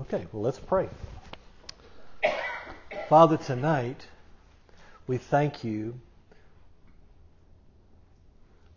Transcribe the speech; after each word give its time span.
Okay, 0.00 0.26
well, 0.32 0.42
let's 0.42 0.58
pray. 0.58 0.88
Father, 3.10 3.36
tonight 3.36 4.06
we 5.06 5.18
thank 5.18 5.62
you 5.62 6.00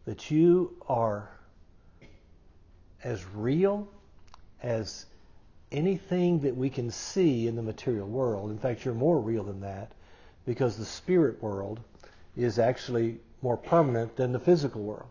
that 0.03 0.29
you 0.29 0.75
are 0.89 1.29
as 3.01 3.23
real 3.33 3.87
as 4.61 5.05
anything 5.71 6.41
that 6.41 6.55
we 6.55 6.69
can 6.69 6.91
see 6.91 7.47
in 7.47 7.55
the 7.55 7.61
material 7.61 8.07
world. 8.07 8.51
In 8.51 8.57
fact, 8.57 8.83
you're 8.83 8.93
more 8.93 9.19
real 9.19 9.43
than 9.43 9.61
that 9.61 9.93
because 10.45 10.75
the 10.75 10.85
spirit 10.85 11.41
world 11.41 11.79
is 12.35 12.59
actually 12.59 13.19
more 13.41 13.55
permanent 13.55 14.17
than 14.17 14.33
the 14.33 14.39
physical 14.39 14.83
world. 14.83 15.09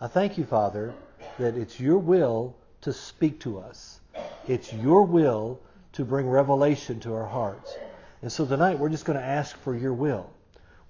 I 0.00 0.06
thank 0.06 0.38
you, 0.38 0.46
Father, 0.46 0.94
that 1.38 1.58
it's 1.58 1.78
your 1.78 1.98
will 1.98 2.56
to 2.80 2.92
speak 2.94 3.38
to 3.40 3.58
us. 3.58 3.99
It's 4.48 4.72
your 4.72 5.04
will 5.04 5.60
to 5.92 6.04
bring 6.04 6.28
revelation 6.28 7.00
to 7.00 7.14
our 7.14 7.26
hearts. 7.26 7.76
And 8.22 8.30
so 8.30 8.46
tonight 8.46 8.78
we're 8.78 8.88
just 8.88 9.04
going 9.04 9.18
to 9.18 9.24
ask 9.24 9.56
for 9.58 9.74
your 9.74 9.94
will. 9.94 10.30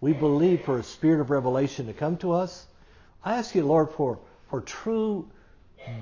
We 0.00 0.12
believe 0.12 0.62
for 0.62 0.78
a 0.78 0.82
spirit 0.82 1.20
of 1.20 1.30
revelation 1.30 1.86
to 1.86 1.92
come 1.92 2.16
to 2.18 2.32
us. 2.32 2.66
I 3.24 3.36
ask 3.36 3.54
you, 3.54 3.64
Lord, 3.64 3.90
for, 3.90 4.18
for 4.48 4.60
true 4.60 5.28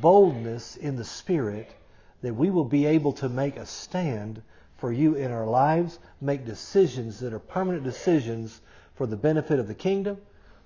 boldness 0.01 0.77
in 0.77 0.97
the 0.97 1.05
spirit 1.05 1.75
that 2.23 2.35
we 2.35 2.51
will 2.51 2.65
be 2.65 2.87
able 2.87 3.13
to 3.15 3.29
make 3.29 3.57
a 3.57 3.67
stand 3.67 4.43
for 4.77 4.93
you 4.93 5.15
in 5.15 5.31
our 5.31 5.47
lives, 5.47 5.99
make 6.21 6.45
decisions 6.45 7.21
that 7.21 7.33
are 7.33 7.39
permanent 7.39 7.85
decisions 7.85 8.61
for 8.95 9.07
the 9.07 9.17
benefit 9.17 9.59
of 9.59 9.69
the 9.69 9.75
kingdom. 9.75 10.19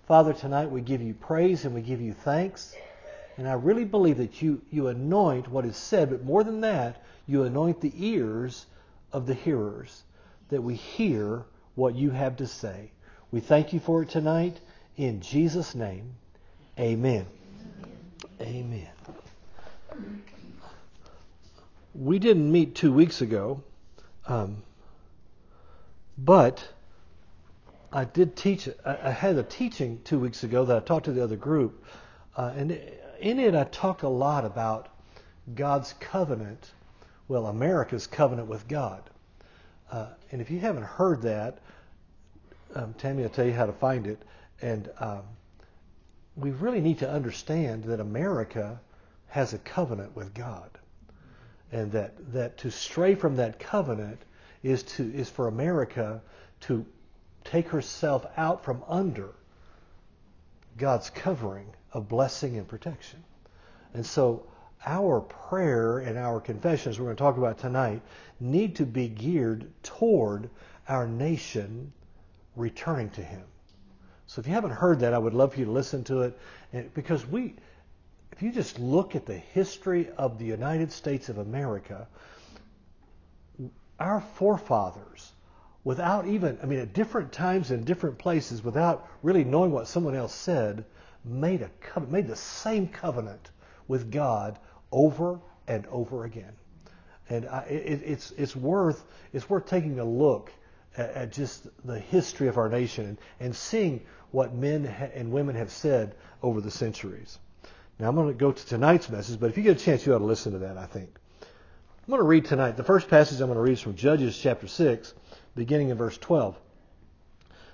Father, 0.07 0.33
tonight 0.33 0.71
we 0.71 0.81
give 0.81 1.01
you 1.01 1.15
praise 1.15 1.65
and 1.65 1.75
we 1.75 1.81
give 1.81 2.01
you 2.01 2.13
thanks. 2.13 2.75
And 3.37 3.49
I 3.49 3.55
really 3.55 3.85
believe 3.85 4.19
that 4.19 4.43
you, 4.43 4.61
you 4.71 4.89
anoint 4.89 5.49
what 5.49 5.65
is 5.65 5.77
said, 5.77 6.11
but 6.11 6.25
more 6.25 6.45
than 6.45 6.61
that, 6.61 7.03
you 7.27 7.45
anoint 7.45 7.81
the 7.81 7.93
ears 7.97 8.67
of 9.13 9.27
the 9.27 9.35
hearers, 9.35 10.03
that 10.51 10.63
we 10.63 10.75
hear 10.75 11.45
what 11.75 11.95
you 11.95 12.11
have 12.11 12.37
to 12.37 12.47
say. 12.47 12.91
We 13.31 13.41
thank 13.41 13.73
you 13.73 13.81
for 13.81 14.03
it 14.03 14.11
tonight. 14.11 14.61
In 14.97 15.21
Jesus' 15.21 15.75
name, 15.75 16.15
amen. 16.79 17.27
Amen. 18.41 18.89
We 21.95 22.19
didn't 22.19 22.51
meet 22.51 22.75
two 22.75 22.93
weeks 22.93 23.21
ago, 23.21 23.63
um, 24.27 24.63
but 26.19 26.67
I 27.93 28.05
did 28.05 28.37
teach. 28.37 28.69
I 28.85 29.11
had 29.11 29.37
a 29.37 29.43
teaching 29.43 30.01
two 30.05 30.19
weeks 30.19 30.43
ago 30.45 30.65
that 30.65 30.77
I 30.77 30.81
taught 30.81 31.05
to 31.05 31.13
the 31.13 31.23
other 31.23 31.37
group, 31.37 31.85
uh, 32.37 32.53
and 32.57 32.79
in 33.23 33.39
it 33.39 33.55
I 33.55 33.65
talk 33.65 34.03
a 34.03 34.09
lot 34.09 34.45
about 34.45 34.89
God's 35.55 35.95
covenant. 35.95 36.73
Well, 37.29 37.47
America's 37.47 38.07
covenant 38.07 38.49
with 38.49 38.69
God. 38.69 39.03
Uh, 39.91 40.09
and 40.31 40.41
if 40.41 40.51
you 40.51 40.59
haven't 40.59 40.85
heard 40.85 41.23
that, 41.23 41.59
um, 42.75 42.95
Tammy 42.95 43.23
will 43.23 43.31
tell 43.31 43.47
you 43.47 43.53
how 43.53 43.67
to 43.67 43.73
find 43.73 44.07
it. 44.07 44.21
And 44.61 44.91
um, 44.99 45.23
we 46.37 46.51
really 46.51 46.81
need 46.81 46.99
to 46.99 47.11
understand 47.11 47.85
that 47.85 48.01
America 48.01 48.81
has 49.29 49.53
a 49.53 49.59
covenant 49.59 50.15
with 50.15 50.35
God, 50.35 50.71
and 51.73 51.91
that 51.93 52.33
that 52.33 52.59
to 52.59 52.71
stray 52.71 53.15
from 53.15 53.37
that 53.37 53.59
covenant 53.59 54.21
is 54.63 54.83
to 54.83 55.15
is 55.15 55.29
for 55.29 55.49
America 55.49 56.21
to 56.61 56.85
take 57.45 57.69
herself 57.69 58.27
out 58.37 58.65
from 58.65 58.83
under 58.89 59.35
God's 60.77 61.11
covering 61.11 61.67
of 61.93 62.09
blessing 62.09 62.57
and 62.57 62.67
protection. 62.67 63.23
And 63.95 64.05
so 64.05 64.47
our 64.85 65.21
prayer 65.21 65.99
and 65.99 66.19
our 66.19 66.41
confessions 66.41 66.99
we're 66.99 67.07
going 67.07 67.17
to 67.17 67.23
talk 67.23 67.37
about 67.37 67.59
tonight 67.59 68.03
need 68.41 68.77
to 68.77 68.87
be 68.87 69.09
geared 69.09 69.71
toward 69.83 70.51
our 70.89 71.07
nation 71.07 71.93
returning 72.57 73.11
to 73.11 73.23
him. 73.23 73.45
So 74.27 74.41
if 74.41 74.47
you 74.47 74.55
haven't 74.55 74.73
heard 74.73 75.01
that, 75.01 75.15
I 75.15 75.19
would 75.19 75.35
love 75.35 75.55
for 75.55 75.61
you 75.61 75.67
to 75.67 75.71
listen 75.71 76.05
to 76.05 76.23
it 76.23 76.95
because 76.95 77.27
we 77.27 77.55
if 78.33 78.43
you 78.43 78.51
just 78.51 78.79
look 78.79 79.15
at 79.15 79.27
the 79.27 79.37
history 79.37 80.09
of 80.17 80.39
the 80.39 80.47
United 80.47 80.91
States 80.91 81.29
of 81.29 81.37
America, 81.37 82.09
our 84.01 84.23
forefathers 84.37 85.33
without 85.85 86.27
even, 86.27 86.59
I 86.63 86.67
mean, 86.67 86.79
at 86.79 86.93
different 86.93 87.33
times 87.33 87.71
and 87.71 87.85
different 87.85 88.19
places, 88.19 88.63
without 88.63 89.09
really 89.23 89.45
knowing 89.45 89.73
what 89.73 89.89
someone 89.89 90.15
else 90.15 90.35
said, 90.35 90.85
made 91.25 91.63
a 91.63 91.71
covenant, 91.81 92.13
made 92.13 92.29
the 92.29 92.37
same 92.37 92.89
covenant 92.89 93.51
with 93.89 94.11
God 94.11 94.59
over 94.91 95.41
and 95.67 95.87
over 95.87 96.25
again. 96.25 96.53
And 97.29 97.47
I, 97.49 97.61
it, 97.63 98.03
it's 98.05 98.33
it's 98.33 98.55
worth 98.55 99.05
it's 99.33 99.49
worth 99.49 99.67
taking 99.67 99.99
a 99.99 100.05
look 100.05 100.53
at, 100.97 101.11
at 101.11 101.33
just 101.33 101.67
the 101.85 101.99
history 101.99 102.49
of 102.49 102.59
our 102.59 102.69
nation 102.69 103.07
and, 103.07 103.19
and 103.41 103.57
seeing 103.57 104.05
what 104.33 104.55
men 104.55 104.85
ha- 104.85 105.11
and 105.15 105.31
women 105.31 105.55
have 105.57 105.71
said 105.71 106.15
over 106.43 106.61
the 106.61 106.71
centuries. 106.71 107.39
Now 107.99 108.09
I'm 108.09 108.17
going 108.17 108.29
to 108.29 108.35
go 108.35 108.53
to 108.53 108.67
tonight's 108.67 109.09
message, 109.09 109.39
but 109.39 109.51
if 109.51 109.57
you 109.57 109.63
get 109.63 109.81
a 109.81 109.85
chance, 109.85 110.05
you 110.05 110.15
ought 110.15 110.19
to 110.19 110.25
listen 110.25 110.53
to 110.53 110.59
that. 110.59 110.77
I 110.77 110.87
think 110.87 111.11
I'm 111.41 112.09
going 112.09 112.19
to 112.19 112.25
read 112.25 112.45
tonight. 112.45 112.77
The 112.77 112.85
first 112.85 113.09
passage 113.09 113.41
I'm 113.41 113.47
going 113.47 113.57
to 113.57 113.63
read 113.63 113.75
is 113.75 113.81
from 113.81 113.95
Judges 113.95 114.37
chapter 114.37 114.67
six 114.67 115.15
beginning 115.55 115.91
in 115.91 115.97
verse 115.97 116.19
12. 116.19 116.59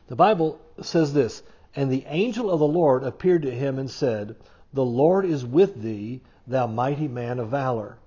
The 0.09 0.17
Bible 0.17 0.59
says 0.81 1.13
this 1.13 1.43
And 1.75 1.91
the 1.91 2.05
angel 2.07 2.51
of 2.51 2.61
the 2.61 2.67
Lord 2.67 3.05
appeared 3.05 3.43
to 3.43 3.51
him 3.51 3.79
and 3.79 3.91
said, 3.91 4.37
The 4.73 4.85
Lord 4.85 5.25
is 5.25 5.45
with 5.45 5.83
thee, 5.83 6.21
thou 6.47 6.67
mighty 6.67 7.09
man 7.09 7.39
of 7.39 7.49
valor. 7.49 7.99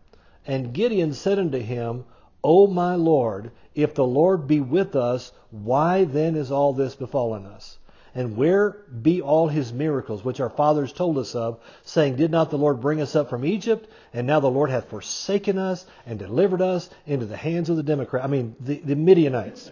And 0.46 0.74
Gideon 0.74 1.14
said 1.14 1.38
unto 1.38 1.60
him, 1.60 2.06
O 2.44 2.66
my 2.66 2.96
Lord, 2.96 3.52
if 3.76 3.94
the 3.94 4.06
Lord 4.06 4.48
be 4.48 4.60
with 4.60 4.96
us, 4.96 5.32
why 5.52 6.06
then 6.06 6.36
is 6.36 6.52
all 6.52 6.74
this 6.74 6.96
befallen 6.96 7.46
us? 7.46 7.78
And 8.14 8.36
where 8.36 8.72
be 9.02 9.22
all 9.22 9.48
his 9.48 9.72
miracles, 9.72 10.24
which 10.24 10.42
our 10.42 10.50
fathers 10.50 10.92
told 10.92 11.18
us 11.18 11.34
of, 11.34 11.60
saying, 11.84 12.18
Did 12.18 12.30
not 12.30 12.50
the 12.50 12.58
Lord 12.58 12.82
bring 12.82 13.00
us 13.00 13.16
up 13.16 13.30
from 13.30 13.46
Egypt? 13.46 13.90
And 14.14 14.28
now 14.28 14.42
the 14.42 14.52
Lord 14.52 14.70
hath 14.70 14.90
forsaken 14.90 15.58
us 15.58 15.86
and 16.06 16.20
delivered 16.20 16.62
us 16.62 16.90
into 17.06 17.26
the 17.26 17.38
hands 17.38 17.70
of 17.70 17.78
the 17.78 17.84
Democrat, 17.84 18.26
I 18.26 18.28
mean, 18.28 18.56
the, 18.60 18.80
the 18.80 18.96
Midianites. 18.96 19.72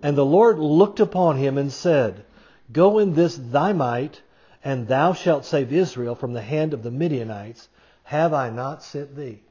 And 0.00 0.16
the 0.16 0.24
Lord 0.24 0.60
looked 0.60 1.00
upon 1.00 1.38
him 1.38 1.58
and 1.58 1.72
said, 1.72 2.24
Go 2.70 2.98
in 2.98 3.14
this 3.14 3.36
thy 3.36 3.72
might, 3.72 4.22
and 4.62 4.86
thou 4.86 5.12
shalt 5.12 5.44
save 5.44 5.72
Israel 5.72 6.14
from 6.14 6.34
the 6.34 6.42
hand 6.42 6.72
of 6.72 6.84
the 6.84 6.90
Midianites. 6.92 7.68
Have 8.04 8.32
I 8.32 8.50
not 8.50 8.84
sent 8.84 9.16
thee? 9.16 9.42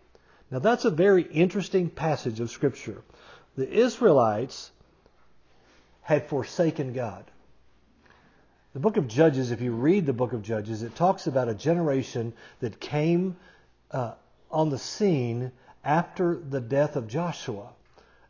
Now 0.49 0.59
that's 0.59 0.85
a 0.85 0.89
very 0.89 1.23
interesting 1.23 1.89
passage 1.89 2.39
of 2.39 2.49
Scripture. 2.49 3.01
The 3.57 3.69
Israelites 3.69 4.71
had 6.01 6.27
forsaken 6.27 6.93
God. 6.93 7.25
The 8.77 8.81
book 8.81 8.97
of 8.97 9.07
Judges, 9.07 9.49
if 9.49 9.59
you 9.59 9.71
read 9.71 10.05
the 10.05 10.13
book 10.13 10.33
of 10.33 10.43
Judges, 10.43 10.83
it 10.83 10.95
talks 10.95 11.25
about 11.25 11.49
a 11.49 11.55
generation 11.55 12.31
that 12.59 12.79
came 12.79 13.35
uh, 13.89 14.11
on 14.51 14.69
the 14.69 14.77
scene 14.77 15.51
after 15.83 16.35
the 16.35 16.61
death 16.61 16.95
of 16.95 17.07
Joshua 17.07 17.69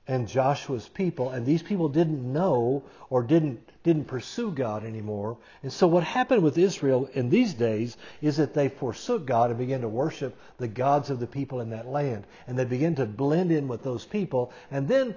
and 0.07 0.25
Joshua's 0.25 0.87
people, 0.87 1.31
and 1.31 1.45
these 1.45 1.61
people 1.61 1.89
didn't 1.89 2.31
know 2.31 2.83
or 3.09 3.23
didn't 3.23 3.59
didn't 3.83 4.05
pursue 4.05 4.51
God 4.51 4.85
anymore. 4.85 5.37
And 5.63 5.73
so 5.73 5.85
what 5.85 6.05
happened 6.05 6.43
with 6.43 6.57
Israel 6.57 7.09
in 7.13 7.29
these 7.29 7.53
days 7.53 7.97
is 8.21 8.37
that 8.37 8.53
they 8.53 8.69
forsook 8.69 9.25
God 9.25 9.49
and 9.49 9.59
began 9.59 9.81
to 9.81 9.89
worship 9.89 10.33
the 10.59 10.69
gods 10.69 11.09
of 11.09 11.19
the 11.19 11.27
people 11.27 11.59
in 11.59 11.71
that 11.71 11.89
land, 11.89 12.25
and 12.47 12.57
they 12.57 12.63
began 12.63 12.95
to 12.95 13.05
blend 13.05 13.51
in 13.51 13.67
with 13.67 13.83
those 13.83 14.05
people. 14.05 14.53
And 14.71 14.87
then 14.87 15.13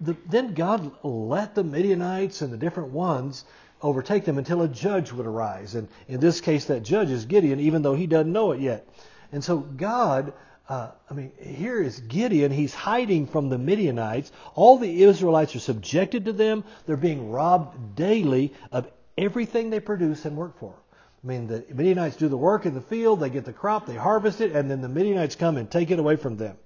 the, 0.00 0.16
then 0.28 0.54
God 0.54 0.92
let 1.02 1.56
the 1.56 1.64
Midianites 1.64 2.42
and 2.42 2.52
the 2.52 2.56
different 2.56 2.90
ones 2.90 3.44
overtake 3.82 4.24
them 4.24 4.38
until 4.38 4.62
a 4.62 4.68
judge 4.68 5.12
would 5.12 5.26
arise. 5.26 5.74
And 5.74 5.88
in 6.08 6.20
this 6.20 6.40
case, 6.40 6.66
that 6.66 6.82
judge 6.82 7.10
is 7.10 7.24
Gideon, 7.24 7.60
even 7.60 7.82
though 7.82 7.94
he 7.94 8.06
doesn't 8.06 8.32
know 8.32 8.52
it 8.52 8.60
yet. 8.60 8.88
And 9.32 9.42
so 9.42 9.58
God, 9.58 10.32
uh, 10.68 10.90
I 11.10 11.14
mean, 11.14 11.32
here 11.40 11.80
is 11.82 12.00
Gideon. 12.00 12.50
He's 12.50 12.74
hiding 12.74 13.26
from 13.26 13.48
the 13.48 13.58
Midianites. 13.58 14.32
All 14.54 14.78
the 14.78 15.02
Israelites 15.02 15.54
are 15.56 15.60
subjected 15.60 16.26
to 16.26 16.32
them. 16.32 16.64
They're 16.86 16.96
being 16.96 17.30
robbed 17.30 17.96
daily 17.96 18.52
of 18.72 18.90
everything 19.16 19.70
they 19.70 19.80
produce 19.80 20.24
and 20.24 20.36
work 20.36 20.58
for. 20.58 20.74
I 21.22 21.26
mean, 21.26 21.48
the 21.48 21.64
Midianites 21.74 22.16
do 22.16 22.28
the 22.28 22.36
work 22.36 22.64
in 22.64 22.74
the 22.74 22.80
field, 22.80 23.18
they 23.18 23.30
get 23.30 23.44
the 23.44 23.52
crop, 23.52 23.86
they 23.86 23.96
harvest 23.96 24.40
it, 24.40 24.52
and 24.52 24.70
then 24.70 24.80
the 24.80 24.88
Midianites 24.88 25.34
come 25.34 25.56
and 25.56 25.68
take 25.68 25.90
it 25.90 25.98
away 25.98 26.14
from 26.14 26.36
them. 26.36 26.56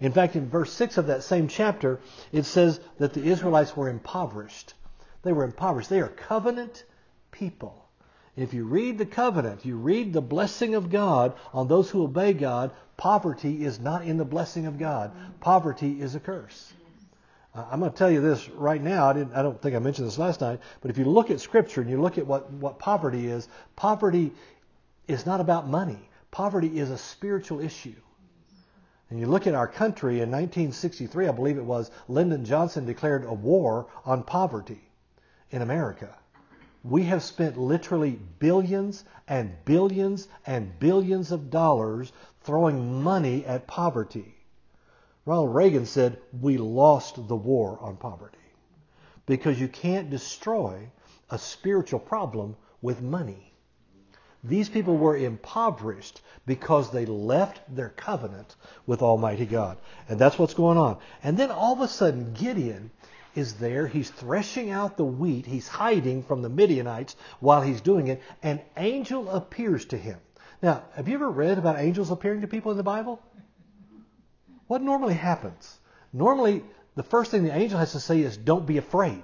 In 0.00 0.12
fact, 0.12 0.36
in 0.36 0.50
verse 0.50 0.72
6 0.72 0.98
of 0.98 1.06
that 1.06 1.22
same 1.22 1.48
chapter, 1.48 2.00
it 2.30 2.44
says 2.44 2.78
that 2.98 3.14
the 3.14 3.22
Israelites 3.22 3.74
were 3.74 3.88
impoverished. 3.88 4.74
They 5.22 5.32
were 5.32 5.44
impoverished. 5.44 5.88
They 5.88 6.00
are 6.00 6.08
covenant 6.08 6.84
people. 7.30 7.82
If 8.34 8.54
you 8.54 8.64
read 8.64 8.98
the 8.98 9.06
covenant, 9.06 9.64
you 9.64 9.76
read 9.76 10.12
the 10.12 10.22
blessing 10.22 10.74
of 10.74 10.90
God 10.90 11.34
on 11.52 11.68
those 11.68 11.90
who 11.90 12.02
obey 12.02 12.32
God, 12.32 12.72
poverty 12.96 13.64
is 13.64 13.78
not 13.78 14.04
in 14.04 14.16
the 14.16 14.24
blessing 14.24 14.66
of 14.66 14.78
God. 14.78 15.12
Poverty 15.40 16.00
is 16.00 16.14
a 16.14 16.20
curse. 16.20 16.72
Uh, 17.54 17.66
I'm 17.70 17.80
going 17.80 17.92
to 17.92 17.96
tell 17.96 18.10
you 18.10 18.22
this 18.22 18.48
right 18.48 18.82
now. 18.82 19.08
I, 19.08 19.10
I 19.10 19.42
don't 19.42 19.60
think 19.60 19.76
I 19.76 19.78
mentioned 19.78 20.08
this 20.08 20.18
last 20.18 20.40
night, 20.40 20.60
but 20.80 20.90
if 20.90 20.96
you 20.96 21.04
look 21.04 21.30
at 21.30 21.40
Scripture 21.40 21.82
and 21.82 21.90
you 21.90 22.00
look 22.00 22.16
at 22.16 22.26
what, 22.26 22.50
what 22.50 22.78
poverty 22.78 23.26
is, 23.26 23.48
poverty 23.76 24.32
is 25.06 25.26
not 25.26 25.40
about 25.40 25.68
money. 25.68 26.08
Poverty 26.30 26.78
is 26.78 26.90
a 26.90 26.96
spiritual 26.96 27.60
issue. 27.60 27.94
And 29.10 29.20
you 29.20 29.26
look 29.26 29.46
at 29.46 29.54
our 29.54 29.68
country 29.68 30.22
in 30.22 30.30
1963, 30.30 31.28
I 31.28 31.32
believe 31.32 31.58
it 31.58 31.64
was, 31.64 31.90
Lyndon 32.08 32.46
Johnson 32.46 32.86
declared 32.86 33.26
a 33.26 33.34
war 33.34 33.88
on 34.06 34.22
poverty 34.22 34.80
in 35.52 35.62
America. 35.62 36.16
We 36.82 37.04
have 37.04 37.22
spent 37.22 37.56
literally 37.56 38.18
billions 38.40 39.04
and 39.28 39.54
billions 39.64 40.26
and 40.44 40.78
billions 40.80 41.30
of 41.30 41.50
dollars 41.50 42.12
throwing 42.40 43.02
money 43.02 43.46
at 43.46 43.68
poverty. 43.68 44.34
Ronald 45.24 45.54
Reagan 45.54 45.86
said, 45.86 46.18
We 46.40 46.58
lost 46.58 47.28
the 47.28 47.36
war 47.36 47.78
on 47.80 47.96
poverty. 47.96 48.38
Because 49.26 49.60
you 49.60 49.68
can't 49.68 50.10
destroy 50.10 50.90
a 51.30 51.38
spiritual 51.38 52.00
problem 52.00 52.56
with 52.80 53.00
money. 53.00 53.52
These 54.42 54.68
people 54.68 54.96
were 54.96 55.16
impoverished 55.16 56.20
because 56.46 56.90
they 56.90 57.06
left 57.06 57.60
their 57.72 57.90
covenant 57.90 58.56
with 58.86 59.00
Almighty 59.00 59.46
God. 59.46 59.78
And 60.08 60.18
that's 60.18 60.36
what's 60.36 60.54
going 60.54 60.78
on. 60.78 60.98
And 61.22 61.36
then 61.38 61.52
all 61.52 61.74
of 61.74 61.80
a 61.80 61.86
sudden, 61.86 62.32
Gideon 62.32 62.90
is 63.34 63.54
there. 63.54 63.86
He's 63.86 64.10
threshing 64.10 64.70
out 64.70 64.96
the 64.96 65.04
wheat. 65.04 65.46
He's 65.46 65.68
hiding 65.68 66.22
from 66.22 66.42
the 66.42 66.48
Midianites 66.48 67.16
while 67.40 67.62
he's 67.62 67.80
doing 67.80 68.08
it. 68.08 68.22
An 68.42 68.60
angel 68.76 69.28
appears 69.30 69.84
to 69.86 69.96
him. 69.96 70.18
Now, 70.62 70.84
have 70.94 71.08
you 71.08 71.14
ever 71.14 71.30
read 71.30 71.58
about 71.58 71.78
angels 71.78 72.10
appearing 72.10 72.42
to 72.42 72.46
people 72.46 72.70
in 72.70 72.76
the 72.76 72.82
Bible? 72.82 73.20
What 74.66 74.82
normally 74.82 75.14
happens? 75.14 75.80
Normally, 76.12 76.62
the 76.94 77.02
first 77.02 77.30
thing 77.30 77.44
the 77.44 77.54
angel 77.54 77.78
has 77.78 77.92
to 77.92 78.00
say 78.00 78.20
is, 78.20 78.36
don't 78.36 78.66
be 78.66 78.78
afraid. 78.78 79.22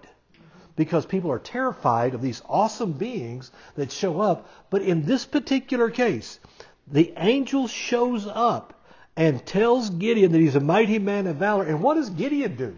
Because 0.75 1.07
people 1.07 1.31
are 1.31 1.39
terrified 1.39 2.15
of 2.15 2.23
these 2.23 2.43
awesome 2.49 2.93
beings 2.93 3.51
that 3.75 3.93
show 3.93 4.21
up. 4.21 4.49
But 4.71 4.83
in 4.83 5.05
this 5.05 5.27
particular 5.27 5.91
case, 5.91 6.39
the 6.87 7.13
angel 7.17 7.67
shows 7.67 8.27
up 8.27 8.75
and 9.17 9.45
tells 9.45 9.91
Gideon 9.91 10.33
that 10.33 10.41
he's 10.41 10.55
a 10.55 10.61
mighty 10.61 10.99
man 10.99 11.27
of 11.27 11.37
valor. 11.37 11.65
And 11.65 11.83
what 11.83 11.95
does 11.95 12.11
Gideon 12.11 12.57
do? 12.57 12.77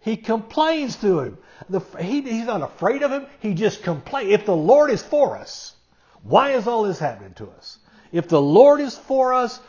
He 0.00 0.16
complains 0.16 0.96
to 0.96 1.20
him. 1.20 1.38
The, 1.68 1.80
he, 2.00 2.22
he's 2.22 2.46
not 2.46 2.62
afraid 2.62 3.02
of 3.02 3.10
him. 3.10 3.26
He 3.40 3.54
just 3.54 3.82
complains. 3.82 4.32
If 4.32 4.46
the 4.46 4.56
Lord 4.56 4.90
is 4.90 5.02
for 5.02 5.36
us, 5.36 5.74
why 6.22 6.52
is 6.52 6.66
all 6.66 6.84
this 6.84 6.98
happening 6.98 7.34
to 7.34 7.48
us? 7.50 7.78
If 8.12 8.28
the 8.28 8.40
Lord 8.40 8.80
is 8.80 8.96
for 8.96 9.34
us, 9.34 9.60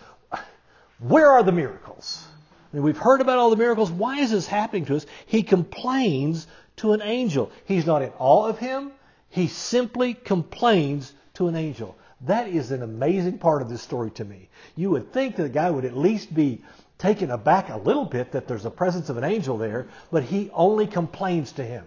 where 0.99 1.29
are 1.29 1.43
the 1.43 1.51
miracles? 1.51 2.25
I 2.71 2.77
mean, 2.77 2.83
we've 2.83 2.97
heard 2.97 3.21
about 3.21 3.37
all 3.37 3.49
the 3.49 3.57
miracles. 3.57 3.91
Why 3.91 4.19
is 4.19 4.31
this 4.31 4.47
happening 4.47 4.85
to 4.85 4.95
us? 4.95 5.05
He 5.25 5.43
complains 5.43 6.47
to 6.77 6.93
an 6.93 7.01
angel. 7.01 7.51
He's 7.65 7.85
not 7.85 8.01
in 8.01 8.11
awe 8.17 8.47
of 8.47 8.57
him. 8.57 8.91
He 9.29 9.47
simply 9.47 10.13
complains 10.13 11.13
to 11.35 11.47
an 11.47 11.55
angel. 11.55 11.97
That 12.21 12.47
is 12.47 12.71
an 12.71 12.83
amazing 12.83 13.39
part 13.39 13.61
of 13.61 13.69
this 13.69 13.81
story 13.81 14.11
to 14.11 14.25
me. 14.25 14.49
You 14.75 14.91
would 14.91 15.11
think 15.11 15.35
that 15.35 15.43
the 15.43 15.49
guy 15.49 15.69
would 15.69 15.85
at 15.85 15.97
least 15.97 16.33
be 16.33 16.61
taken 17.01 17.31
aback 17.31 17.69
a 17.69 17.77
little 17.77 18.05
bit 18.05 18.33
that 18.33 18.47
there's 18.47 18.65
a 18.65 18.69
presence 18.69 19.09
of 19.09 19.17
an 19.17 19.23
angel 19.23 19.57
there, 19.57 19.87
but 20.11 20.21
he 20.23 20.51
only 20.53 20.85
complains 20.85 21.51
to 21.53 21.63
him. 21.63 21.83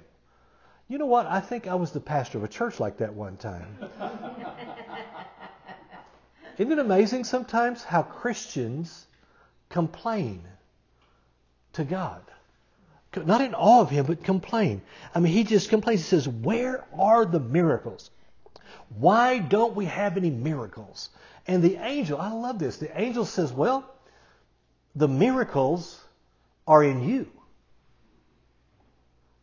You 0.88 0.98
know 0.98 1.06
what? 1.06 1.26
I 1.26 1.38
think 1.38 1.68
I 1.68 1.76
was 1.76 1.92
the 1.92 2.00
pastor 2.00 2.38
of 2.38 2.44
a 2.44 2.48
church 2.48 2.80
like 2.80 2.98
that 2.98 3.14
one 3.14 3.36
time. 3.36 3.78
Isn't 6.58 6.72
it 6.72 6.78
amazing 6.80 7.22
sometimes 7.24 7.84
how 7.84 8.02
Christians 8.02 9.06
complain 9.68 10.42
to 11.74 11.84
God? 11.84 12.22
Not 13.16 13.40
in 13.40 13.54
awe 13.54 13.82
of 13.82 13.90
Him, 13.90 14.06
but 14.06 14.24
complain. 14.24 14.82
I 15.14 15.20
mean, 15.20 15.32
he 15.32 15.44
just 15.44 15.68
complains. 15.68 16.00
He 16.00 16.06
says, 16.06 16.28
Where 16.28 16.84
are 16.98 17.24
the 17.24 17.38
miracles? 17.38 18.10
Why 18.98 19.38
don't 19.38 19.76
we 19.76 19.84
have 19.84 20.16
any 20.16 20.30
miracles? 20.30 21.10
And 21.46 21.62
the 21.62 21.76
angel, 21.76 22.20
I 22.20 22.32
love 22.32 22.58
this. 22.58 22.78
The 22.78 23.00
angel 23.00 23.24
says, 23.24 23.52
Well, 23.52 23.88
the 24.94 25.08
miracles 25.08 26.02
are 26.66 26.82
in 26.82 27.08
you. 27.08 27.26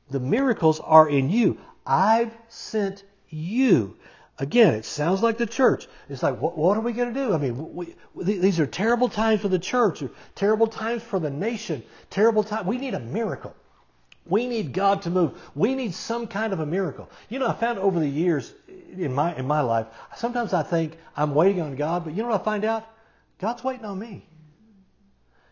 The 0.09 0.19
miracles 0.19 0.79
are 0.79 1.07
in 1.07 1.29
you. 1.29 1.57
I've 1.85 2.35
sent 2.49 3.03
you. 3.29 3.95
Again, 4.39 4.73
it 4.73 4.85
sounds 4.85 5.21
like 5.21 5.37
the 5.37 5.45
church. 5.45 5.87
It's 6.09 6.23
like, 6.23 6.41
what, 6.41 6.57
what 6.57 6.75
are 6.75 6.81
we 6.81 6.93
going 6.93 7.13
to 7.13 7.19
do? 7.19 7.33
I 7.33 7.37
mean, 7.37 7.75
we, 7.75 7.95
these 8.15 8.59
are 8.59 8.65
terrible 8.65 9.07
times 9.07 9.41
for 9.41 9.49
the 9.49 9.59
church, 9.59 10.03
terrible 10.35 10.67
times 10.67 11.03
for 11.03 11.19
the 11.19 11.29
nation, 11.29 11.83
terrible 12.09 12.43
time. 12.43 12.65
We 12.65 12.77
need 12.77 12.93
a 12.93 12.99
miracle. 12.99 13.55
We 14.25 14.47
need 14.47 14.73
God 14.73 15.03
to 15.03 15.09
move. 15.09 15.39
We 15.55 15.75
need 15.75 15.93
some 15.93 16.27
kind 16.27 16.53
of 16.53 16.59
a 16.59 16.65
miracle. 16.65 17.09
You 17.29 17.39
know, 17.39 17.47
I 17.47 17.53
found 17.53 17.79
over 17.79 17.99
the 17.99 18.07
years 18.07 18.53
in 18.67 19.13
my 19.13 19.35
in 19.35 19.47
my 19.47 19.61
life, 19.61 19.87
sometimes 20.15 20.53
I 20.53 20.63
think 20.63 20.97
I'm 21.15 21.33
waiting 21.33 21.61
on 21.61 21.75
God, 21.75 22.03
but 22.05 22.13
you 22.13 22.21
know 22.21 22.29
what 22.29 22.41
I 22.41 22.43
find 22.43 22.65
out? 22.65 22.87
God's 23.39 23.63
waiting 23.63 23.85
on 23.85 23.97
me. 23.97 24.25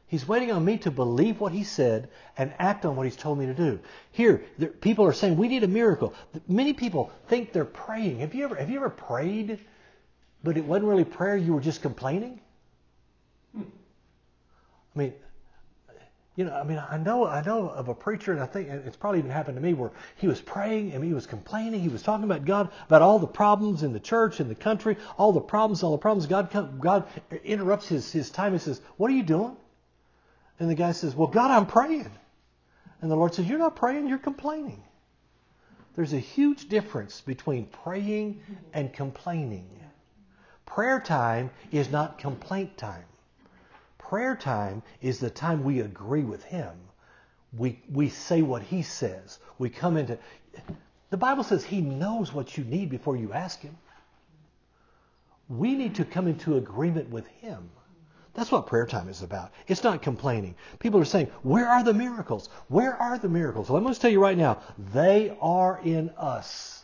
He's 0.09 0.27
waiting 0.27 0.51
on 0.51 0.65
me 0.65 0.79
to 0.79 0.91
believe 0.91 1.39
what 1.39 1.51
he 1.51 1.63
said 1.63 2.09
and 2.35 2.51
act 2.57 2.83
on 2.83 2.95
what 2.95 3.05
he's 3.05 3.15
told 3.15 3.37
me 3.37 3.45
to 3.45 3.53
do. 3.53 3.79
Here, 4.11 4.43
there, 4.57 4.69
people 4.69 5.05
are 5.05 5.13
saying 5.13 5.37
we 5.37 5.47
need 5.47 5.63
a 5.63 5.67
miracle. 5.67 6.15
Many 6.47 6.73
people 6.73 7.11
think 7.27 7.53
they're 7.53 7.63
praying. 7.63 8.19
Have 8.19 8.33
you 8.33 8.43
ever 8.43 8.55
have 8.55 8.71
you 8.71 8.77
ever 8.77 8.89
prayed, 8.89 9.59
but 10.43 10.57
it 10.57 10.65
wasn't 10.65 10.87
really 10.87 11.05
prayer? 11.05 11.37
You 11.37 11.53
were 11.53 11.61
just 11.61 11.83
complaining. 11.83 12.41
I 13.55 13.61
mean, 14.95 15.13
you 16.35 16.45
know, 16.45 16.55
I 16.55 16.63
mean, 16.63 16.83
I 16.89 16.97
know 16.97 17.27
I 17.27 17.43
know 17.43 17.69
of 17.69 17.87
a 17.89 17.93
preacher, 17.93 18.31
and 18.31 18.41
I 18.41 18.47
think 18.47 18.67
it's 18.67 18.97
probably 18.97 19.19
even 19.19 19.29
happened 19.29 19.57
to 19.57 19.61
me 19.61 19.75
where 19.75 19.91
he 20.15 20.27
was 20.27 20.41
praying 20.41 20.93
and 20.93 21.03
he 21.03 21.13
was 21.13 21.27
complaining. 21.27 21.81
He 21.81 21.87
was 21.87 22.01
talking 22.01 22.23
about 22.23 22.45
God, 22.45 22.71
about 22.87 23.03
all 23.03 23.19
the 23.19 23.27
problems 23.27 23.83
in 23.83 23.93
the 23.93 23.99
church, 23.99 24.39
in 24.39 24.47
the 24.47 24.55
country, 24.55 24.97
all 25.19 25.33
the 25.33 25.39
problems, 25.39 25.83
all 25.83 25.91
the 25.91 25.99
problems. 25.99 26.25
God 26.25 26.81
God 26.81 27.07
interrupts 27.43 27.87
his 27.89 28.11
his 28.11 28.31
time 28.31 28.53
and 28.53 28.61
says, 28.61 28.81
"What 28.97 29.11
are 29.11 29.13
you 29.13 29.21
doing?" 29.21 29.55
And 30.59 30.69
the 30.69 30.75
guy 30.75 30.91
says, 30.91 31.15
Well, 31.15 31.27
God, 31.27 31.51
I'm 31.51 31.65
praying. 31.65 32.11
And 33.01 33.09
the 33.09 33.15
Lord 33.15 33.33
says, 33.33 33.47
You're 33.47 33.59
not 33.59 33.75
praying, 33.75 34.07
you're 34.07 34.17
complaining. 34.17 34.83
There's 35.95 36.13
a 36.13 36.19
huge 36.19 36.69
difference 36.69 37.21
between 37.21 37.65
praying 37.65 38.41
and 38.73 38.93
complaining. 38.93 39.67
Prayer 40.65 40.99
time 40.99 41.49
is 41.71 41.89
not 41.89 42.19
complaint 42.19 42.77
time. 42.77 43.05
Prayer 43.97 44.35
time 44.35 44.83
is 45.01 45.19
the 45.19 45.29
time 45.29 45.63
we 45.63 45.81
agree 45.81 46.23
with 46.23 46.43
Him. 46.43 46.73
We, 47.57 47.81
we 47.91 48.09
say 48.09 48.41
what 48.41 48.61
He 48.61 48.83
says. 48.83 49.39
We 49.57 49.69
come 49.69 49.97
into. 49.97 50.17
The 51.09 51.17
Bible 51.17 51.43
says 51.43 51.63
He 51.63 51.81
knows 51.81 52.33
what 52.33 52.57
you 52.57 52.63
need 52.63 52.89
before 52.89 53.17
you 53.17 53.33
ask 53.33 53.61
Him. 53.61 53.77
We 55.47 55.73
need 55.75 55.95
to 55.95 56.05
come 56.05 56.27
into 56.27 56.57
agreement 56.57 57.09
with 57.09 57.27
Him. 57.27 57.71
That's 58.33 58.51
what 58.51 58.67
prayer 58.67 58.85
time 58.85 59.09
is 59.09 59.21
about. 59.23 59.51
It's 59.67 59.83
not 59.83 60.01
complaining. 60.01 60.55
People 60.79 60.99
are 60.99 61.05
saying, 61.05 61.27
Where 61.41 61.67
are 61.67 61.83
the 61.83 61.93
miracles? 61.93 62.49
Where 62.67 62.95
are 62.95 63.17
the 63.17 63.29
miracles? 63.29 63.69
Well, 63.69 63.77
I'm 63.77 63.83
going 63.83 63.93
to 63.93 63.99
tell 63.99 64.11
you 64.11 64.21
right 64.21 64.37
now, 64.37 64.61
they 64.93 65.35
are 65.41 65.79
in 65.83 66.09
us. 66.11 66.83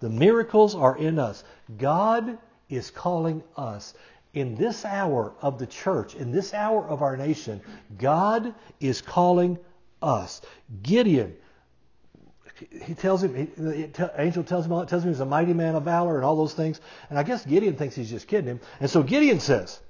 The 0.00 0.10
miracles 0.10 0.74
are 0.74 0.96
in 0.96 1.18
us. 1.18 1.44
God 1.78 2.38
is 2.68 2.90
calling 2.90 3.42
us. 3.56 3.94
In 4.32 4.56
this 4.56 4.84
hour 4.84 5.32
of 5.40 5.58
the 5.58 5.66
church, 5.66 6.16
in 6.16 6.32
this 6.32 6.52
hour 6.52 6.84
of 6.84 7.02
our 7.02 7.16
nation, 7.16 7.60
God 7.96 8.52
is 8.80 9.00
calling 9.00 9.58
us. 10.02 10.40
Gideon, 10.82 11.36
he 12.82 12.94
tells 12.94 13.22
him, 13.22 13.34
he, 13.34 13.44
the 13.44 14.12
angel 14.16 14.42
tells 14.42 14.66
him, 14.66 14.86
tells 14.86 15.04
him 15.04 15.10
he's 15.10 15.20
a 15.20 15.26
mighty 15.26 15.52
man 15.52 15.76
of 15.76 15.84
valor 15.84 16.16
and 16.16 16.24
all 16.24 16.36
those 16.36 16.54
things. 16.54 16.80
And 17.10 17.18
I 17.18 17.22
guess 17.22 17.44
Gideon 17.44 17.76
thinks 17.76 17.94
he's 17.94 18.10
just 18.10 18.26
kidding 18.26 18.48
him. 18.48 18.60
And 18.80 18.90
so 18.90 19.02
Gideon 19.02 19.38
says, 19.38 19.80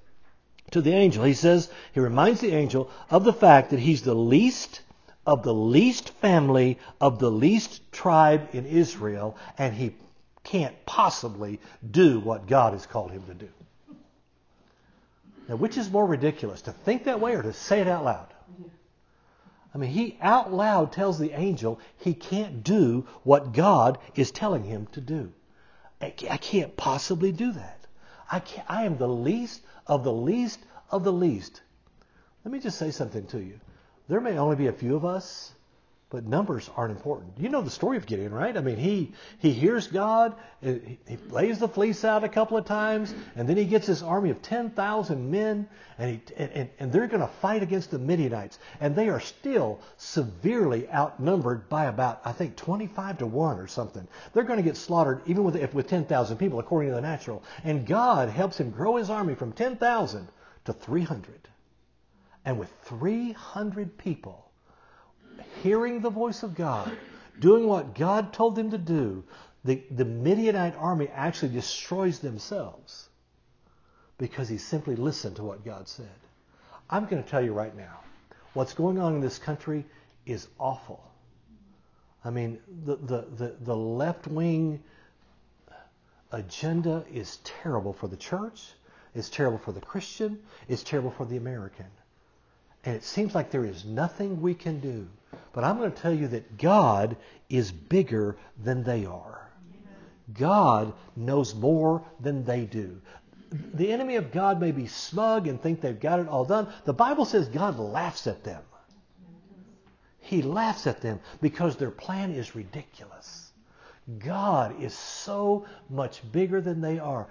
to 0.71 0.81
the 0.81 0.93
angel. 0.93 1.25
He 1.25 1.35
says, 1.35 1.71
he 1.93 2.01
reminds 2.01 2.41
the 2.41 2.55
angel 2.55 2.91
of 3.11 3.25
the 3.25 3.33
fact 3.33 3.71
that 3.71 3.81
he's 3.81 4.03
the 4.03 4.15
least 4.15 4.81
of 5.27 5.43
the 5.43 5.55
least 5.55 6.11
family 6.11 6.79
of 7.01 7.19
the 7.19 7.31
least 7.31 7.81
tribe 7.93 8.49
in 8.53 8.67
Israel, 8.67 9.37
and 9.57 9.75
he 9.75 9.95
can't 10.43 10.75
possibly 10.85 11.61
do 11.91 12.21
what 12.21 12.47
God 12.47 12.75
has 12.75 12.85
called 12.85 13.11
him 13.11 13.23
to 13.27 13.35
do. 13.35 13.49
Now, 15.49 15.57
which 15.57 15.79
is 15.79 15.91
more 15.91 16.07
ridiculous, 16.07 16.63
to 16.63 16.73
think 16.73 17.05
that 17.05 17.21
way 17.21 17.35
or 17.35 17.43
to 17.43 17.53
say 17.53 17.81
it 17.81 17.89
out 17.89 18.05
loud? 18.05 18.27
I 19.75 19.79
mean, 19.79 19.91
he 19.91 20.19
out 20.21 20.53
loud 20.53 20.93
tells 20.93 21.19
the 21.19 21.33
angel 21.33 21.81
he 21.99 22.15
can't 22.15 22.63
do 22.63 23.07
what 23.25 23.53
God 23.53 23.99
is 24.15 24.31
telling 24.31 24.65
him 24.65 24.87
to 24.93 25.01
do. 25.01 25.33
I 26.01 26.11
can't 26.11 26.77
possibly 26.77 27.33
do 27.33 27.53
that. 27.53 27.81
I, 28.31 28.43
I 28.69 28.85
am 28.85 28.99
the 28.99 29.09
least 29.09 29.63
of 29.87 30.05
the 30.05 30.13
least 30.13 30.61
of 30.91 31.05
the 31.05 31.13
least. 31.13 31.61
Let 32.45 32.53
me 32.53 32.61
just 32.61 32.79
say 32.79 32.91
something 32.91 33.27
to 33.29 33.39
you. 33.39 33.61
There 34.09 34.21
may 34.21 34.39
only 34.39 34.57
be 34.57 34.67
a 34.67 34.73
few 34.73 34.97
of 34.97 35.05
us, 35.05 35.53
but 36.15 36.27
numbers 36.27 36.71
aren't 36.77 36.93
important. 36.93 37.33
You 37.39 37.49
know 37.49 37.61
the 37.61 37.71
story 37.71 37.97
of 37.97 38.07
Gideon, 38.07 38.33
right? 38.33 38.57
I 38.57 38.61
mean, 38.61 38.77
he 38.77 39.11
he 39.41 39.51
hears 39.51 39.89
God, 39.89 40.37
he 40.63 41.19
lays 41.29 41.59
the 41.59 41.67
fleece 41.67 42.05
out 42.05 42.23
a 42.23 42.29
couple 42.29 42.57
of 42.57 42.67
times, 42.67 43.13
and 43.35 43.49
then 43.49 43.57
he 43.57 43.65
gets 43.65 43.89
this 43.89 44.01
army 44.01 44.31
of 44.31 44.41
10,000 44.41 45.29
men, 45.29 45.69
and, 45.99 46.11
he, 46.13 46.35
and, 46.37 46.71
and 46.79 46.93
they're 46.93 47.09
going 47.09 47.21
to 47.21 47.27
fight 47.43 47.65
against 47.65 47.91
the 47.91 47.99
Midianites. 47.99 48.61
And 48.81 48.95
they 48.95 49.09
are 49.09 49.19
still 49.19 49.81
severely 49.97 50.89
outnumbered 50.89 51.69
by 51.69 51.87
about, 51.87 52.21
I 52.25 52.31
think, 52.31 52.55
25 52.55 53.19
to 53.19 53.27
1 53.27 53.59
or 53.59 53.67
something. 53.67 54.07
They're 54.33 54.45
going 54.45 54.61
to 54.61 54.63
get 54.65 54.77
slaughtered 54.77 55.23
even 55.27 55.43
with, 55.43 55.75
with 55.75 55.89
10,000 55.89 56.37
people, 56.37 56.61
according 56.61 56.91
to 56.91 56.95
the 56.95 57.01
natural. 57.01 57.43
And 57.65 57.85
God 57.85 58.29
helps 58.29 58.61
him 58.61 58.71
grow 58.71 58.95
his 58.95 59.11
army 59.11 59.35
from 59.35 59.51
10,000 59.51 60.29
to 60.67 60.73
300. 60.73 61.49
And 62.45 62.57
with 62.57 62.73
300 62.85 63.99
people 63.99 64.44
hearing 65.63 66.01
the 66.01 66.11
voice 66.11 66.43
of 66.43 66.55
God, 66.55 66.91
doing 67.39 67.67
what 67.67 67.95
God 67.95 68.33
told 68.33 68.57
them 68.57 68.71
to 68.71 68.79
do, 68.79 69.25
the, 69.65 69.83
the 69.91 70.05
Midianite 70.05 70.77
army 70.77 71.09
actually 71.09 71.53
destroys 71.53 72.19
themselves 72.19 73.09
because 74.19 74.49
he 74.49 74.59
simply 74.59 74.97
listened 74.97 75.37
to 75.37 75.43
what 75.43 75.65
God 75.65 75.89
said. 75.89 76.07
I'm 76.89 77.07
going 77.07 77.23
to 77.23 77.29
tell 77.29 77.43
you 77.43 77.53
right 77.53 77.75
now, 77.75 78.01
what's 78.53 78.75
going 78.75 78.99
on 78.99 79.15
in 79.15 79.21
this 79.21 79.39
country 79.39 79.85
is 80.27 80.47
awful. 80.59 81.03
I 82.25 82.31
mean, 82.31 82.59
the, 82.85 82.97
the, 82.97 83.27
the, 83.37 83.57
the 83.61 83.77
left 83.77 84.27
wing 84.27 84.83
agenda 86.33 87.05
is 87.13 87.39
terrible 87.45 87.93
for 87.93 88.09
the 88.09 88.17
church, 88.17 88.73
it's 89.15 89.31
terrible 89.31 89.59
for 89.59 89.73
the 89.73 89.81
Christian, 89.81 90.43
it's 90.69 90.83
terrible 90.83 91.11
for 91.11 91.25
the 91.25 91.37
American. 91.37 91.87
And 92.85 92.97
it 92.97 93.05
seems 93.05 93.35
like 93.35 93.51
there 93.51 93.65
is 93.65 93.85
nothing 93.85 94.43
we 94.43 94.55
can 94.55 94.81
do. 94.81 95.09
But 95.53 95.65
I'm 95.65 95.79
going 95.79 95.93
to 95.93 96.03
tell 96.03 96.15
you 96.15 96.29
that 96.29 96.59
God 96.59 97.17
is 97.49 97.71
bigger 97.73 98.37
than 98.63 98.83
they 98.83 99.07
are. 99.07 99.51
God 100.33 100.93
knows 101.17 101.55
more 101.55 102.05
than 102.21 102.45
they 102.45 102.65
do. 102.65 103.01
The 103.75 103.93
enemy 103.93 104.17
of 104.17 104.33
God 104.33 104.61
may 104.61 104.73
be 104.73 104.87
smug 104.87 105.47
and 105.47 105.61
think 105.61 105.81
they've 105.81 105.99
got 105.99 106.19
it 106.19 106.29
all 106.29 106.45
done. 106.45 106.73
The 106.85 106.93
Bible 106.93 107.25
says 107.25 107.47
God 107.49 107.79
laughs 107.79 108.27
at 108.27 108.43
them. 108.43 108.63
He 110.21 110.41
laughs 110.41 110.87
at 110.87 111.03
them 111.03 111.21
because 111.43 111.77
their 111.77 111.91
plan 111.91 112.33
is 112.33 112.57
ridiculous. 112.57 113.53
God 114.19 114.81
is 114.83 114.95
so 114.95 115.67
much 115.91 116.21
bigger 116.33 116.61
than 116.61 116.81
they 116.81 116.99
are. 116.99 117.29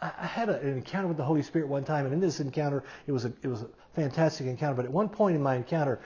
I, 0.00 0.26
had 0.26 0.48
an 0.48 0.66
encounter 0.68 1.06
with 1.06 1.16
the 1.16 1.24
Holy 1.24 1.42
Spirit 1.42 1.68
one 1.68 1.84
time, 1.84 2.04
and 2.04 2.14
in 2.14 2.20
this 2.20 2.40
encounter, 2.40 2.82
it 3.06 3.12
was 3.12 3.24
a, 3.24 3.32
it 3.42 3.46
was 3.46 3.62
a 3.62 3.68
fantastic 3.94 4.48
encounter. 4.48 4.74
But 4.74 4.84
at 4.84 4.90
one 4.90 5.08
point 5.08 5.36
in 5.36 5.42
my 5.42 5.54
encounter, 5.54 6.00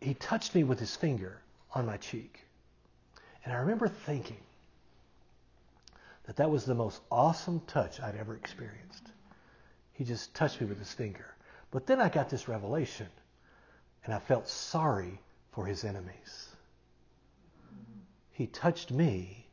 he 0.00 0.14
touched 0.14 0.54
me 0.54 0.64
with 0.64 0.78
his 0.78 0.94
finger 0.96 1.40
on 1.74 1.86
my 1.86 1.96
cheek, 1.96 2.44
and 3.44 3.52
I 3.52 3.58
remember 3.58 3.88
thinking 3.88 4.40
that 6.24 6.36
that 6.36 6.50
was 6.50 6.64
the 6.64 6.74
most 6.74 7.00
awesome 7.10 7.60
touch 7.66 8.00
I'd 8.00 8.16
ever 8.16 8.36
experienced. 8.36 9.10
He 9.92 10.04
just 10.04 10.34
touched 10.34 10.60
me 10.60 10.66
with 10.66 10.78
his 10.78 10.92
finger. 10.92 11.34
But 11.70 11.86
then 11.86 12.00
I 12.00 12.08
got 12.08 12.30
this 12.30 12.48
revelation, 12.48 13.08
and 14.04 14.14
I 14.14 14.18
felt 14.18 14.48
sorry 14.48 15.20
for 15.52 15.66
his 15.66 15.84
enemies. 15.84 16.48
He 18.30 18.46
touched 18.46 18.90
me, 18.90 19.46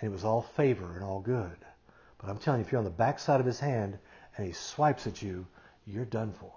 and 0.00 0.08
it 0.08 0.12
was 0.12 0.24
all 0.24 0.42
favor 0.42 0.94
and 0.94 1.04
all 1.04 1.20
good. 1.20 1.56
But 2.18 2.30
I'm 2.30 2.38
telling 2.38 2.60
you, 2.60 2.66
if 2.66 2.72
you're 2.72 2.78
on 2.78 2.84
the 2.84 2.90
backside 2.90 3.40
of 3.40 3.46
his 3.46 3.60
hand 3.60 3.98
and 4.36 4.46
he 4.46 4.52
swipes 4.52 5.06
at 5.06 5.20
you, 5.20 5.46
you're 5.86 6.04
done 6.04 6.32
for. 6.32 6.52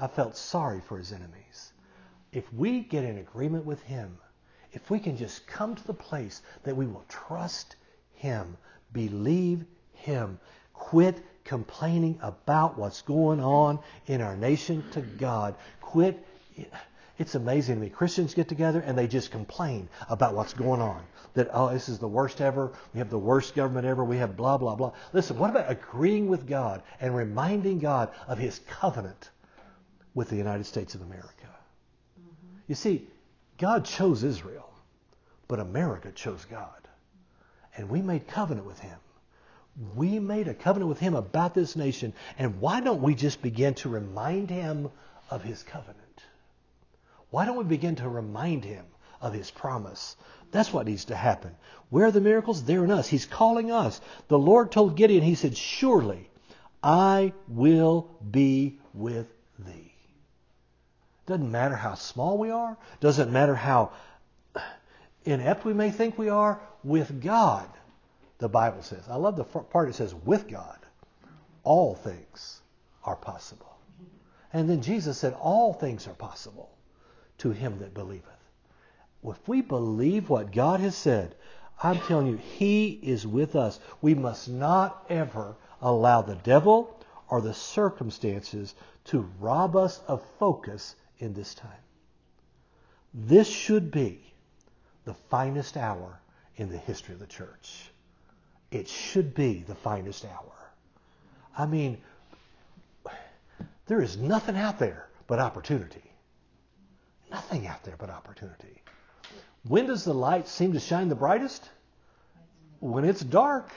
I 0.00 0.06
felt 0.06 0.36
sorry 0.36 0.80
for 0.80 0.98
his 0.98 1.12
enemies. 1.12 1.72
If 2.32 2.52
we 2.52 2.80
get 2.80 3.04
in 3.04 3.18
agreement 3.18 3.64
with 3.64 3.82
him, 3.82 4.18
if 4.72 4.90
we 4.90 4.98
can 4.98 5.16
just 5.16 5.46
come 5.46 5.74
to 5.74 5.86
the 5.86 5.94
place 5.94 6.42
that 6.64 6.76
we 6.76 6.86
will 6.86 7.04
trust 7.08 7.76
him, 8.14 8.56
believe 8.92 9.64
him, 9.94 10.38
quit 10.74 11.22
complaining 11.44 12.18
about 12.22 12.78
what's 12.78 13.02
going 13.02 13.40
on 13.40 13.78
in 14.06 14.20
our 14.20 14.36
nation 14.36 14.84
to 14.92 15.00
God, 15.00 15.54
quit 15.80 16.24
it's 17.18 17.34
amazing 17.34 17.74
to 17.74 17.80
me. 17.80 17.88
Christians 17.90 18.32
get 18.32 18.48
together 18.48 18.80
and 18.80 18.96
they 18.96 19.08
just 19.08 19.32
complain 19.32 19.88
about 20.08 20.34
what's 20.34 20.54
going 20.54 20.80
on. 20.80 21.02
That, 21.34 21.50
oh, 21.52 21.72
this 21.72 21.88
is 21.88 21.98
the 21.98 22.08
worst 22.08 22.40
ever. 22.40 22.72
We 22.94 22.98
have 22.98 23.10
the 23.10 23.18
worst 23.18 23.56
government 23.56 23.86
ever. 23.86 24.04
We 24.04 24.18
have 24.18 24.36
blah, 24.36 24.56
blah, 24.56 24.76
blah. 24.76 24.92
Listen, 25.12 25.36
what 25.36 25.50
about 25.50 25.70
agreeing 25.70 26.28
with 26.28 26.46
God 26.46 26.82
and 27.00 27.14
reminding 27.14 27.80
God 27.80 28.10
of 28.28 28.38
his 28.38 28.60
covenant 28.68 29.30
with 30.14 30.30
the 30.30 30.36
United 30.36 30.64
States 30.64 30.94
of 30.94 31.02
America? 31.02 31.37
You 32.68 32.74
see, 32.74 33.08
God 33.58 33.84
chose 33.84 34.22
Israel, 34.22 34.70
but 35.48 35.58
America 35.58 36.12
chose 36.12 36.44
God. 36.44 36.88
And 37.76 37.88
we 37.88 38.02
made 38.02 38.28
covenant 38.28 38.66
with 38.66 38.78
him. 38.78 38.98
We 39.94 40.18
made 40.18 40.48
a 40.48 40.54
covenant 40.54 40.88
with 40.88 40.98
him 40.98 41.14
about 41.14 41.54
this 41.54 41.76
nation. 41.76 42.12
And 42.38 42.60
why 42.60 42.80
don't 42.80 43.02
we 43.02 43.14
just 43.14 43.40
begin 43.40 43.74
to 43.74 43.88
remind 43.88 44.50
him 44.50 44.90
of 45.30 45.42
his 45.42 45.62
covenant? 45.62 45.96
Why 47.30 47.44
don't 47.44 47.56
we 47.56 47.64
begin 47.64 47.96
to 47.96 48.08
remind 48.08 48.64
him 48.64 48.84
of 49.20 49.32
his 49.32 49.50
promise? 49.50 50.16
That's 50.50 50.72
what 50.72 50.86
needs 50.86 51.06
to 51.06 51.16
happen. 51.16 51.54
Where 51.90 52.06
are 52.06 52.10
the 52.10 52.20
miracles? 52.20 52.64
They're 52.64 52.84
in 52.84 52.90
us. 52.90 53.08
He's 53.08 53.26
calling 53.26 53.70
us. 53.70 54.00
The 54.28 54.38
Lord 54.38 54.72
told 54.72 54.96
Gideon, 54.96 55.22
He 55.22 55.34
said, 55.34 55.56
Surely 55.56 56.30
I 56.82 57.32
will 57.46 58.08
be 58.30 58.78
with 58.94 59.26
thee. 59.58 59.87
Doesn't 61.28 61.52
matter 61.52 61.76
how 61.76 61.94
small 61.94 62.38
we 62.38 62.50
are, 62.50 62.78
doesn't 63.00 63.30
matter 63.30 63.54
how 63.54 63.92
inept 65.26 65.66
we 65.66 65.74
may 65.74 65.90
think 65.90 66.16
we 66.16 66.30
are, 66.30 66.58
with 66.82 67.22
God, 67.22 67.68
the 68.38 68.48
Bible 68.48 68.82
says. 68.82 69.04
I 69.10 69.16
love 69.16 69.36
the 69.36 69.44
part 69.44 69.88
that 69.88 69.94
says, 69.94 70.14
with 70.14 70.48
God, 70.48 70.78
all 71.64 71.94
things 71.94 72.62
are 73.04 73.16
possible. 73.16 73.76
And 74.54 74.70
then 74.70 74.80
Jesus 74.80 75.18
said, 75.18 75.34
all 75.34 75.74
things 75.74 76.08
are 76.08 76.14
possible 76.14 76.70
to 77.38 77.50
him 77.50 77.78
that 77.80 77.92
believeth. 77.92 78.24
If 79.22 79.46
we 79.46 79.60
believe 79.60 80.30
what 80.30 80.50
God 80.50 80.80
has 80.80 80.96
said, 80.96 81.34
I'm 81.82 81.98
telling 82.00 82.28
you, 82.28 82.36
He 82.36 82.98
is 83.02 83.26
with 83.26 83.54
us. 83.54 83.80
We 84.00 84.14
must 84.14 84.48
not 84.48 85.04
ever 85.10 85.56
allow 85.82 86.22
the 86.22 86.36
devil 86.36 86.98
or 87.28 87.42
the 87.42 87.52
circumstances 87.52 88.74
to 89.04 89.28
rob 89.38 89.76
us 89.76 90.00
of 90.08 90.24
focus 90.38 90.96
in 91.18 91.34
this 91.34 91.54
time. 91.54 91.70
This 93.14 93.48
should 93.48 93.90
be 93.90 94.20
the 95.04 95.14
finest 95.14 95.76
hour 95.76 96.20
in 96.56 96.68
the 96.68 96.76
history 96.76 97.14
of 97.14 97.20
the 97.20 97.26
church. 97.26 97.90
It 98.70 98.88
should 98.88 99.34
be 99.34 99.64
the 99.66 99.74
finest 99.74 100.24
hour. 100.24 100.52
I 101.56 101.66
mean, 101.66 101.98
there 103.86 104.02
is 104.02 104.16
nothing 104.16 104.56
out 104.56 104.78
there 104.78 105.08
but 105.26 105.38
opportunity. 105.38 106.02
Nothing 107.30 107.66
out 107.66 107.82
there 107.84 107.96
but 107.98 108.10
opportunity. 108.10 108.82
When 109.66 109.86
does 109.86 110.04
the 110.04 110.14
light 110.14 110.48
seem 110.48 110.72
to 110.74 110.80
shine 110.80 111.08
the 111.08 111.14
brightest? 111.14 111.68
When 112.80 113.04
it's 113.04 113.20
dark. 113.20 113.70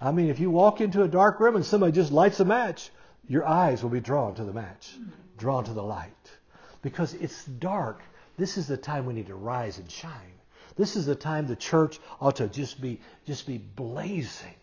I 0.00 0.12
mean, 0.12 0.30
if 0.30 0.40
you 0.40 0.50
walk 0.50 0.80
into 0.80 1.02
a 1.02 1.08
dark 1.08 1.40
room 1.40 1.56
and 1.56 1.64
somebody 1.64 1.92
just 1.92 2.12
lights 2.12 2.40
a 2.40 2.44
match, 2.44 2.90
your 3.28 3.46
eyes 3.46 3.82
will 3.82 3.90
be 3.90 4.00
drawn 4.00 4.34
to 4.36 4.44
the 4.44 4.52
match, 4.52 4.96
drawn 5.40 5.64
to 5.64 5.72
the 5.72 5.82
light. 5.82 6.30
Because 6.82 7.14
it's 7.14 7.44
dark. 7.44 8.00
This 8.38 8.56
is 8.56 8.68
the 8.68 8.76
time 8.76 9.06
we 9.06 9.14
need 9.14 9.26
to 9.26 9.34
rise 9.34 9.78
and 9.78 9.90
shine. 9.90 10.34
This 10.76 10.94
is 10.94 11.06
the 11.06 11.16
time 11.16 11.46
the 11.46 11.56
church 11.56 11.98
ought 12.20 12.36
to 12.36 12.46
just 12.46 12.80
be 12.80 13.00
just 13.26 13.46
be 13.46 13.58
blazing 13.58 14.54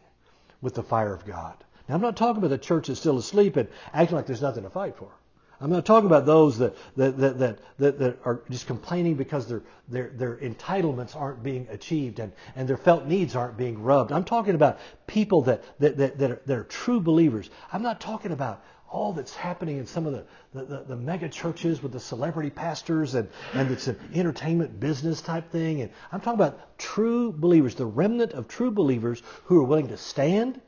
with 0.61 0.73
the 0.73 0.83
fire 0.83 1.13
of 1.13 1.25
God. 1.25 1.55
Now 1.89 1.95
I'm 1.95 2.01
not 2.01 2.15
talking 2.15 2.37
about 2.37 2.49
the 2.49 2.57
church 2.57 2.87
that's 2.87 2.99
still 2.99 3.17
asleep 3.17 3.57
and 3.57 3.67
acting 3.93 4.15
like 4.15 4.25
there's 4.25 4.41
nothing 4.41 4.63
to 4.63 4.69
fight 4.69 4.95
for. 4.95 5.11
I'm 5.59 5.71
not 5.71 5.85
talking 5.85 6.05
about 6.05 6.25
those 6.27 6.59
that, 6.59 6.75
that, 6.97 7.17
that, 7.17 7.39
that, 7.39 7.59
that, 7.79 7.99
that 7.99 8.19
are 8.25 8.41
just 8.49 8.67
complaining 8.67 9.15
because 9.15 9.47
their, 9.47 9.63
their, 9.87 10.09
their 10.09 10.37
entitlements 10.37 11.15
aren't 11.15 11.41
being 11.41 11.67
achieved 11.71 12.19
and, 12.19 12.31
and 12.55 12.67
their 12.67 12.77
felt 12.77 13.07
needs 13.07 13.35
aren't 13.35 13.57
being 13.57 13.81
rubbed. 13.81 14.11
I'm 14.11 14.23
talking 14.23 14.53
about 14.53 14.79
people 15.07 15.41
that, 15.43 15.63
that, 15.79 15.97
that, 15.97 16.19
that, 16.19 16.31
are, 16.31 16.41
that 16.45 16.57
are 16.57 16.63
true 16.63 16.99
believers. 16.99 17.49
I'm 17.73 17.81
not 17.81 17.99
talking 17.99 18.31
about 18.31 18.63
all 18.89 19.13
that's 19.13 19.35
happening 19.35 19.77
in 19.77 19.85
some 19.85 20.05
of 20.05 20.13
the, 20.13 20.25
the, 20.53 20.65
the, 20.65 20.83
the, 20.83 20.95
mega 20.95 21.27
churches 21.27 21.83
with 21.83 21.91
the 21.91 21.99
celebrity 21.99 22.49
pastors 22.49 23.15
and, 23.15 23.27
and 23.53 23.69
it's 23.69 23.87
an 23.87 23.99
entertainment 24.13 24.79
business 24.79 25.21
type 25.21 25.51
thing. 25.51 25.81
And 25.81 25.91
I'm 26.11 26.21
talking 26.21 26.39
about 26.39 26.77
true 26.77 27.33
believers, 27.33 27.75
the 27.75 27.85
remnant 27.85 28.31
of 28.33 28.47
true 28.47 28.71
believers 28.71 29.21
who 29.45 29.59
are 29.59 29.63
willing 29.63 29.89
to 29.89 29.97
stand 29.97 30.61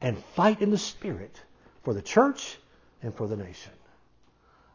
and 0.00 0.18
fight 0.34 0.60
in 0.60 0.70
the 0.70 0.78
spirit 0.78 1.40
for 1.82 1.94
the 1.94 2.02
church 2.02 2.58
and 3.02 3.14
for 3.14 3.26
the 3.26 3.36
nation. 3.36 3.72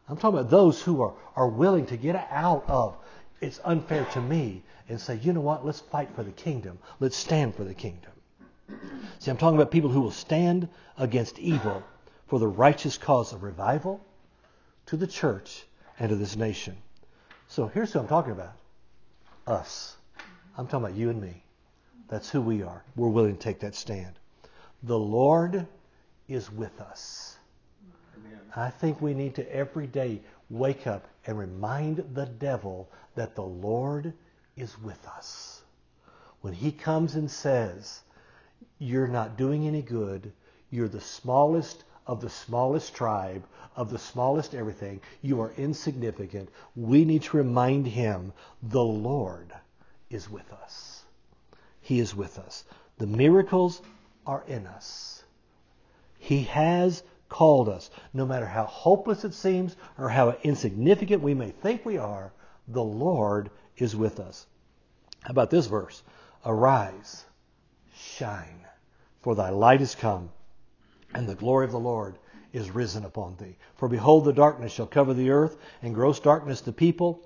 I'm 0.08 0.16
talking 0.16 0.38
about 0.38 0.50
those 0.50 0.82
who 0.82 1.02
are, 1.02 1.14
are 1.36 1.48
willing 1.48 1.86
to 1.86 1.96
get 1.96 2.16
out 2.30 2.64
of 2.68 2.96
it's 3.40 3.60
unfair 3.64 4.04
to 4.12 4.20
me 4.20 4.62
and 4.88 5.00
say, 5.00 5.16
you 5.22 5.32
know 5.32 5.40
what, 5.40 5.64
let's 5.64 5.80
fight 5.80 6.08
for 6.14 6.22
the 6.22 6.32
kingdom. 6.32 6.78
Let's 6.98 7.16
stand 7.16 7.54
for 7.54 7.62
the 7.62 7.74
kingdom. 7.74 8.10
See, 9.18 9.30
I'm 9.30 9.36
talking 9.36 9.56
about 9.56 9.70
people 9.70 9.90
who 9.90 10.00
will 10.00 10.10
stand 10.10 10.68
against 10.96 11.38
evil 11.38 11.82
for 12.28 12.38
the 12.38 12.48
righteous 12.48 12.96
cause 12.96 13.32
of 13.32 13.42
revival 13.42 14.00
to 14.86 14.96
the 14.96 15.06
church 15.06 15.64
and 15.98 16.10
to 16.10 16.16
this 16.16 16.36
nation. 16.36 16.76
So 17.48 17.66
here's 17.66 17.92
who 17.92 17.98
I'm 17.98 18.08
talking 18.08 18.32
about 18.32 18.52
us. 19.46 19.96
I'm 20.56 20.66
talking 20.66 20.86
about 20.86 20.96
you 20.96 21.10
and 21.10 21.20
me. 21.20 21.42
That's 22.08 22.30
who 22.30 22.40
we 22.40 22.62
are. 22.62 22.84
We're 22.96 23.08
willing 23.08 23.36
to 23.36 23.42
take 23.42 23.60
that 23.60 23.74
stand. 23.74 24.14
The 24.82 24.98
Lord 24.98 25.66
is 26.28 26.52
with 26.52 26.80
us. 26.80 27.36
I 28.54 28.70
think 28.70 29.00
we 29.00 29.14
need 29.14 29.34
to 29.36 29.54
every 29.54 29.86
day 29.86 30.20
wake 30.50 30.86
up 30.86 31.06
and 31.26 31.38
remind 31.38 32.04
the 32.14 32.26
devil 32.26 32.88
that 33.14 33.34
the 33.34 33.44
Lord 33.44 34.12
is 34.56 34.78
with 34.80 35.06
us. 35.06 35.62
When 36.40 36.52
he 36.52 36.72
comes 36.72 37.14
and 37.14 37.30
says, 37.30 38.00
You're 38.78 39.08
not 39.08 39.36
doing 39.36 39.66
any 39.66 39.82
good, 39.82 40.32
you're 40.70 40.88
the 40.88 41.00
smallest 41.00 41.84
of 42.08 42.22
the 42.22 42.30
smallest 42.30 42.94
tribe, 42.94 43.44
of 43.76 43.90
the 43.90 43.98
smallest 43.98 44.54
everything. 44.54 45.00
You 45.22 45.40
are 45.42 45.52
insignificant. 45.56 46.48
We 46.74 47.04
need 47.04 47.22
to 47.24 47.36
remind 47.36 47.86
him 47.86 48.32
the 48.62 48.82
Lord 48.82 49.52
is 50.10 50.28
with 50.28 50.50
us. 50.52 51.04
He 51.82 52.00
is 52.00 52.16
with 52.16 52.38
us. 52.38 52.64
The 52.96 53.06
miracles 53.06 53.82
are 54.26 54.42
in 54.48 54.66
us. 54.66 55.22
He 56.18 56.44
has 56.44 57.02
called 57.28 57.68
us. 57.68 57.90
No 58.14 58.26
matter 58.26 58.46
how 58.46 58.64
hopeless 58.64 59.24
it 59.24 59.34
seems 59.34 59.76
or 59.98 60.08
how 60.08 60.36
insignificant 60.42 61.22
we 61.22 61.34
may 61.34 61.50
think 61.50 61.84
we 61.84 61.98
are, 61.98 62.32
the 62.66 62.82
Lord 62.82 63.50
is 63.76 63.94
with 63.94 64.18
us. 64.18 64.46
How 65.22 65.30
about 65.30 65.50
this 65.50 65.66
verse? 65.66 66.02
Arise, 66.44 67.24
shine, 67.94 68.66
for 69.22 69.34
thy 69.34 69.50
light 69.50 69.82
is 69.82 69.94
come, 69.94 70.30
and 71.14 71.28
the 71.28 71.34
glory 71.34 71.64
of 71.64 71.72
the 71.72 71.78
Lord 71.78 72.18
is 72.52 72.70
risen 72.70 73.04
upon 73.04 73.36
thee. 73.36 73.56
For 73.76 73.88
behold, 73.88 74.24
the 74.24 74.32
darkness 74.32 74.72
shall 74.72 74.86
cover 74.86 75.14
the 75.14 75.30
earth, 75.30 75.56
and 75.82 75.94
gross 75.94 76.20
darkness 76.20 76.60
the 76.60 76.72
people. 76.72 77.22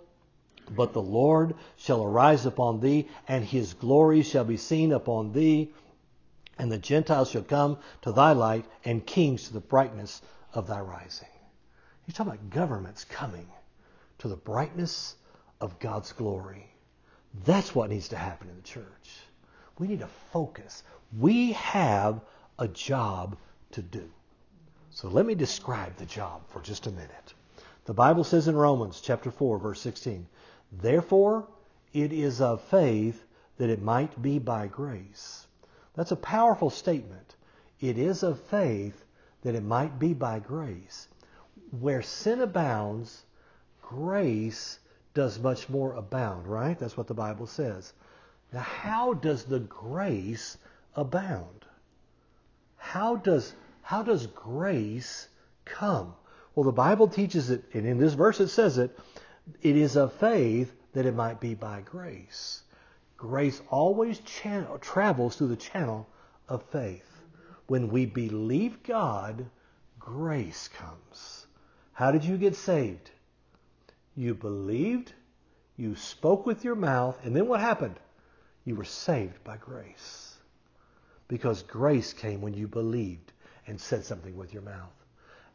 But 0.71 0.93
the 0.93 1.03
Lord 1.03 1.55
shall 1.77 2.03
arise 2.03 2.47
upon 2.47 2.81
thee, 2.81 3.09
and 3.29 3.45
his 3.45 3.75
glory 3.75 4.23
shall 4.23 4.45
be 4.45 4.57
seen 4.57 4.93
upon 4.93 5.33
thee. 5.33 5.71
And 6.59 6.71
the 6.71 6.79
Gentiles 6.79 7.31
shall 7.31 7.43
come 7.43 7.79
to 8.03 8.13
thy 8.13 8.33
light, 8.33 8.65
and 8.85 9.05
kings 9.05 9.49
to 9.49 9.53
the 9.53 9.61
brightness 9.61 10.23
of 10.53 10.67
thy 10.67 10.81
rising. 10.81 11.29
He's 12.07 12.15
talking 12.15 12.33
about 12.33 12.51
governments 12.51 13.05
coming 13.05 13.47
to 14.19 14.29
the 14.29 14.37
brightness 14.37 15.17
of 15.61 15.79
God's 15.79 16.13
glory. 16.13 16.67
That's 17.45 17.75
what 17.75 17.91
needs 17.91 18.09
to 18.09 18.17
happen 18.17 18.49
in 18.49 18.57
the 18.57 18.63
church. 18.63 19.11
We 19.79 19.89
need 19.89 20.01
to 20.01 20.09
focus. 20.33 20.83
We 21.19 21.53
have 21.53 22.21
a 22.59 22.69
job 22.69 23.37
to 23.73 23.83
do. 23.83 24.09
So 24.91 25.09
let 25.09 25.27
me 25.27 25.35
describe 25.35 25.97
the 25.97 26.07
job 26.07 26.43
for 26.49 26.61
just 26.61 26.87
a 26.87 26.91
minute. 26.91 27.35
The 27.85 27.95
Bible 27.95 28.25
says 28.25 28.49
in 28.49 28.57
Romans 28.57 29.01
chapter 29.01 29.31
4 29.31 29.59
verse 29.59 29.81
16, 29.81 30.27
"Therefore 30.71 31.49
it 31.93 32.13
is 32.13 32.41
of 32.41 32.61
faith 32.63 33.25
that 33.59 33.71
it 33.71 33.83
might 33.83 34.23
be 34.23 34.39
by 34.39 34.67
grace." 34.67 35.47
That's 35.95 36.13
a 36.13 36.17
powerful 36.17 36.71
statement. 36.71 37.37
It 37.81 37.99
is 37.99 38.23
of 38.23 38.41
faith 38.41 39.05
that 39.43 39.55
it 39.55 39.65
might 39.65 39.99
be 39.99 40.15
by 40.15 40.39
grace. 40.39 41.09
Where 41.81 42.03
sin 42.03 42.41
abounds, 42.41 43.25
grace 43.81 44.79
does 45.15 45.39
much 45.39 45.69
more 45.69 45.95
abound, 45.95 46.47
right? 46.47 46.79
That's 46.79 46.97
what 46.97 47.07
the 47.07 47.15
Bible 47.15 47.47
says. 47.47 47.93
Now, 48.53 48.61
how 48.61 49.15
does 49.15 49.45
the 49.45 49.61
grace 49.61 50.57
abound? 50.95 51.65
How 52.77 53.17
does, 53.17 53.55
how 53.83 54.03
does 54.03 54.27
grace 54.29 55.29
come? 55.65 56.15
Well, 56.55 56.65
the 56.65 56.73
Bible 56.73 57.09
teaches 57.09 57.51
it, 57.51 57.65
and 57.75 57.87
in 57.87 57.99
this 57.99 58.15
verse 58.15 58.41
it 58.41 58.49
says 58.49 58.79
it, 58.79 58.97
it 59.61 59.77
is 59.77 59.97
of 59.97 60.13
faith 60.15 60.73
that 60.93 61.07
it 61.07 61.15
might 61.15 61.41
be 61.41 61.55
by 61.55 61.81
grace. 61.81 62.63
Grace 63.17 63.61
always 63.71 64.19
channel, 64.21 64.79
travels 64.79 65.37
through 65.37 65.49
the 65.49 65.57
channel 65.57 66.07
of 66.49 66.63
faith. 66.71 67.23
When 67.67 67.89
we 67.89 68.07
believe 68.07 68.83
God, 68.83 69.47
grace 69.99 70.69
comes. 70.69 71.47
How 71.93 72.13
did 72.13 72.25
you 72.25 72.37
get 72.37 72.55
saved? 72.55 73.11
You 74.15 74.35
believed, 74.35 75.13
you 75.77 75.97
spoke 75.97 76.47
with 76.47 76.65
your 76.65 76.75
mouth, 76.75 77.19
and 77.25 77.35
then 77.35 77.49
what 77.49 77.61
happened? 77.61 77.99
You 78.65 78.77
were 78.77 78.85
saved 78.85 79.43
by 79.43 79.57
grace. 79.57 80.37
Because 81.29 81.63
grace 81.63 82.13
came 82.13 82.41
when 82.41 82.55
you 82.55 82.69
believed 82.69 83.32
and 83.67 83.81
said 83.81 84.05
something 84.05 84.37
with 84.37 84.53
your 84.53 84.63
mouth. 84.63 84.93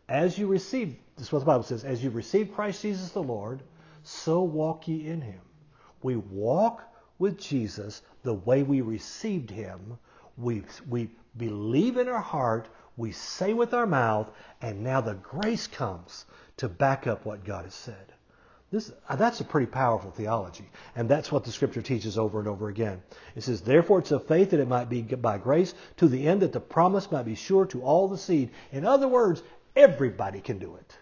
As 0.09 0.37
you 0.37 0.47
received, 0.47 0.95
this 1.17 1.27
is 1.27 1.31
what 1.33 1.39
the 1.39 1.45
Bible 1.45 1.63
says, 1.63 1.83
as 1.83 2.03
you 2.03 2.09
received 2.09 2.53
Christ 2.53 2.81
Jesus 2.81 3.09
the 3.09 3.21
Lord, 3.21 3.61
so 4.03 4.41
walk 4.41 4.87
ye 4.87 5.07
in 5.07 5.21
him. 5.21 5.41
We 6.01 6.15
walk 6.15 6.83
with 7.19 7.39
Jesus 7.39 8.01
the 8.23 8.33
way 8.33 8.63
we 8.63 8.81
received 8.81 9.49
him. 9.49 9.97
We, 10.37 10.63
we 10.87 11.09
believe 11.35 11.97
in 11.97 12.07
our 12.07 12.21
heart, 12.21 12.69
we 12.95 13.11
say 13.11 13.53
with 13.53 13.73
our 13.73 13.87
mouth, 13.87 14.29
and 14.61 14.83
now 14.83 15.01
the 15.01 15.15
grace 15.15 15.67
comes 15.67 16.25
to 16.57 16.69
back 16.69 17.07
up 17.07 17.25
what 17.25 17.43
God 17.43 17.65
has 17.65 17.73
said. 17.73 18.13
This, 18.69 18.91
uh, 19.07 19.15
that's 19.15 19.39
a 19.39 19.45
pretty 19.45 19.67
powerful 19.67 20.11
theology. 20.11 20.69
And 20.95 21.07
that's 21.07 21.31
what 21.31 21.45
the 21.45 21.51
scripture 21.51 21.81
teaches 21.81 22.17
over 22.17 22.39
and 22.39 22.47
over 22.47 22.67
again. 22.67 23.01
It 23.35 23.43
says, 23.43 23.61
Therefore 23.61 23.99
it's 23.99 24.11
of 24.11 24.27
faith 24.27 24.49
that 24.49 24.59
it 24.59 24.67
might 24.67 24.89
be 24.89 25.01
by 25.01 25.37
grace, 25.37 25.73
to 25.97 26.07
the 26.07 26.27
end 26.27 26.41
that 26.41 26.51
the 26.51 26.59
promise 26.59 27.09
might 27.09 27.23
be 27.23 27.35
sure 27.35 27.65
to 27.67 27.81
all 27.81 28.07
the 28.07 28.17
seed. 28.17 28.49
In 28.73 28.85
other 28.85 29.07
words, 29.07 29.41
everybody 29.75 30.41
can 30.41 30.59
do 30.59 30.75
it. 30.75 30.97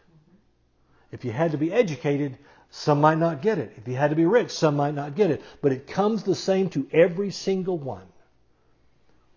If 1.12 1.26
you 1.26 1.32
had 1.32 1.52
to 1.52 1.58
be 1.58 1.74
educated, 1.74 2.38
some 2.70 3.02
might 3.02 3.18
not 3.18 3.42
get 3.42 3.58
it. 3.58 3.74
If 3.78 3.88
you 3.88 3.96
had 3.96 4.12
to 4.12 4.16
be 4.16 4.26
rich, 4.26 4.52
some 4.52 4.76
might 4.76 4.94
not 4.94 5.16
get 5.16 5.32
it. 5.32 5.42
But 5.62 5.72
it 5.72 5.88
comes 5.88 6.24
the 6.24 6.36
same 6.36 6.70
to 6.72 6.88
every 6.92 7.32
single 7.32 7.80
one. 7.80 8.06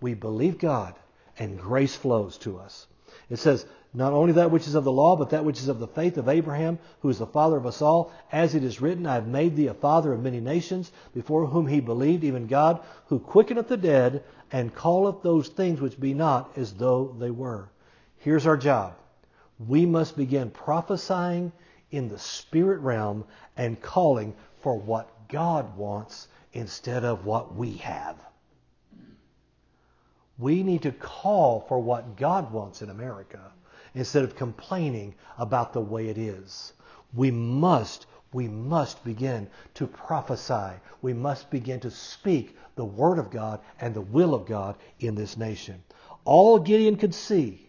We 0.00 0.14
believe 0.14 0.58
God, 0.58 0.94
and 1.38 1.58
grace 1.58 1.94
flows 1.94 2.36
to 2.38 2.58
us. 2.58 2.86
It 3.30 3.38
says, 3.38 3.64
not 3.94 4.12
only 4.12 4.32
that 4.32 4.50
which 4.50 4.68
is 4.68 4.74
of 4.74 4.84
the 4.84 4.92
law, 4.92 5.16
but 5.16 5.30
that 5.30 5.44
which 5.44 5.60
is 5.60 5.68
of 5.68 5.78
the 5.78 5.88
faith 5.88 6.18
of 6.18 6.28
Abraham, 6.28 6.78
who 7.00 7.08
is 7.08 7.18
the 7.18 7.26
father 7.26 7.56
of 7.56 7.64
us 7.64 7.80
all. 7.80 8.12
As 8.30 8.54
it 8.54 8.62
is 8.62 8.82
written, 8.82 9.06
I 9.06 9.14
have 9.14 9.26
made 9.26 9.56
thee 9.56 9.68
a 9.68 9.74
father 9.74 10.12
of 10.12 10.22
many 10.22 10.40
nations, 10.40 10.92
before 11.14 11.46
whom 11.46 11.66
he 11.66 11.80
believed, 11.80 12.22
even 12.22 12.46
God, 12.46 12.80
who 13.06 13.18
quickeneth 13.18 13.68
the 13.68 13.78
dead, 13.78 14.22
and 14.52 14.76
calleth 14.76 15.22
those 15.22 15.48
things 15.48 15.80
which 15.80 15.98
be 15.98 16.12
not 16.12 16.50
as 16.56 16.74
though 16.74 17.14
they 17.18 17.30
were. 17.30 17.70
Here's 18.18 18.46
our 18.46 18.56
job. 18.56 18.94
We 19.58 19.86
must 19.86 20.16
begin 20.16 20.50
prophesying 20.50 21.52
in 21.90 22.08
the 22.08 22.18
spirit 22.18 22.80
realm 22.80 23.24
and 23.56 23.80
calling 23.80 24.34
for 24.60 24.78
what 24.78 25.28
God 25.28 25.76
wants 25.76 26.28
instead 26.52 27.04
of 27.04 27.24
what 27.24 27.54
we 27.54 27.78
have. 27.78 28.16
We 30.38 30.62
need 30.62 30.82
to 30.82 30.92
call 30.92 31.60
for 31.68 31.80
what 31.80 32.16
God 32.16 32.52
wants 32.52 32.82
in 32.82 32.90
America 32.90 33.40
instead 33.98 34.22
of 34.22 34.36
complaining 34.36 35.12
about 35.38 35.72
the 35.72 35.80
way 35.80 36.08
it 36.08 36.16
is. 36.16 36.72
We 37.12 37.32
must, 37.32 38.06
we 38.32 38.46
must 38.46 39.02
begin 39.04 39.50
to 39.74 39.88
prophesy. 39.88 40.74
We 41.02 41.12
must 41.12 41.50
begin 41.50 41.80
to 41.80 41.90
speak 41.90 42.56
the 42.76 42.84
Word 42.84 43.18
of 43.18 43.30
God 43.30 43.60
and 43.80 43.92
the 43.92 44.00
will 44.00 44.34
of 44.34 44.46
God 44.46 44.76
in 45.00 45.16
this 45.16 45.36
nation. 45.36 45.82
All 46.24 46.60
Gideon 46.60 46.96
could 46.96 47.12
see 47.12 47.68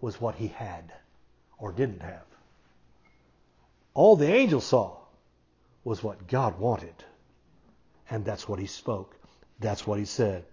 was 0.00 0.18
what 0.18 0.36
he 0.36 0.48
had 0.48 0.90
or 1.58 1.72
didn't 1.72 2.00
have. 2.00 2.24
All 3.92 4.16
the 4.16 4.32
angel 4.32 4.62
saw 4.62 4.96
was 5.84 6.02
what 6.02 6.28
God 6.28 6.58
wanted. 6.58 6.94
And 8.08 8.24
that's 8.24 8.48
what 8.48 8.58
he 8.58 8.66
spoke. 8.66 9.16
That's 9.60 9.86
what 9.86 9.98
he 9.98 10.06
said. 10.06 10.44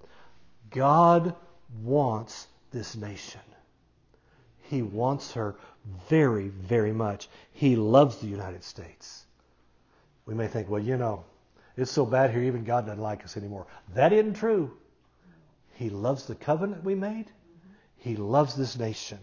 God 0.72 1.36
wants 1.82 2.48
this 2.72 2.98
nation. 2.98 3.40
He 4.70 4.82
wants 4.82 5.34
her 5.34 5.56
very, 6.10 6.48
very 6.48 6.92
much. 6.92 7.30
He 7.52 7.76
loves 7.76 8.18
the 8.18 8.28
United 8.28 8.64
States. 8.64 9.26
We 10.26 10.34
may 10.34 10.48
think, 10.48 10.70
well, 10.70 10.82
you 10.82 10.98
know, 10.98 11.24
it's 11.78 11.92
so 11.92 12.06
bad 12.06 12.32
here, 12.32 12.44
even 12.44 12.64
God 12.64 12.86
doesn't 12.86 13.02
like 13.02 13.24
us 13.24 13.38
anymore. 13.38 13.68
That 13.94 14.14
isn't 14.14 14.36
true. 14.36 14.76
He 15.74 15.90
loves 15.90 16.26
the 16.26 16.36
covenant 16.36 16.84
we 16.84 16.96
made. 16.96 17.26
He 17.98 18.16
loves 18.16 18.56
this 18.56 18.78
nation. 18.78 19.20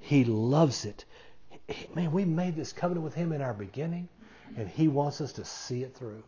He 0.00 0.24
loves 0.24 0.84
it. 0.84 1.04
Man, 1.94 2.12
we 2.12 2.24
made 2.24 2.56
this 2.56 2.72
covenant 2.72 3.04
with 3.04 3.14
Him 3.14 3.32
in 3.32 3.42
our 3.42 3.54
beginning, 3.54 4.08
and 4.56 4.68
He 4.68 4.88
wants 4.88 5.20
us 5.20 5.32
to 5.34 5.44
see 5.44 5.82
it 5.82 5.94
through. 5.94 6.22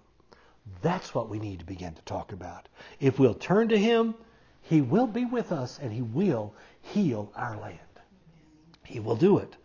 That's 0.83 1.15
what 1.15 1.29
we 1.29 1.39
need 1.39 1.59
to 1.61 1.65
begin 1.65 1.95
to 1.95 2.03
talk 2.03 2.33
about. 2.33 2.69
If 3.01 3.19
we'll 3.19 3.35
turn 3.35 3.69
to 3.69 3.79
Him, 3.79 4.15
He 4.63 4.81
will 4.81 5.07
be 5.07 5.25
with 5.25 5.53
us, 5.53 5.79
and 5.79 5.93
He 5.93 6.03
will 6.03 6.55
heal 6.81 7.33
our 7.35 7.59
land. 7.59 7.79
He 8.91 8.99
will 8.99 9.15
do 9.15 9.39
it. 9.39 9.57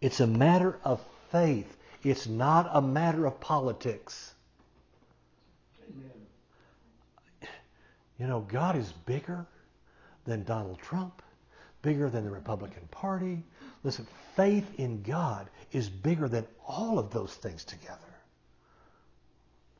It's 0.00 0.20
a 0.20 0.26
matter 0.26 0.78
of 0.84 1.04
faith. 1.30 1.76
It's 2.02 2.26
not 2.26 2.70
a 2.72 2.80
matter 2.80 3.26
of 3.26 3.38
politics. 3.38 4.32
Amen. 5.90 6.10
You 8.18 8.26
know, 8.26 8.40
God 8.48 8.76
is 8.76 8.90
bigger 9.04 9.44
than 10.24 10.44
Donald 10.44 10.78
Trump, 10.80 11.20
bigger 11.82 12.08
than 12.08 12.24
the 12.24 12.30
Republican 12.30 12.88
Party. 12.90 13.42
Listen, 13.84 14.06
faith 14.34 14.78
in 14.78 15.02
God 15.02 15.50
is 15.72 15.90
bigger 15.90 16.26
than 16.26 16.46
all 16.66 16.98
of 16.98 17.10
those 17.10 17.34
things 17.34 17.64
together. 17.64 17.98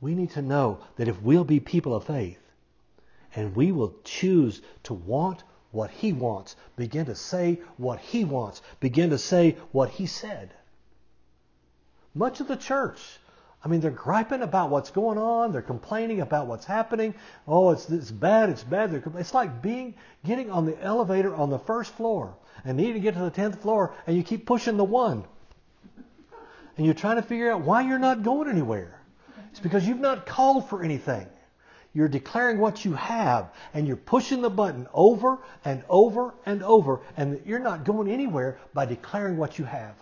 We 0.02 0.14
need 0.14 0.30
to 0.32 0.42
know 0.42 0.80
that 0.96 1.08
if 1.08 1.22
we'll 1.22 1.44
be 1.44 1.58
people 1.58 1.94
of 1.94 2.04
faith 2.04 2.40
and 3.34 3.56
we 3.56 3.72
will 3.72 3.94
choose 4.04 4.60
to 4.82 4.92
want 4.92 5.42
what 5.72 5.90
he 5.90 6.12
wants. 6.12 6.56
Begin 6.76 7.06
to 7.06 7.14
say 7.14 7.60
what 7.76 8.00
he 8.00 8.24
wants. 8.24 8.62
Begin 8.80 9.10
to 9.10 9.18
say 9.18 9.56
what 9.72 9.90
he 9.90 10.06
said. 10.06 10.52
Much 12.14 12.40
of 12.40 12.48
the 12.48 12.56
church, 12.56 13.00
I 13.64 13.68
mean, 13.68 13.80
they're 13.80 13.90
griping 13.90 14.42
about 14.42 14.70
what's 14.70 14.90
going 14.90 15.18
on. 15.18 15.52
They're 15.52 15.62
complaining 15.62 16.20
about 16.20 16.46
what's 16.46 16.64
happening. 16.64 17.14
Oh, 17.46 17.70
it's, 17.70 17.88
it's 17.90 18.10
bad. 18.10 18.48
It's 18.48 18.64
bad. 18.64 18.92
It's 19.18 19.34
like 19.34 19.62
being 19.62 19.94
getting 20.24 20.50
on 20.50 20.64
the 20.64 20.82
elevator 20.82 21.34
on 21.34 21.50
the 21.50 21.58
first 21.58 21.92
floor 21.94 22.34
and 22.64 22.76
needing 22.76 22.94
to 22.94 23.00
get 23.00 23.14
to 23.14 23.20
the 23.20 23.30
tenth 23.30 23.62
floor, 23.62 23.94
and 24.06 24.16
you 24.16 24.22
keep 24.22 24.46
pushing 24.46 24.76
the 24.76 24.84
one, 24.84 25.24
and 26.76 26.84
you're 26.84 26.94
trying 26.94 27.16
to 27.16 27.22
figure 27.22 27.50
out 27.50 27.62
why 27.62 27.82
you're 27.82 27.98
not 27.98 28.22
going 28.22 28.48
anywhere. 28.48 29.00
It's 29.50 29.60
because 29.60 29.86
you've 29.86 30.00
not 30.00 30.26
called 30.26 30.68
for 30.68 30.82
anything. 30.82 31.26
You're 31.92 32.08
declaring 32.08 32.58
what 32.58 32.84
you 32.84 32.94
have, 32.94 33.52
and 33.74 33.86
you're 33.86 33.96
pushing 33.96 34.42
the 34.42 34.50
button 34.50 34.86
over 34.94 35.38
and 35.64 35.82
over 35.88 36.34
and 36.46 36.62
over, 36.62 37.00
and 37.16 37.40
you're 37.44 37.58
not 37.58 37.84
going 37.84 38.08
anywhere 38.08 38.58
by 38.72 38.86
declaring 38.86 39.36
what 39.36 39.58
you 39.58 39.64
have. 39.64 39.94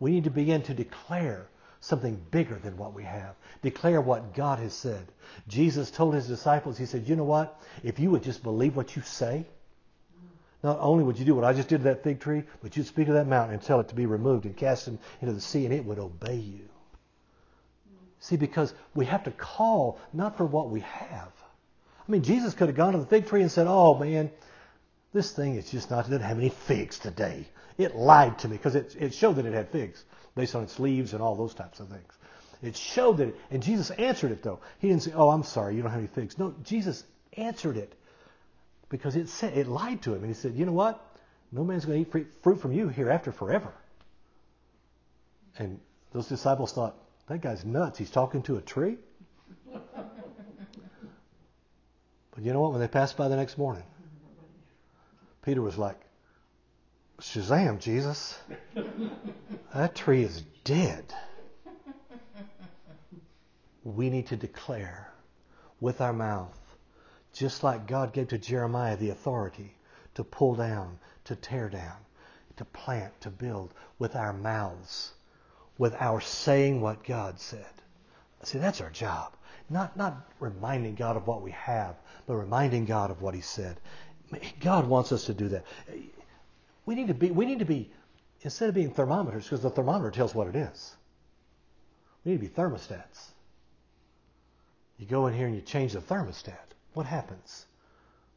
We 0.00 0.10
need 0.10 0.24
to 0.24 0.30
begin 0.30 0.62
to 0.62 0.74
declare 0.74 1.46
something 1.80 2.20
bigger 2.30 2.56
than 2.56 2.76
what 2.76 2.92
we 2.92 3.04
have. 3.04 3.36
Declare 3.62 4.00
what 4.00 4.34
God 4.34 4.58
has 4.58 4.74
said. 4.74 5.06
Jesus 5.46 5.90
told 5.90 6.14
his 6.14 6.26
disciples, 6.26 6.76
He 6.76 6.86
said, 6.86 7.08
You 7.08 7.14
know 7.14 7.24
what? 7.24 7.60
If 7.84 8.00
you 8.00 8.10
would 8.10 8.22
just 8.24 8.42
believe 8.42 8.74
what 8.74 8.96
you 8.96 9.02
say, 9.02 9.46
not 10.62 10.78
only 10.80 11.04
would 11.04 11.18
you 11.18 11.24
do 11.24 11.36
what 11.36 11.44
I 11.44 11.52
just 11.52 11.68
did 11.68 11.78
to 11.78 11.84
that 11.84 12.02
fig 12.02 12.18
tree, 12.18 12.42
but 12.62 12.76
you'd 12.76 12.86
speak 12.86 13.06
to 13.06 13.12
that 13.12 13.28
mountain 13.28 13.54
and 13.54 13.62
tell 13.62 13.78
it 13.78 13.88
to 13.88 13.94
be 13.94 14.06
removed 14.06 14.44
and 14.44 14.56
cast 14.56 14.88
it 14.88 14.98
into 15.20 15.34
the 15.34 15.40
sea, 15.40 15.64
and 15.64 15.72
it 15.72 15.84
would 15.84 16.00
obey 16.00 16.36
you. 16.36 16.68
See, 18.20 18.36
because 18.36 18.74
we 18.94 19.06
have 19.06 19.24
to 19.24 19.30
call 19.30 19.98
not 20.12 20.36
for 20.36 20.44
what 20.44 20.70
we 20.70 20.80
have. 20.80 21.32
I 22.08 22.12
mean, 22.12 22.22
Jesus 22.22 22.54
could 22.54 22.68
have 22.68 22.76
gone 22.76 22.94
to 22.94 22.98
the 22.98 23.06
fig 23.06 23.28
tree 23.28 23.42
and 23.42 23.50
said, 23.50 23.66
Oh, 23.68 23.96
man, 23.96 24.30
this 25.12 25.32
thing 25.32 25.54
is 25.54 25.70
just 25.70 25.90
not, 25.90 26.06
it 26.06 26.10
doesn't 26.10 26.26
have 26.26 26.38
any 26.38 26.48
figs 26.48 26.98
today. 26.98 27.46
It 27.76 27.94
lied 27.94 28.38
to 28.40 28.48
me 28.48 28.56
because 28.56 28.74
it, 28.74 28.96
it 28.98 29.14
showed 29.14 29.36
that 29.36 29.46
it 29.46 29.52
had 29.52 29.70
figs 29.70 30.04
based 30.34 30.54
on 30.54 30.64
its 30.64 30.80
leaves 30.80 31.12
and 31.12 31.22
all 31.22 31.36
those 31.36 31.54
types 31.54 31.80
of 31.80 31.88
things. 31.88 32.12
It 32.60 32.76
showed 32.76 33.18
that, 33.18 33.28
it, 33.28 33.36
and 33.50 33.62
Jesus 33.62 33.90
answered 33.90 34.32
it 34.32 34.42
though. 34.42 34.58
He 34.80 34.88
didn't 34.88 35.04
say, 35.04 35.12
"Oh, 35.14 35.30
I'm 35.30 35.44
sorry, 35.44 35.76
you 35.76 35.82
don't 35.82 35.92
have 35.92 36.00
any 36.00 36.08
figs." 36.08 36.38
No, 36.38 36.54
Jesus 36.64 37.04
answered 37.34 37.76
it 37.76 37.94
because 38.88 39.14
it 39.14 39.28
said 39.28 39.56
it 39.56 39.68
lied 39.68 40.02
to 40.02 40.14
him, 40.14 40.24
and 40.24 40.26
he 40.26 40.34
said, 40.34 40.54
"You 40.54 40.66
know 40.66 40.72
what? 40.72 41.00
No 41.52 41.62
man's 41.62 41.84
going 41.84 42.04
to 42.04 42.18
eat 42.18 42.26
fruit 42.42 42.60
from 42.60 42.72
you 42.72 42.88
hereafter 42.88 43.30
forever." 43.30 43.72
And 45.56 45.78
those 46.12 46.28
disciples 46.28 46.72
thought, 46.72 46.96
"That 47.28 47.40
guy's 47.42 47.64
nuts. 47.64 47.98
He's 47.98 48.10
talking 48.10 48.42
to 48.42 48.56
a 48.56 48.62
tree." 48.62 48.98
but 49.72 49.84
you 52.38 52.52
know 52.52 52.60
what? 52.60 52.72
When 52.72 52.80
they 52.80 52.88
passed 52.88 53.16
by 53.16 53.28
the 53.28 53.36
next 53.36 53.58
morning, 53.58 53.84
Peter 55.42 55.60
was 55.60 55.76
like, 55.76 56.00
Shazam, 57.20 57.80
Jesus. 57.80 58.38
That 59.74 59.94
tree 59.94 60.22
is 60.22 60.42
dead. 60.64 61.12
We 63.82 64.08
need 64.08 64.28
to 64.28 64.36
declare 64.36 65.12
with 65.80 66.00
our 66.00 66.12
mouth, 66.12 66.76
just 67.32 67.62
like 67.62 67.86
God 67.86 68.12
gave 68.12 68.28
to 68.28 68.38
Jeremiah 68.38 68.96
the 68.96 69.10
authority 69.10 69.76
to 70.14 70.24
pull 70.24 70.54
down, 70.54 70.98
to 71.24 71.36
tear 71.36 71.68
down, 71.68 71.96
to 72.56 72.64
plant, 72.64 73.20
to 73.20 73.30
build 73.30 73.74
with 73.98 74.14
our 74.16 74.32
mouths, 74.32 75.12
with 75.78 75.94
our 76.00 76.20
saying 76.20 76.80
what 76.80 77.04
God 77.04 77.40
said. 77.40 77.64
See, 78.42 78.58
that's 78.58 78.80
our 78.80 78.90
job. 78.90 79.32
Not, 79.70 79.96
not 79.96 80.28
reminding 80.40 80.94
God 80.94 81.16
of 81.16 81.26
what 81.26 81.42
we 81.42 81.52
have, 81.52 81.96
but 82.26 82.36
reminding 82.36 82.84
God 82.84 83.10
of 83.10 83.22
what 83.22 83.34
He 83.34 83.40
said. 83.40 83.78
God 84.60 84.86
wants 84.86 85.12
us 85.12 85.24
to 85.26 85.34
do 85.34 85.48
that. 85.48 85.64
We 86.84 86.94
need 86.94 87.08
to 87.08 87.14
be, 87.14 87.30
we 87.30 87.46
need 87.46 87.58
to 87.60 87.64
be 87.64 87.90
instead 88.42 88.68
of 88.68 88.74
being 88.74 88.90
thermometers, 88.90 89.44
because 89.44 89.62
the 89.62 89.70
thermometer 89.70 90.10
tells 90.10 90.34
what 90.34 90.48
it 90.48 90.56
is, 90.56 90.96
we 92.24 92.32
need 92.32 92.38
to 92.38 92.48
be 92.48 92.54
thermostats. 92.54 93.30
You 94.98 95.06
go 95.06 95.26
in 95.26 95.34
here 95.34 95.46
and 95.46 95.54
you 95.54 95.62
change 95.62 95.92
the 95.92 96.00
thermostat. 96.00 96.56
What 96.94 97.06
happens? 97.06 97.66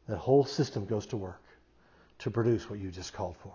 That 0.08 0.18
whole 0.18 0.44
system 0.44 0.86
goes 0.86 1.06
to 1.06 1.16
work 1.16 1.42
to 2.20 2.30
produce 2.30 2.68
what 2.68 2.78
you 2.78 2.90
just 2.90 3.12
called 3.12 3.36
for. 3.42 3.54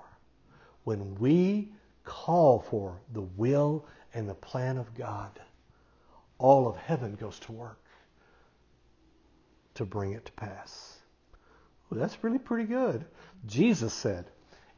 When 0.84 1.15
we 1.15 1.69
call 2.08 2.62
for 2.62 2.98
the 3.12 3.22
will 3.22 3.86
and 4.13 4.30
the 4.30 4.34
plan 4.34 4.78
of 4.78 4.96
God, 4.96 5.30
all 6.38 6.67
of 6.67 6.78
heaven 6.78 7.15
goes 7.15 7.38
to 7.39 7.52
work 7.52 7.80
to 9.76 9.86
bring 9.86 10.13
it 10.13 10.26
to 10.26 10.32
pass. 10.32 10.98
Well, 11.89 12.00
that's 12.00 12.24
really 12.24 12.39
pretty 12.39 12.63
good. 12.63 13.06
Jesus 13.46 13.93
said, 13.93 14.26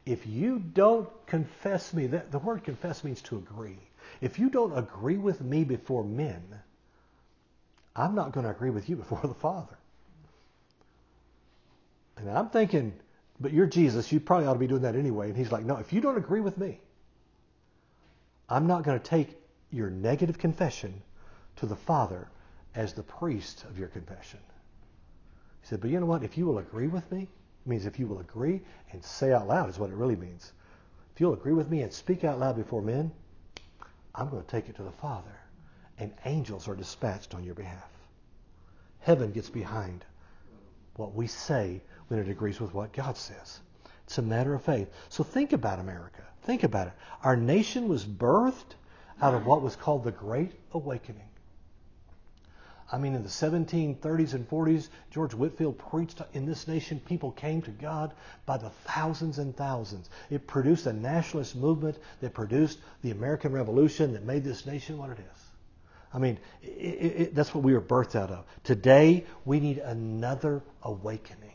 if 0.06 0.26
you 0.26 0.58
don't 0.60 1.08
confess 1.28 1.94
me, 1.94 2.08
that, 2.08 2.32
the 2.32 2.40
word 2.40 2.64
confess 2.64 3.04
means 3.04 3.22
to 3.24 3.38
agree. 3.38 3.80
If 4.22 4.40
you 4.40 4.50
don't 4.50 4.76
agree 4.76 5.18
with 5.18 5.40
me 5.40 5.64
before 5.64 6.04
men, 6.04 6.42
I'm 7.96 8.16
not 8.16 8.32
going 8.32 8.46
to 8.46 8.52
agree 8.52 8.72
with 8.72 8.90
you 8.90 8.96
before 8.96 9.22
the 9.22 9.36
Father. 9.36 9.78
And 12.18 12.30
I'm 12.30 12.50
thinking, 12.50 12.94
but 13.40 13.54
you're 13.54 13.68
Jesus, 13.68 14.12
you 14.12 14.20
probably 14.20 14.48
ought 14.48 14.54
to 14.54 14.60
be 14.60 14.68
doing 14.68 14.82
that 14.82 14.96
anyway. 14.96 15.28
And 15.28 15.38
he's 15.38 15.52
like, 15.52 15.64
no, 15.64 15.78
if 15.78 15.94
you 15.94 16.02
don't 16.02 16.18
agree 16.18 16.42
with 16.42 16.58
me, 16.58 16.82
I'm 18.50 18.68
not 18.68 18.84
going 18.84 19.00
to 19.00 19.06
take 19.06 19.38
your 19.72 19.90
negative 19.90 20.38
confession 20.38 21.02
to 21.58 21.66
the 21.66 21.76
Father 21.76 22.28
as 22.76 22.94
the 22.94 23.04
priest 23.04 23.64
of 23.66 23.78
your 23.78 23.90
confession. 23.90 24.40
He 25.62 25.68
said, 25.68 25.82
but 25.82 25.90
you 25.90 26.00
know 26.00 26.06
what? 26.06 26.24
If 26.24 26.38
you 26.38 26.46
will 26.46 26.58
agree 26.58 26.88
with 26.88 27.12
me, 27.12 27.24
it 27.24 27.70
means 27.70 27.86
if 27.86 28.00
you 28.00 28.08
will 28.08 28.20
agree 28.20 28.62
and 28.92 29.04
say 29.04 29.34
out 29.34 29.48
loud, 29.48 29.70
is 29.70 29.78
what 29.78 29.92
it 29.92 29.96
really 29.96 30.16
means. 30.16 30.52
If 31.14 31.22
you'll 31.22 31.34
agree 31.34 31.54
with 31.54 31.70
me 31.70 31.82
and 31.82 31.94
speak 31.94 32.24
out 32.24 32.40
loud 32.40 32.56
before 32.56 32.82
men, 32.82 33.12
I'm 34.16 34.30
going 34.30 34.44
to 34.44 34.50
take 34.50 34.70
it 34.70 34.76
to 34.78 34.84
the 34.84 34.92
Father, 34.92 35.40
and 36.00 36.12
angels 36.26 36.68
are 36.68 36.76
dispatched 36.76 37.36
on 37.36 37.44
your 37.44 37.56
behalf. 37.56 37.90
Heaven 39.00 39.32
gets 39.32 39.50
behind 39.50 40.06
what 40.96 41.14
we 41.14 41.28
say 41.28 41.82
when 42.08 42.20
it 42.20 42.30
agrees 42.30 42.60
with 42.60 42.74
what 42.74 42.94
God 42.94 43.16
says. 43.16 43.60
It's 44.06 44.18
a 44.18 44.24
matter 44.24 44.56
of 44.56 44.64
faith. 44.64 44.90
So 45.10 45.24
think 45.24 45.54
about 45.54 45.80
America. 45.80 46.24
Think 46.50 46.64
about 46.64 46.88
it. 46.88 46.94
Our 47.22 47.38
nation 47.38 47.88
was 47.88 48.04
birthed 48.04 48.74
out 49.22 49.36
of 49.36 49.46
what 49.46 49.62
was 49.62 49.76
called 49.76 50.04
the 50.04 50.12
Great 50.12 50.52
Awakening. 50.74 51.30
I 52.92 52.98
mean, 52.98 53.14
in 53.14 53.22
the 53.22 53.30
1730s 53.30 54.34
and 54.34 54.50
40s, 54.50 54.88
George 55.12 55.36
Whitefield 55.36 55.78
preached 55.78 56.24
in 56.34 56.48
this 56.48 56.68
nation. 56.68 57.00
People 57.06 57.34
came 57.34 57.62
to 57.62 57.70
God 57.70 58.14
by 58.48 58.58
the 58.58 58.72
thousands 58.86 59.38
and 59.38 59.56
thousands. 59.56 60.10
It 60.32 60.48
produced 60.48 60.88
a 60.88 60.94
nationalist 60.94 61.56
movement 61.56 62.00
that 62.20 62.34
produced 62.34 62.80
the 63.04 63.12
American 63.12 63.52
Revolution 63.52 64.14
that 64.14 64.24
made 64.24 64.44
this 64.44 64.66
nation 64.66 64.98
what 64.98 65.12
it 65.12 65.20
is. 65.20 65.44
I 66.12 66.18
mean, 66.18 66.40
it, 66.64 66.68
it, 66.68 67.36
that's 67.36 67.54
what 67.54 67.64
we 67.64 67.76
were 67.76 67.82
birthed 67.82 68.16
out 68.16 68.32
of. 68.32 68.44
Today, 68.64 69.24
we 69.46 69.60
need 69.60 69.78
another 69.78 70.64
awakening. 70.82 71.54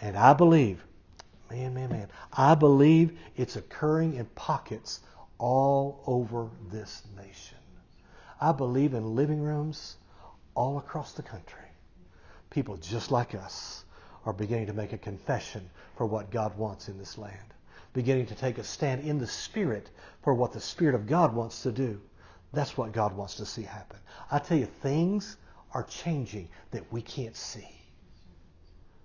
And 0.00 0.16
I 0.16 0.32
believe, 0.32 0.82
man, 1.50 1.74
man, 1.74 1.90
man, 1.90 2.08
I 2.32 2.54
believe 2.54 3.18
it's 3.36 3.56
occurring 3.56 4.14
in 4.14 4.26
pockets 4.26 5.00
all 5.38 6.02
over 6.06 6.48
this 6.70 7.02
nation. 7.16 7.58
I 8.40 8.52
believe 8.52 8.94
in 8.94 9.16
living 9.16 9.42
rooms 9.42 9.96
all 10.54 10.78
across 10.78 11.12
the 11.12 11.22
country. 11.22 11.58
People 12.50 12.76
just 12.76 13.10
like 13.10 13.34
us 13.34 13.84
are 14.24 14.32
beginning 14.32 14.66
to 14.66 14.72
make 14.72 14.92
a 14.92 14.98
confession 14.98 15.68
for 15.96 16.06
what 16.06 16.30
God 16.30 16.56
wants 16.56 16.88
in 16.88 16.98
this 16.98 17.18
land, 17.18 17.54
beginning 17.92 18.26
to 18.26 18.34
take 18.34 18.58
a 18.58 18.64
stand 18.64 19.02
in 19.02 19.18
the 19.18 19.26
Spirit 19.26 19.90
for 20.22 20.34
what 20.34 20.52
the 20.52 20.60
Spirit 20.60 20.94
of 20.94 21.06
God 21.06 21.34
wants 21.34 21.62
to 21.62 21.72
do. 21.72 22.00
That's 22.52 22.76
what 22.76 22.92
God 22.92 23.16
wants 23.16 23.36
to 23.36 23.46
see 23.46 23.62
happen. 23.62 23.98
I 24.30 24.38
tell 24.38 24.58
you, 24.58 24.66
things 24.66 25.36
are 25.72 25.84
changing 25.84 26.48
that 26.72 26.92
we 26.92 27.00
can't 27.00 27.36
see, 27.36 27.68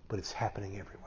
but 0.08 0.20
it's 0.20 0.32
happening 0.32 0.80
everywhere. 0.80 1.05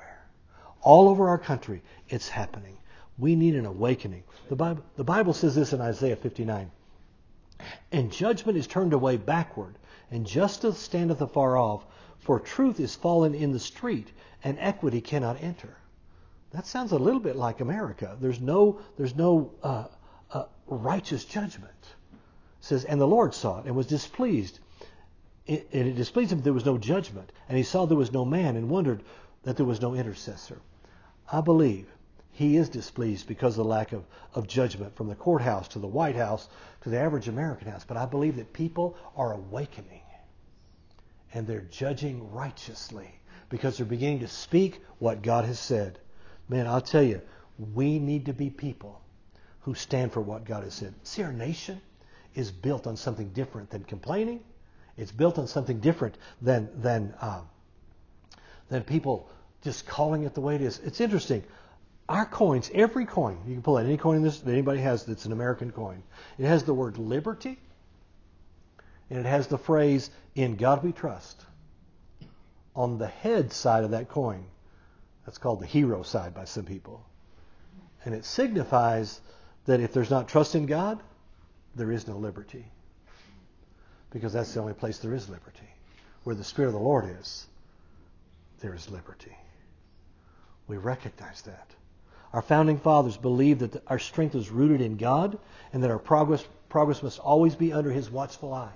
All 0.82 1.08
over 1.08 1.28
our 1.28 1.38
country, 1.38 1.82
it's 2.08 2.28
happening. 2.28 2.78
We 3.18 3.34
need 3.34 3.54
an 3.56 3.66
awakening. 3.66 4.22
The 4.48 4.56
Bible, 4.56 4.84
the 4.96 5.04
Bible 5.04 5.32
says 5.32 5.54
this 5.54 5.72
in 5.72 5.80
Isaiah 5.80 6.16
59. 6.16 6.70
And 7.90 8.12
judgment 8.12 8.56
is 8.56 8.66
turned 8.66 8.92
away 8.92 9.16
backward, 9.16 9.78
and 10.10 10.24
justice 10.26 10.78
standeth 10.78 11.20
afar 11.20 11.56
off, 11.56 11.84
for 12.18 12.38
truth 12.38 12.78
is 12.78 12.94
fallen 12.94 13.34
in 13.34 13.52
the 13.52 13.58
street, 13.58 14.12
and 14.44 14.56
equity 14.60 15.00
cannot 15.00 15.42
enter. 15.42 15.76
That 16.52 16.66
sounds 16.66 16.92
a 16.92 16.98
little 16.98 17.20
bit 17.20 17.36
like 17.36 17.60
America. 17.60 18.16
There's 18.20 18.40
no, 18.40 18.80
there's 18.96 19.16
no 19.16 19.52
uh, 19.62 19.84
uh, 20.32 20.44
righteous 20.66 21.24
judgment. 21.24 21.72
It 22.12 22.64
says, 22.64 22.84
and 22.84 23.00
the 23.00 23.06
Lord 23.06 23.34
saw 23.34 23.58
it 23.58 23.66
and 23.66 23.76
was 23.76 23.86
displeased. 23.86 24.60
It, 25.46 25.68
and 25.72 25.88
it 25.88 25.96
displeased 25.96 26.32
him 26.32 26.38
that 26.38 26.44
there 26.44 26.52
was 26.52 26.64
no 26.64 26.78
judgment. 26.78 27.32
And 27.48 27.58
he 27.58 27.64
saw 27.64 27.86
there 27.86 27.96
was 27.96 28.12
no 28.12 28.24
man 28.24 28.56
and 28.56 28.70
wondered 28.70 29.02
that 29.42 29.56
there 29.56 29.66
was 29.66 29.80
no 29.80 29.94
intercessor. 29.94 30.60
I 31.30 31.40
believe 31.40 31.86
he 32.32 32.56
is 32.56 32.68
displeased 32.68 33.26
because 33.26 33.58
of 33.58 33.64
the 33.64 33.70
lack 33.70 33.92
of, 33.92 34.04
of 34.34 34.46
judgment 34.46 34.94
from 34.96 35.08
the 35.08 35.14
courthouse 35.14 35.68
to 35.68 35.78
the 35.78 35.86
White 35.86 36.16
House 36.16 36.48
to 36.82 36.88
the 36.88 36.98
average 36.98 37.28
American 37.28 37.68
house. 37.68 37.84
But 37.84 37.96
I 37.96 38.06
believe 38.06 38.36
that 38.36 38.52
people 38.52 38.96
are 39.16 39.32
awakening 39.32 40.02
and 41.34 41.46
they're 41.46 41.66
judging 41.70 42.30
righteously 42.32 43.10
because 43.48 43.76
they're 43.76 43.86
beginning 43.86 44.20
to 44.20 44.28
speak 44.28 44.80
what 44.98 45.22
God 45.22 45.44
has 45.44 45.58
said. 45.58 45.98
Man, 46.48 46.66
I'll 46.66 46.80
tell 46.80 47.02
you, 47.02 47.20
we 47.74 47.98
need 47.98 48.26
to 48.26 48.32
be 48.32 48.50
people 48.50 49.00
who 49.62 49.74
stand 49.74 50.12
for 50.12 50.20
what 50.20 50.44
God 50.44 50.62
has 50.62 50.74
said. 50.74 50.94
See, 51.02 51.22
our 51.22 51.32
nation 51.32 51.80
is 52.34 52.50
built 52.50 52.86
on 52.86 52.96
something 52.96 53.30
different 53.30 53.70
than 53.70 53.84
complaining. 53.84 54.40
It's 54.96 55.12
built 55.12 55.38
on 55.38 55.46
something 55.46 55.80
different 55.80 56.16
than 56.40 56.68
than 56.80 57.14
uh, 57.20 57.42
than 58.68 58.82
people 58.82 59.28
just 59.62 59.86
calling 59.86 60.24
it 60.24 60.34
the 60.34 60.40
way 60.40 60.54
it 60.54 60.62
is. 60.62 60.78
It's 60.80 61.00
interesting. 61.00 61.42
Our 62.08 62.24
coins, 62.24 62.70
every 62.72 63.04
coin, 63.04 63.38
you 63.46 63.54
can 63.54 63.62
pull 63.62 63.76
out 63.76 63.84
any 63.84 63.96
coin 63.96 64.22
this, 64.22 64.40
that 64.40 64.50
anybody 64.50 64.80
has 64.80 65.04
that's 65.04 65.26
an 65.26 65.32
American 65.32 65.72
coin. 65.72 66.02
It 66.38 66.46
has 66.46 66.64
the 66.64 66.72
word 66.72 66.96
liberty, 66.96 67.58
and 69.10 69.18
it 69.18 69.26
has 69.26 69.46
the 69.46 69.58
phrase 69.58 70.10
"In 70.34 70.56
God 70.56 70.82
We 70.82 70.92
Trust." 70.92 71.44
On 72.74 72.98
the 72.98 73.08
head 73.08 73.52
side 73.52 73.84
of 73.84 73.90
that 73.90 74.08
coin, 74.08 74.44
that's 75.26 75.38
called 75.38 75.60
the 75.60 75.66
hero 75.66 76.02
side 76.02 76.32
by 76.34 76.44
some 76.44 76.64
people, 76.64 77.04
and 78.04 78.14
it 78.14 78.24
signifies 78.24 79.20
that 79.66 79.80
if 79.80 79.92
there's 79.92 80.10
not 80.10 80.28
trust 80.28 80.54
in 80.54 80.64
God, 80.64 81.02
there 81.74 81.92
is 81.92 82.06
no 82.06 82.16
liberty. 82.16 82.64
Because 84.10 84.32
that's 84.32 84.54
the 84.54 84.60
only 84.60 84.72
place 84.72 84.98
there 84.98 85.12
is 85.12 85.28
liberty. 85.28 85.68
Where 86.24 86.34
the 86.34 86.44
Spirit 86.44 86.68
of 86.68 86.74
the 86.74 86.80
Lord 86.80 87.04
is, 87.20 87.46
there 88.60 88.74
is 88.74 88.90
liberty. 88.90 89.36
We 90.66 90.76
recognize 90.76 91.42
that. 91.42 91.74
Our 92.32 92.42
founding 92.42 92.78
fathers 92.78 93.16
believed 93.16 93.60
that 93.60 93.82
our 93.86 93.98
strength 93.98 94.34
was 94.34 94.50
rooted 94.50 94.80
in 94.80 94.96
God 94.96 95.38
and 95.72 95.82
that 95.82 95.90
our 95.90 95.98
progress, 95.98 96.46
progress 96.68 97.02
must 97.02 97.18
always 97.18 97.56
be 97.56 97.72
under 97.72 97.90
His 97.90 98.10
watchful 98.10 98.52
eye. 98.52 98.72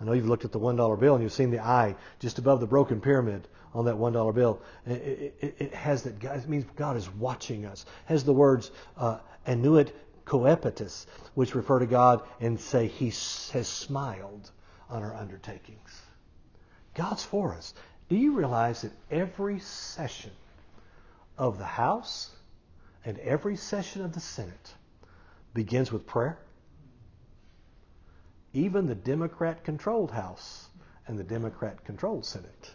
I 0.00 0.04
know 0.04 0.12
you've 0.12 0.28
looked 0.28 0.44
at 0.44 0.52
the 0.52 0.60
$1 0.60 1.00
bill 1.00 1.14
and 1.14 1.22
you've 1.22 1.32
seen 1.32 1.50
the 1.50 1.60
eye 1.60 1.94
just 2.20 2.38
above 2.38 2.60
the 2.60 2.66
broken 2.66 3.00
pyramid 3.00 3.46
on 3.74 3.84
that 3.84 3.96
$1 3.96 4.34
bill. 4.34 4.60
It, 4.86 5.34
it, 5.40 5.56
it 5.58 5.74
has 5.74 6.02
that, 6.04 6.22
it 6.22 6.48
means 6.48 6.64
God 6.76 6.96
is 6.96 7.08
watching 7.10 7.66
us. 7.66 7.84
It 8.08 8.12
has 8.12 8.24
the 8.24 8.32
words, 8.32 8.70
uh, 8.96 9.18
annuit 9.46 9.94
coeptis, 10.24 11.06
which 11.34 11.54
refer 11.54 11.80
to 11.80 11.86
God 11.86 12.22
and 12.40 12.58
say 12.58 12.86
He 12.86 13.06
has 13.06 13.68
smiled 13.68 14.50
on 14.88 15.02
our 15.02 15.14
undertakings. 15.14 16.00
God's 16.94 17.24
for 17.24 17.54
us. 17.54 17.74
Do 18.08 18.16
you 18.16 18.32
realize 18.32 18.82
that 18.82 18.92
every 19.10 19.60
session 19.60 20.30
of 21.38 21.58
the 21.58 21.64
House 21.64 22.30
and 23.04 23.18
every 23.18 23.56
session 23.56 24.04
of 24.04 24.12
the 24.12 24.20
Senate 24.20 24.74
begins 25.54 25.90
with 25.90 26.06
prayer? 26.06 26.38
Even 28.52 28.86
the 28.86 28.94
Democrat 28.94 29.64
controlled 29.64 30.10
House 30.10 30.68
and 31.06 31.18
the 31.18 31.24
Democrat 31.24 31.84
controlled 31.84 32.24
Senate. 32.24 32.70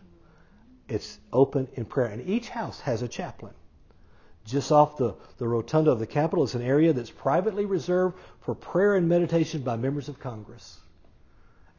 It's 0.87 1.19
open 1.31 1.67
in 1.75 1.85
prayer. 1.85 2.07
And 2.07 2.27
each 2.27 2.49
house 2.49 2.79
has 2.81 3.01
a 3.01 3.07
chaplain. 3.07 3.53
Just 4.45 4.71
off 4.71 4.97
the, 4.97 5.15
the 5.37 5.47
rotunda 5.47 5.91
of 5.91 5.99
the 5.99 6.07
Capitol 6.07 6.43
is 6.43 6.55
an 6.55 6.63
area 6.63 6.91
that's 6.91 7.11
privately 7.11 7.65
reserved 7.65 8.17
for 8.41 8.55
prayer 8.55 8.95
and 8.95 9.07
meditation 9.07 9.61
by 9.61 9.75
members 9.75 10.09
of 10.09 10.19
Congress. 10.19 10.79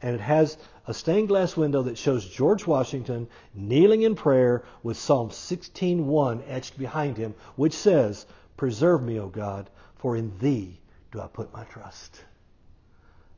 And 0.03 0.15
it 0.15 0.21
has 0.21 0.57
a 0.87 0.95
stained 0.95 1.29
glass 1.29 1.57
window 1.57 1.83
that 1.83 1.99
shows 1.99 2.27
George 2.27 2.67
Washington 2.67 3.29
kneeling 3.55 4.03
in 4.03 4.15
prayer 4.15 4.65
with 4.83 4.97
Psalm 4.97 5.31
16:1 5.31 6.43
etched 6.49 6.79
behind 6.79 7.17
him, 7.17 7.35
which 7.57 7.75
says, 7.75 8.27
"Preserve 8.57 9.03
me, 9.03 9.19
O 9.19 9.29
God, 9.29 9.69
for 9.97 10.17
in 10.17 10.33
thee 10.39 10.81
do 11.13 11.21
I 11.21 11.27
put 11.27 11.53
my 11.53 11.65
trust." 11.65 12.25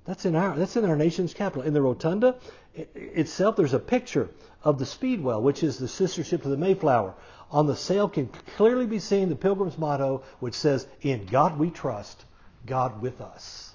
That's 0.04 0.24
in 0.24 0.34
our 0.34 0.56
that's 0.56 0.76
in 0.76 0.84
our 0.84 0.96
nation's 0.96 1.34
capital. 1.34 1.62
In 1.62 1.74
the 1.74 1.82
rotunda 1.82 2.36
itself, 2.74 3.56
there's 3.56 3.74
a 3.74 3.78
picture 3.78 4.30
of 4.64 4.78
the 4.78 4.86
Speedwell, 4.86 5.42
which 5.42 5.62
is 5.62 5.78
the 5.78 5.88
sister 5.88 6.24
ship 6.24 6.42
to 6.42 6.48
the 6.48 6.56
Mayflower. 6.56 7.14
On 7.50 7.66
the 7.66 7.76
sail 7.76 8.08
can 8.08 8.28
clearly 8.56 8.86
be 8.86 8.98
seen 8.98 9.28
the 9.28 9.36
Pilgrim's 9.36 9.78
motto, 9.78 10.22
which 10.40 10.54
says, 10.54 10.86
"In 11.02 11.26
God 11.26 11.58
we 11.58 11.70
trust, 11.70 12.24
God 12.66 13.02
with 13.02 13.20
us." 13.20 13.71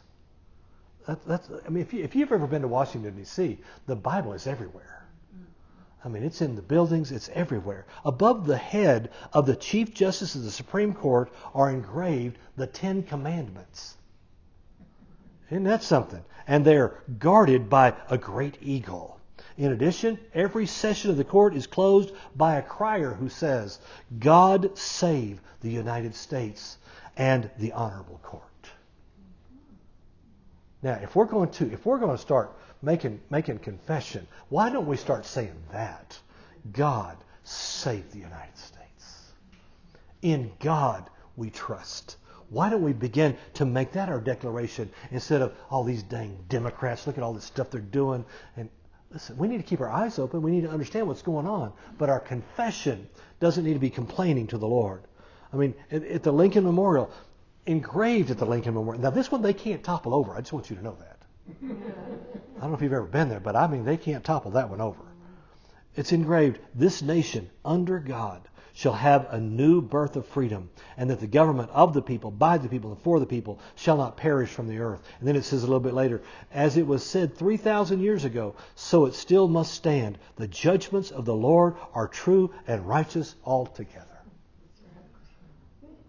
That, 1.08 1.26
that's 1.26 1.50
I 1.66 1.70
mean, 1.70 1.82
if, 1.82 1.94
you, 1.94 2.04
if 2.04 2.16
you've 2.16 2.32
ever 2.32 2.48
been 2.48 2.62
to 2.62 2.68
Washington 2.68 3.16
D.C., 3.16 3.58
the 3.88 3.96
Bible 3.96 4.34
is 4.34 4.46
everywhere. 4.46 5.06
I 6.04 6.10
mean, 6.10 6.24
it's 6.24 6.42
in 6.42 6.56
the 6.56 6.62
buildings, 6.62 7.12
it's 7.12 7.30
everywhere. 7.30 7.86
Above 8.06 8.46
the 8.46 8.58
head 8.58 9.10
of 9.34 9.46
the 9.46 9.56
Chief 9.56 9.94
Justice 9.94 10.36
of 10.36 10.44
the 10.44 10.52
Supreme 10.52 10.94
Court 10.94 11.32
are 11.54 11.70
engraved 11.70 12.38
the 12.56 12.68
Ten 12.68 13.04
Commandments. 13.04 13.96
Isn't 15.50 15.64
that 15.64 15.82
something? 15.84 16.24
And 16.46 16.64
they're 16.64 17.04
guarded 17.20 17.70
by 17.70 17.94
a 18.10 18.18
great 18.18 18.58
eagle. 18.62 19.20
In 19.58 19.72
addition, 19.72 20.20
every 20.34 20.66
session 20.66 21.10
of 21.10 21.18
the 21.18 21.24
court 21.24 21.56
is 21.56 21.68
closed 21.68 22.12
by 22.36 22.56
a 22.56 22.62
crier 22.62 23.14
who 23.14 23.30
says, 23.30 23.80
God 24.20 24.78
save 24.78 25.42
the 25.62 25.72
United 25.72 26.16
States 26.16 26.78
and 27.16 27.50
the 27.58 27.72
honorable 27.72 28.20
court. 28.24 28.47
Now, 30.82 31.00
if 31.02 31.16
we're 31.16 31.26
going 31.26 31.50
to 31.52 31.72
if 31.72 31.86
we're 31.86 32.00
going 32.00 32.16
to 32.16 32.22
start 32.22 32.52
making 32.82 33.20
making 33.30 33.60
confession, 33.60 34.28
why 34.50 34.70
don't 34.70 34.88
we 34.88 34.98
start 34.98 35.26
saying 35.26 35.56
that? 35.72 36.18
God 36.72 37.18
save 37.44 38.12
the 38.12 38.20
United 38.20 38.58
States. 38.58 39.32
In 40.22 40.52
God 40.60 41.10
we 41.36 41.50
trust. 41.50 42.18
Why 42.50 42.70
don't 42.70 42.84
we 42.84 42.94
begin 42.94 43.36
to 43.56 43.66
make 43.66 43.92
that 43.94 44.10
our 44.10 44.22
declaration 44.22 44.90
instead 45.12 45.42
of 45.42 45.54
all 45.70 45.84
these 45.84 46.04
dang 46.04 46.38
Democrats? 46.48 47.06
Look 47.06 47.18
at 47.18 47.24
all 47.24 47.34
this 47.34 47.44
stuff 47.44 47.70
they're 47.70 47.82
doing. 47.82 48.24
And 48.56 48.70
listen, 49.12 49.38
we 49.38 49.48
need 49.48 49.58
to 49.58 49.64
keep 49.64 49.82
our 49.82 49.90
eyes 49.90 50.18
open. 50.18 50.42
We 50.42 50.52
need 50.52 50.64
to 50.64 50.70
understand 50.70 51.08
what's 51.08 51.22
going 51.22 51.46
on. 51.46 51.74
But 51.98 52.10
our 52.10 52.22
confession 52.22 53.10
doesn't 53.40 53.66
need 53.66 53.74
to 53.74 53.80
be 53.80 53.90
complaining 53.90 54.48
to 54.48 54.58
the 54.58 54.68
Lord. 54.68 55.02
I 55.52 55.58
mean, 55.58 55.74
at, 55.92 56.04
at 56.04 56.24
the 56.24 56.32
Lincoln 56.32 56.64
Memorial, 56.64 57.12
engraved 57.68 58.32
at 58.32 58.38
the 58.38 58.46
Lincoln 58.46 58.74
Memorial. 58.74 59.02
Now, 59.02 59.10
this 59.10 59.32
one 59.32 59.42
they 59.42 59.54
can't 59.54 59.84
topple 59.84 60.16
over. 60.16 60.34
I 60.34 60.40
just 60.40 60.54
want 60.54 60.70
you 60.70 60.76
to 60.78 60.84
know 60.84 60.98
that. 61.00 61.18
I 62.58 62.62
don't 62.62 62.72
know 62.72 62.76
if 62.76 62.82
you've 62.82 62.94
ever 62.94 63.06
been 63.06 63.30
there, 63.30 63.40
but 63.40 63.56
I 63.56 63.68
mean, 63.68 63.86
they 63.86 63.98
can't 63.98 64.24
topple 64.24 64.52
that 64.52 64.70
one 64.70 64.82
over. 64.82 65.02
It's 65.96 66.12
engraved, 66.12 66.60
this 66.76 67.02
nation 67.02 67.50
under 67.64 68.00
God 68.00 68.48
shall 68.74 68.94
have 68.94 69.28
a 69.32 69.40
new 69.40 69.82
birth 69.82 70.16
of 70.16 70.28
freedom, 70.28 70.70
and 70.98 71.10
that 71.10 71.20
the 71.20 71.26
government 71.26 71.70
of 71.72 71.96
the 71.96 72.02
people, 72.02 72.30
by 72.30 72.60
the 72.60 72.70
people, 72.70 72.92
and 72.92 73.02
for 73.02 73.20
the 73.20 73.26
people 73.26 73.60
shall 73.76 73.98
not 73.98 74.16
perish 74.16 74.52
from 74.52 74.68
the 74.68 74.78
earth. 74.78 75.02
And 75.18 75.28
then 75.28 75.36
it 75.36 75.44
says 75.44 75.64
a 75.64 75.66
little 75.66 75.80
bit 75.80 75.96
later, 75.96 76.22
as 76.52 76.78
it 76.78 76.86
was 76.86 77.04
said 77.04 77.36
3,000 77.36 78.02
years 78.02 78.24
ago, 78.24 78.56
so 78.76 79.06
it 79.06 79.16
still 79.16 79.48
must 79.48 79.74
stand. 79.74 80.20
The 80.36 80.48
judgments 80.48 81.10
of 81.10 81.26
the 81.26 81.34
Lord 81.34 81.76
are 81.96 82.08
true 82.08 82.54
and 82.68 82.88
righteous 82.88 83.34
altogether. 83.44 84.06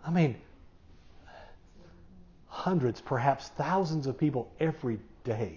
I 0.05 0.11
mean, 0.11 0.37
hundreds, 2.59 3.01
perhaps 3.01 3.49
thousands 3.51 4.09
of 4.09 4.19
people 4.19 4.51
every 4.59 4.99
day 5.23 5.57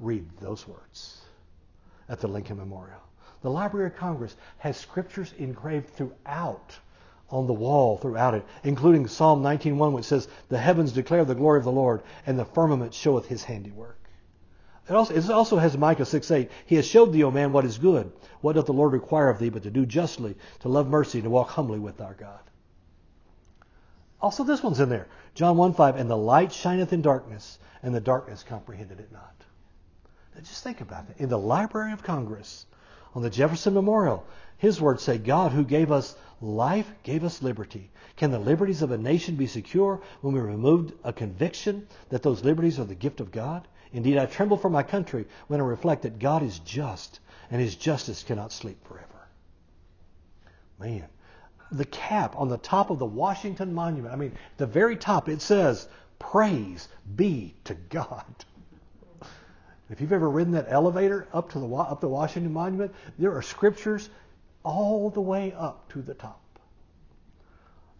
read 0.00 0.26
those 0.40 0.66
words 0.66 1.20
at 2.08 2.20
the 2.20 2.26
Lincoln 2.26 2.56
Memorial. 2.56 3.02
The 3.42 3.50
Library 3.50 3.88
of 3.88 3.96
Congress 3.96 4.34
has 4.56 4.78
scriptures 4.78 5.34
engraved 5.38 5.90
throughout 5.90 6.78
on 7.28 7.46
the 7.46 7.52
wall 7.52 7.98
throughout 7.98 8.32
it, 8.34 8.46
including 8.64 9.06
Psalm 9.06 9.42
19:1, 9.42 9.92
which 9.92 10.06
says, 10.06 10.26
"The 10.48 10.58
heavens 10.58 10.92
declare 10.92 11.26
the 11.26 11.34
glory 11.34 11.58
of 11.58 11.64
the 11.64 11.70
Lord, 11.72 12.02
and 12.26 12.38
the 12.38 12.46
firmament 12.46 12.94
showeth 12.94 13.26
His 13.26 13.44
handiwork." 13.44 13.98
It 14.88 14.94
also, 14.94 15.14
it 15.14 15.30
also 15.30 15.58
has 15.58 15.76
Micah 15.76 16.06
6:8. 16.06 16.50
He 16.64 16.76
has 16.76 16.86
showed 16.86 17.12
thee, 17.12 17.24
O 17.24 17.30
man, 17.30 17.52
what 17.52 17.66
is 17.66 17.76
good. 17.76 18.10
What 18.40 18.54
doth 18.54 18.66
the 18.66 18.72
Lord 18.72 18.92
require 18.92 19.28
of 19.28 19.38
thee, 19.38 19.50
but 19.50 19.64
to 19.64 19.70
do 19.70 19.84
justly, 19.84 20.36
to 20.60 20.70
love 20.70 20.88
mercy, 20.88 21.18
and 21.18 21.24
to 21.24 21.30
walk 21.30 21.50
humbly 21.50 21.78
with 21.78 22.00
our 22.00 22.14
God. 22.14 22.40
Also, 24.22 24.44
this 24.44 24.62
one's 24.62 24.80
in 24.80 24.88
there. 24.88 25.08
John 25.34 25.56
1:5, 25.56 25.96
and 25.96 26.08
the 26.08 26.16
light 26.16 26.52
shineth 26.52 26.92
in 26.92 27.02
darkness, 27.02 27.58
and 27.82 27.92
the 27.92 28.00
darkness 28.00 28.44
comprehended 28.44 29.00
it 29.00 29.12
not. 29.12 29.34
Now 30.34 30.40
just 30.40 30.62
think 30.62 30.80
about 30.80 31.08
that. 31.08 31.18
In 31.18 31.28
the 31.28 31.38
Library 31.38 31.92
of 31.92 32.04
Congress, 32.04 32.64
on 33.14 33.22
the 33.22 33.30
Jefferson 33.30 33.74
Memorial, 33.74 34.24
his 34.56 34.80
words 34.80 35.02
say, 35.02 35.18
God 35.18 35.52
who 35.52 35.64
gave 35.64 35.90
us 35.90 36.14
life 36.40 36.90
gave 37.02 37.24
us 37.24 37.42
liberty. 37.42 37.90
Can 38.16 38.30
the 38.30 38.38
liberties 38.38 38.82
of 38.82 38.92
a 38.92 38.98
nation 38.98 39.36
be 39.36 39.46
secure 39.46 40.00
when 40.20 40.34
we 40.34 40.40
removed 40.40 40.92
a 41.02 41.12
conviction 41.12 41.88
that 42.10 42.22
those 42.22 42.44
liberties 42.44 42.78
are 42.78 42.84
the 42.84 42.94
gift 42.94 43.20
of 43.20 43.32
God? 43.32 43.66
Indeed, 43.92 44.18
I 44.18 44.26
tremble 44.26 44.56
for 44.56 44.70
my 44.70 44.82
country 44.82 45.26
when 45.48 45.60
I 45.60 45.64
reflect 45.64 46.02
that 46.02 46.18
God 46.18 46.42
is 46.42 46.60
just 46.60 47.20
and 47.50 47.60
his 47.60 47.74
justice 47.74 48.22
cannot 48.22 48.52
sleep 48.52 48.82
forever. 48.86 49.06
Man, 50.78 51.08
the 51.72 51.84
cap 51.84 52.34
on 52.36 52.48
the 52.48 52.58
top 52.58 52.90
of 52.90 52.98
the 52.98 53.06
Washington 53.06 53.72
Monument, 53.74 54.12
I 54.12 54.16
mean, 54.16 54.32
the 54.58 54.66
very 54.66 54.96
top, 54.96 55.28
it 55.28 55.40
says, 55.40 55.88
Praise 56.18 56.88
be 57.16 57.54
to 57.64 57.74
God. 57.74 58.24
If 59.90 60.00
you've 60.00 60.12
ever 60.12 60.30
ridden 60.30 60.52
that 60.52 60.66
elevator 60.68 61.26
up 61.32 61.50
to 61.52 61.58
the 61.58 61.66
up 61.66 62.00
the 62.00 62.08
Washington 62.08 62.52
Monument, 62.52 62.94
there 63.18 63.36
are 63.36 63.42
scriptures 63.42 64.08
all 64.62 65.10
the 65.10 65.20
way 65.20 65.52
up 65.52 65.90
to 65.92 66.00
the 66.00 66.14
top. 66.14 66.40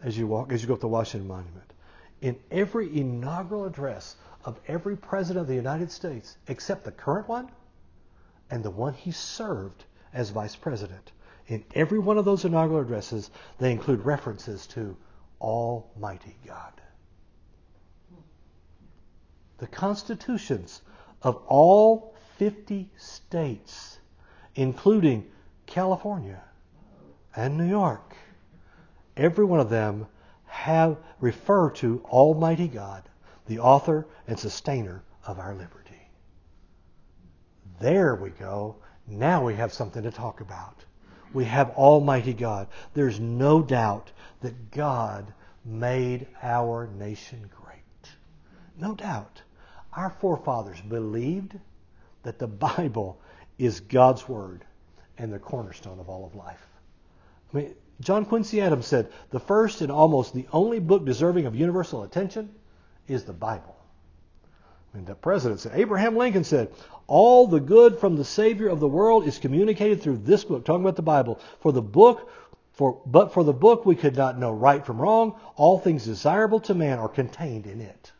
As 0.02 0.16
you 0.16 0.26
walk, 0.26 0.52
as 0.52 0.62
you 0.62 0.68
go 0.68 0.74
up 0.74 0.80
the 0.80 0.88
Washington 0.88 1.28
Monument, 1.28 1.72
in 2.20 2.38
every 2.50 2.96
inaugural 2.96 3.64
address 3.64 4.16
of 4.44 4.58
every 4.68 4.96
president 4.96 5.42
of 5.42 5.48
the 5.48 5.54
United 5.54 5.90
States, 5.90 6.36
except 6.48 6.84
the 6.84 6.92
current 6.92 7.28
one 7.28 7.50
and 8.50 8.62
the 8.62 8.70
one 8.70 8.94
he 8.94 9.10
served 9.10 9.84
as 10.12 10.30
vice 10.30 10.56
president, 10.56 11.12
in 11.48 11.64
every 11.74 11.98
one 11.98 12.18
of 12.18 12.24
those 12.24 12.44
inaugural 12.44 12.80
addresses, 12.80 13.30
they 13.58 13.72
include 13.72 14.04
references 14.04 14.66
to 14.68 14.96
Almighty 15.40 16.36
God. 16.46 16.72
the 19.62 19.68
constitutions 19.68 20.82
of 21.22 21.36
all 21.46 22.16
50 22.36 22.90
states, 22.96 24.00
including 24.56 25.24
California 25.66 26.42
and 27.36 27.56
New 27.56 27.68
York, 27.68 28.16
every 29.16 29.44
one 29.44 29.60
of 29.60 29.70
them 29.70 30.08
have 30.46 30.96
refer 31.20 31.70
to 31.70 32.04
Almighty 32.06 32.66
God, 32.66 33.04
the 33.46 33.60
author 33.60 34.04
and 34.26 34.36
sustainer 34.36 35.04
of 35.28 35.38
our 35.38 35.54
liberty. 35.54 36.08
There 37.80 38.16
we 38.16 38.30
go. 38.30 38.74
Now 39.06 39.44
we 39.44 39.54
have 39.54 39.72
something 39.72 40.02
to 40.02 40.10
talk 40.10 40.40
about. 40.40 40.84
We 41.32 41.44
have 41.46 41.70
Almighty 41.70 42.34
God. 42.34 42.68
There's 42.94 43.18
no 43.20 43.62
doubt 43.62 44.10
that 44.40 44.70
God 44.70 45.32
made 45.64 46.26
our 46.42 46.88
nation 46.98 47.50
great. 47.62 48.12
No 48.78 48.94
doubt. 48.94 49.42
Our 49.92 50.10
forefathers 50.10 50.80
believed 50.80 51.58
that 52.22 52.38
the 52.38 52.46
Bible 52.76 53.20
is 53.58 53.80
God's 53.80 54.28
Word 54.28 54.64
and 55.18 55.32
the 55.32 55.38
cornerstone 55.38 56.00
of 56.00 56.08
all 56.08 56.26
of 56.26 56.34
life. 56.34 56.66
I 57.52 57.56
mean, 57.56 57.74
John 58.00 58.24
Quincy 58.24 58.60
Adams 58.60 58.86
said, 58.86 59.12
the 59.30 59.38
first 59.38 59.80
and 59.80 59.92
almost 59.92 60.34
the 60.34 60.46
only 60.52 60.80
book 60.80 61.04
deserving 61.04 61.46
of 61.46 61.54
universal 61.54 62.02
attention 62.02 62.50
is 63.06 63.24
the 63.24 63.32
Bible. 63.32 63.76
And 64.94 65.06
the 65.06 65.14
president 65.14 65.60
said, 65.60 65.72
Abraham 65.74 66.16
Lincoln 66.16 66.44
said, 66.44 66.72
all 67.06 67.46
the 67.46 67.60
good 67.60 67.98
from 67.98 68.16
the 68.16 68.24
Savior 68.24 68.68
of 68.68 68.80
the 68.80 68.88
world 68.88 69.26
is 69.26 69.38
communicated 69.38 70.02
through 70.02 70.18
this 70.18 70.44
book, 70.44 70.64
talking 70.64 70.82
about 70.82 70.96
the 70.96 71.02
Bible. 71.02 71.40
For 71.60 71.72
the 71.72 71.82
book, 71.82 72.30
for, 72.72 73.00
but 73.06 73.32
for 73.32 73.44
the 73.44 73.52
book 73.52 73.86
we 73.86 73.96
could 73.96 74.16
not 74.16 74.38
know 74.38 74.52
right 74.52 74.84
from 74.84 75.00
wrong. 75.00 75.34
All 75.56 75.78
things 75.78 76.04
desirable 76.04 76.60
to 76.60 76.74
man 76.74 76.98
are 76.98 77.08
contained 77.08 77.66
in 77.66 77.80
it. 77.80 78.12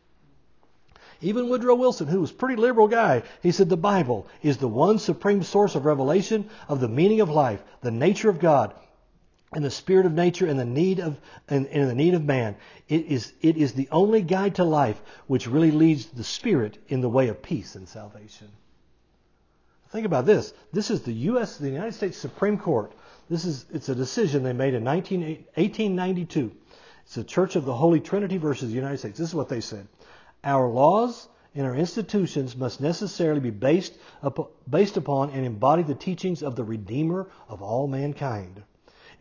Even 1.20 1.48
Woodrow 1.48 1.76
Wilson, 1.76 2.08
who 2.08 2.20
was 2.20 2.32
a 2.32 2.35
pretty 2.35 2.56
liberal 2.56 2.88
guy, 2.88 3.22
he 3.42 3.52
said 3.52 3.68
the 3.68 3.76
Bible 3.76 4.26
is 4.42 4.56
the 4.56 4.66
one 4.66 4.98
supreme 4.98 5.42
source 5.42 5.74
of 5.74 5.85
revelation 5.85 6.50
of 6.68 6.80
the 6.80 6.88
meaning 6.88 7.20
of 7.20 7.30
life, 7.30 7.62
the 7.80 7.92
nature 7.92 8.28
of 8.28 8.40
God, 8.40 8.74
and 9.52 9.64
the 9.64 9.70
spirit 9.70 10.06
of 10.06 10.12
nature 10.12 10.46
and 10.46 10.58
the 10.58 10.64
need 10.64 10.98
of 10.98 11.18
and, 11.48 11.66
and, 11.66 11.90
the 11.90 11.94
need 11.94 12.14
of 12.14 12.24
man. 12.24 12.56
It 12.88 13.06
is 13.06 13.32
it 13.42 13.56
is 13.56 13.74
the 13.74 13.88
only 13.90 14.22
guide 14.22 14.56
to 14.56 14.64
life 14.64 15.00
which 15.26 15.46
really 15.46 15.70
leads 15.70 16.06
the 16.06 16.24
spirit 16.24 16.78
in 16.88 17.00
the 17.00 17.08
way 17.08 17.28
of 17.28 17.42
peace 17.42 17.74
and 17.74 17.88
salvation. 17.88 18.48
Think 19.90 20.06
about 20.06 20.24
this. 20.24 20.54
This 20.72 20.90
is 20.90 21.02
the 21.02 21.12
U.S. 21.12 21.58
the 21.58 21.68
United 21.68 21.92
States 21.92 22.16
Supreme 22.16 22.56
Court. 22.56 22.92
This 23.28 23.44
is 23.44 23.66
it's 23.72 23.90
a 23.90 23.94
decision 23.94 24.42
they 24.42 24.54
made 24.54 24.74
in 24.74 24.84
19, 24.84 25.20
1892. 25.20 26.50
It's 27.04 27.14
the 27.14 27.24
Church 27.24 27.56
of 27.56 27.66
the 27.66 27.74
Holy 27.74 28.00
Trinity 28.00 28.38
versus 28.38 28.70
the 28.70 28.74
United 28.74 28.98
States. 28.98 29.18
This 29.18 29.28
is 29.28 29.34
what 29.34 29.50
they 29.50 29.60
said. 29.60 29.86
Our 30.44 30.68
laws 30.68 31.28
and 31.54 31.66
our 31.66 31.74
institutions 31.74 32.56
must 32.56 32.80
necessarily 32.80 33.40
be 33.40 33.50
based, 33.50 33.98
based 34.68 34.96
upon 34.96 35.30
and 35.30 35.44
embody 35.44 35.82
the 35.82 35.94
teachings 35.94 36.42
of 36.42 36.56
the 36.56 36.64
Redeemer 36.64 37.28
of 37.48 37.60
all 37.60 37.86
mankind. 37.86 38.62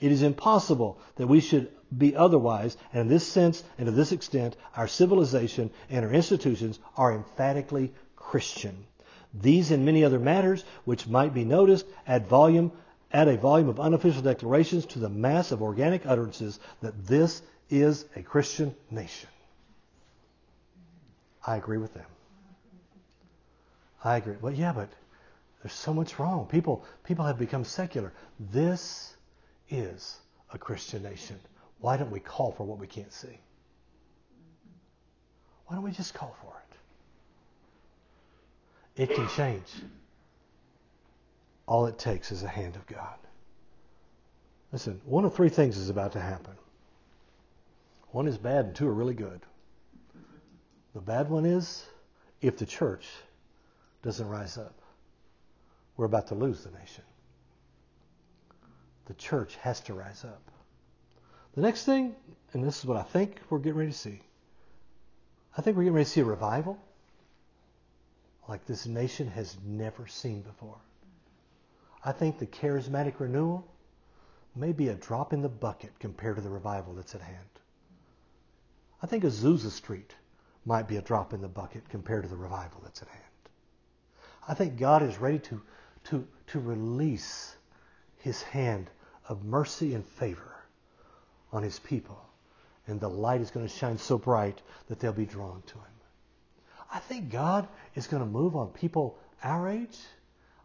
It 0.02 0.12
is 0.12 0.24
impossible 0.24 1.00
that 1.16 1.28
we 1.28 1.40
should 1.40 1.72
be 1.96 2.16
otherwise, 2.16 2.76
and 2.92 3.04
in 3.04 3.08
this 3.08 3.26
sense 3.26 3.64
and 3.78 3.86
to 3.86 3.92
this 3.92 4.12
extent, 4.12 4.58
our 4.76 4.88
civilization 4.88 5.70
and 5.90 6.04
our 6.04 6.12
institutions 6.12 6.80
are 6.98 7.14
emphatically 7.14 7.94
Christian. 8.16 8.86
These 9.34 9.72
and 9.72 9.86
many 9.86 10.04
other 10.04 10.20
matters 10.20 10.66
which 10.84 11.08
might 11.08 11.34
be 11.34 11.46
noticed 11.46 11.86
add 12.08 12.28
volume 12.28 12.72
add 13.14 13.28
a 13.28 13.38
volume 13.38 13.70
of 13.70 13.80
unofficial 13.80 14.22
declarations 14.22 14.86
to 14.86 15.00
the 15.00 15.10
mass 15.10 15.52
of 15.52 15.62
organic 15.62 16.06
utterances 16.06 16.60
that 16.82 17.06
this 17.08 17.42
is 17.70 18.06
a 18.16 18.22
Christian 18.22 18.74
nation. 18.90 19.30
I 21.46 21.58
agree 21.58 21.78
with 21.78 21.94
them. 21.94 22.06
I 24.04 24.16
agree. 24.16 24.36
Well, 24.42 24.54
yeah, 24.54 24.72
but 24.72 24.90
there's 25.62 25.74
so 25.74 25.94
much 25.94 26.18
wrong. 26.20 26.48
People 26.48 26.86
people 27.04 27.26
have 27.26 27.38
become 27.38 27.66
secular. 27.66 28.14
This 28.40 29.11
is 29.72 30.20
a 30.54 30.58
Christian 30.58 31.04
nation. 31.04 31.40
Why 31.80 31.98
don't 31.98 32.12
we 32.12 32.20
call 32.20 32.52
for 32.52 32.64
what 32.66 32.78
we 32.78 32.88
can't 32.88 33.12
see? 33.12 33.40
Why 35.66 35.76
don't 35.76 35.84
we 35.84 35.92
just 35.92 36.14
call 36.14 36.36
for 36.42 36.54
it? 38.98 39.04
It 39.04 39.16
can 39.16 39.28
change. 39.30 39.68
All 41.66 41.86
it 41.86 41.98
takes 41.98 42.32
is 42.32 42.44
a 42.44 42.48
hand 42.48 42.76
of 42.76 42.86
God. 42.86 43.16
Listen, 44.72 45.02
one 45.06 45.26
of 45.26 45.34
three 45.34 45.50
things 45.50 45.78
is 45.78 45.90
about 45.90 46.12
to 46.14 46.20
happen. 46.20 46.54
One 48.12 48.28
is 48.28 48.38
bad 48.38 48.66
and 48.66 48.76
two 48.76 48.88
are 48.88 48.94
really 48.94 49.14
good. 49.14 49.42
The 50.94 51.02
bad 51.02 51.30
one 51.30 51.46
is 51.46 51.86
if 52.42 52.58
the 52.58 52.66
church 52.66 53.08
doesn't 54.04 54.28
rise 54.28 54.58
up, 54.58 54.76
we're 55.96 56.06
about 56.06 56.28
to 56.28 56.36
lose 56.36 56.64
the 56.64 56.72
nation 56.72 57.04
the 59.12 59.18
church 59.18 59.58
has 59.58 59.82
to 59.82 59.94
rise 59.94 60.24
up. 60.24 60.42
The 61.56 61.60
next 61.60 61.84
thing, 61.84 62.16
and 62.54 62.64
this 62.64 62.80
is 62.80 62.86
what 62.86 62.96
I 62.96 63.04
think 63.04 63.42
we're 63.50 63.60
getting 63.60 63.78
ready 63.78 63.92
to 63.92 63.98
see, 63.98 64.22
I 65.58 65.62
think 65.62 65.76
we're 65.76 65.84
getting 65.84 65.96
ready 65.96 66.06
to 66.06 66.12
see 66.12 66.22
a 66.22 66.26
revival 66.26 66.80
like 68.48 68.66
this 68.66 68.86
nation 68.86 69.28
has 69.28 69.58
never 69.66 70.08
seen 70.08 70.44
before. 70.44 70.78
I 72.06 72.14
think 72.14 72.40
the 72.40 72.46
charismatic 72.46 73.20
renewal 73.20 73.68
may 74.56 74.72
be 74.72 74.88
a 74.88 74.96
drop 74.96 75.34
in 75.34 75.42
the 75.42 75.50
bucket 75.50 75.92
compared 76.00 76.38
to 76.38 76.42
the 76.42 76.50
revival 76.50 76.94
that's 76.94 77.14
at 77.14 77.22
hand. 77.22 77.60
I 79.04 79.08
think 79.08 79.26
Azusa 79.26 79.72
Street 79.72 80.16
might 80.66 80.88
be 80.88 80.96
a 80.96 81.02
drop 81.02 81.34
in 81.34 81.42
the 81.42 81.50
bucket 81.50 81.90
compared 81.90 82.24
to 82.24 82.30
the 82.30 82.38
revival 82.38 82.80
that's 82.82 83.02
at 83.02 83.10
hand. 83.10 83.24
I 84.48 84.54
think 84.54 84.80
God 84.80 85.04
is 85.04 85.18
ready 85.18 85.40
to, 85.40 85.62
to, 86.06 86.26
to 86.48 86.60
release 86.62 87.58
his 88.22 88.42
hand 88.42 88.90
of 89.28 89.44
mercy 89.44 89.94
and 89.94 90.06
favor 90.06 90.56
on 91.52 91.64
his 91.64 91.80
people. 91.80 92.20
And 92.88 93.00
the 93.00 93.10
light 93.10 93.42
is 93.42 93.52
going 93.52 93.68
to 93.68 93.74
shine 93.74 93.98
so 93.98 94.18
bright 94.18 94.62
that 94.88 95.00
they'll 95.00 95.14
be 95.14 95.26
drawn 95.26 95.62
to 95.68 95.74
him. 95.74 95.86
I 96.92 97.00
think 97.00 97.32
God 97.32 97.68
is 97.96 98.08
going 98.08 98.24
to 98.24 98.30
move 98.30 98.56
on 98.56 98.70
people 98.70 99.18
our 99.44 99.70
age. 99.70 99.98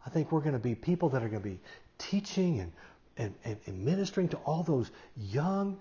I 0.05 0.09
think 0.09 0.31
we're 0.31 0.41
going 0.41 0.53
to 0.53 0.59
be 0.59 0.75
people 0.75 1.09
that 1.09 1.23
are 1.23 1.29
going 1.29 1.41
to 1.41 1.49
be 1.49 1.59
teaching 1.97 2.59
and, 2.59 2.71
and, 3.17 3.33
and, 3.43 3.57
and 3.65 3.85
ministering 3.85 4.29
to 4.29 4.37
all 4.37 4.63
those 4.63 4.91
young 5.15 5.77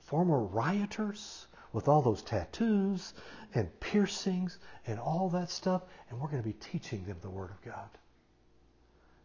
former 0.00 0.42
rioters 0.42 1.46
with 1.72 1.86
all 1.86 2.02
those 2.02 2.22
tattoos 2.22 3.14
and 3.54 3.68
piercings 3.80 4.58
and 4.86 4.98
all 4.98 5.28
that 5.30 5.50
stuff. 5.50 5.82
And 6.10 6.20
we're 6.20 6.28
going 6.28 6.42
to 6.42 6.48
be 6.48 6.54
teaching 6.54 7.04
them 7.04 7.18
the 7.20 7.30
Word 7.30 7.50
of 7.50 7.62
God. 7.62 7.88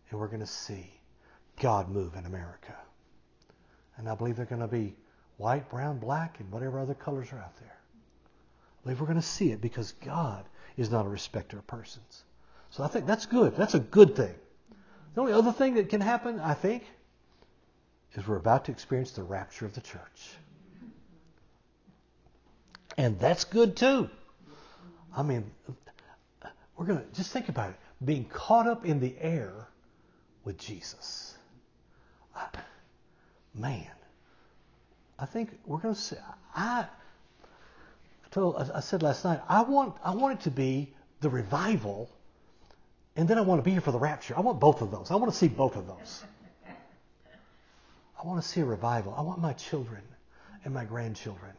And 0.09 0.19
we're 0.19 0.27
going 0.27 0.41
to 0.41 0.45
see 0.45 0.91
God 1.59 1.89
move 1.89 2.15
in 2.15 2.25
America. 2.25 2.75
And 3.97 4.09
I 4.09 4.15
believe 4.15 4.35
they're 4.35 4.45
going 4.45 4.61
to 4.61 4.67
be 4.67 4.95
white, 5.37 5.69
brown, 5.69 5.99
black, 5.99 6.39
and 6.39 6.51
whatever 6.51 6.79
other 6.79 6.93
colors 6.93 7.31
are 7.31 7.39
out 7.39 7.55
there. 7.57 7.75
I 7.75 8.83
believe 8.83 8.99
we're 8.99 9.07
going 9.07 9.19
to 9.19 9.25
see 9.25 9.51
it 9.51 9.61
because 9.61 9.93
God 10.03 10.45
is 10.77 10.89
not 10.89 11.05
a 11.05 11.09
respecter 11.09 11.57
of 11.57 11.67
persons. 11.67 12.23
So 12.71 12.83
I 12.83 12.87
think 12.87 13.05
that's 13.05 13.25
good. 13.25 13.55
That's 13.55 13.75
a 13.75 13.79
good 13.79 14.15
thing. 14.15 14.33
The 15.13 15.21
only 15.21 15.33
other 15.33 15.51
thing 15.51 15.75
that 15.75 15.89
can 15.89 16.01
happen, 16.01 16.39
I 16.39 16.55
think, 16.55 16.83
is 18.13 18.27
we're 18.27 18.37
about 18.37 18.65
to 18.65 18.71
experience 18.71 19.11
the 19.11 19.23
rapture 19.23 19.65
of 19.65 19.73
the 19.73 19.81
church. 19.81 20.31
And 22.97 23.19
that's 23.19 23.43
good 23.43 23.75
too. 23.75 24.09
I 25.15 25.23
mean, 25.23 25.49
we're 26.77 26.85
going 26.85 26.99
to 26.99 27.05
just 27.13 27.31
think 27.31 27.49
about 27.49 27.69
it 27.69 27.75
being 28.03 28.25
caught 28.25 28.67
up 28.67 28.85
in 28.85 28.99
the 28.99 29.15
air 29.19 29.67
with 30.43 30.57
Jesus 30.57 31.32
man, 33.53 33.87
I 35.19 35.25
think 35.25 35.57
we're 35.65 35.77
going 35.77 35.95
to 35.95 35.99
see. 35.99 36.15
I, 36.55 36.85
I 38.25 38.29
told, 38.31 38.55
I 38.55 38.79
said 38.79 39.03
last 39.03 39.23
night, 39.23 39.41
I 39.47 39.61
want, 39.61 39.95
I 40.03 40.15
want 40.15 40.39
it 40.39 40.43
to 40.43 40.51
be 40.51 40.93
the 41.21 41.29
revival, 41.29 42.09
and 43.15 43.27
then 43.27 43.37
I 43.37 43.41
want 43.41 43.59
to 43.59 43.63
be 43.63 43.71
here 43.71 43.81
for 43.81 43.91
the 43.91 43.99
rapture. 43.99 44.35
I 44.35 44.41
want 44.41 44.59
both 44.59 44.81
of 44.81 44.91
those. 44.91 45.11
I 45.11 45.15
want 45.15 45.31
to 45.31 45.37
see 45.37 45.47
both 45.47 45.75
of 45.75 45.87
those. 45.87 46.23
I 48.21 48.27
want 48.27 48.41
to 48.41 48.47
see 48.47 48.61
a 48.61 48.65
revival. 48.65 49.13
I 49.17 49.21
want 49.21 49.39
my 49.39 49.53
children 49.53 50.01
and 50.63 50.73
my 50.73 50.85
grandchildren. 50.85 51.51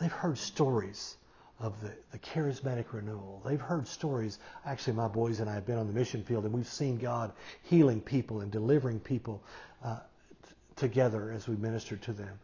They've 0.00 0.12
heard 0.12 0.38
stories 0.38 1.16
of 1.60 1.80
the, 1.80 1.92
the 2.12 2.18
charismatic 2.18 2.92
renewal. 2.92 3.42
They've 3.44 3.60
heard 3.60 3.86
stories. 3.86 4.38
Actually, 4.64 4.94
my 4.94 5.08
boys 5.08 5.40
and 5.40 5.50
I 5.50 5.54
have 5.54 5.66
been 5.66 5.78
on 5.78 5.86
the 5.86 5.92
mission 5.92 6.22
field, 6.22 6.44
and 6.44 6.52
we've 6.52 6.68
seen 6.68 6.98
God 6.98 7.32
healing 7.62 8.00
people 8.00 8.40
and 8.40 8.50
delivering 8.50 9.00
people 9.00 9.42
uh, 9.84 9.98
t- 10.46 10.54
together 10.76 11.32
as 11.32 11.48
we 11.48 11.56
minister 11.56 11.96
to 11.96 12.12
them. 12.12 12.38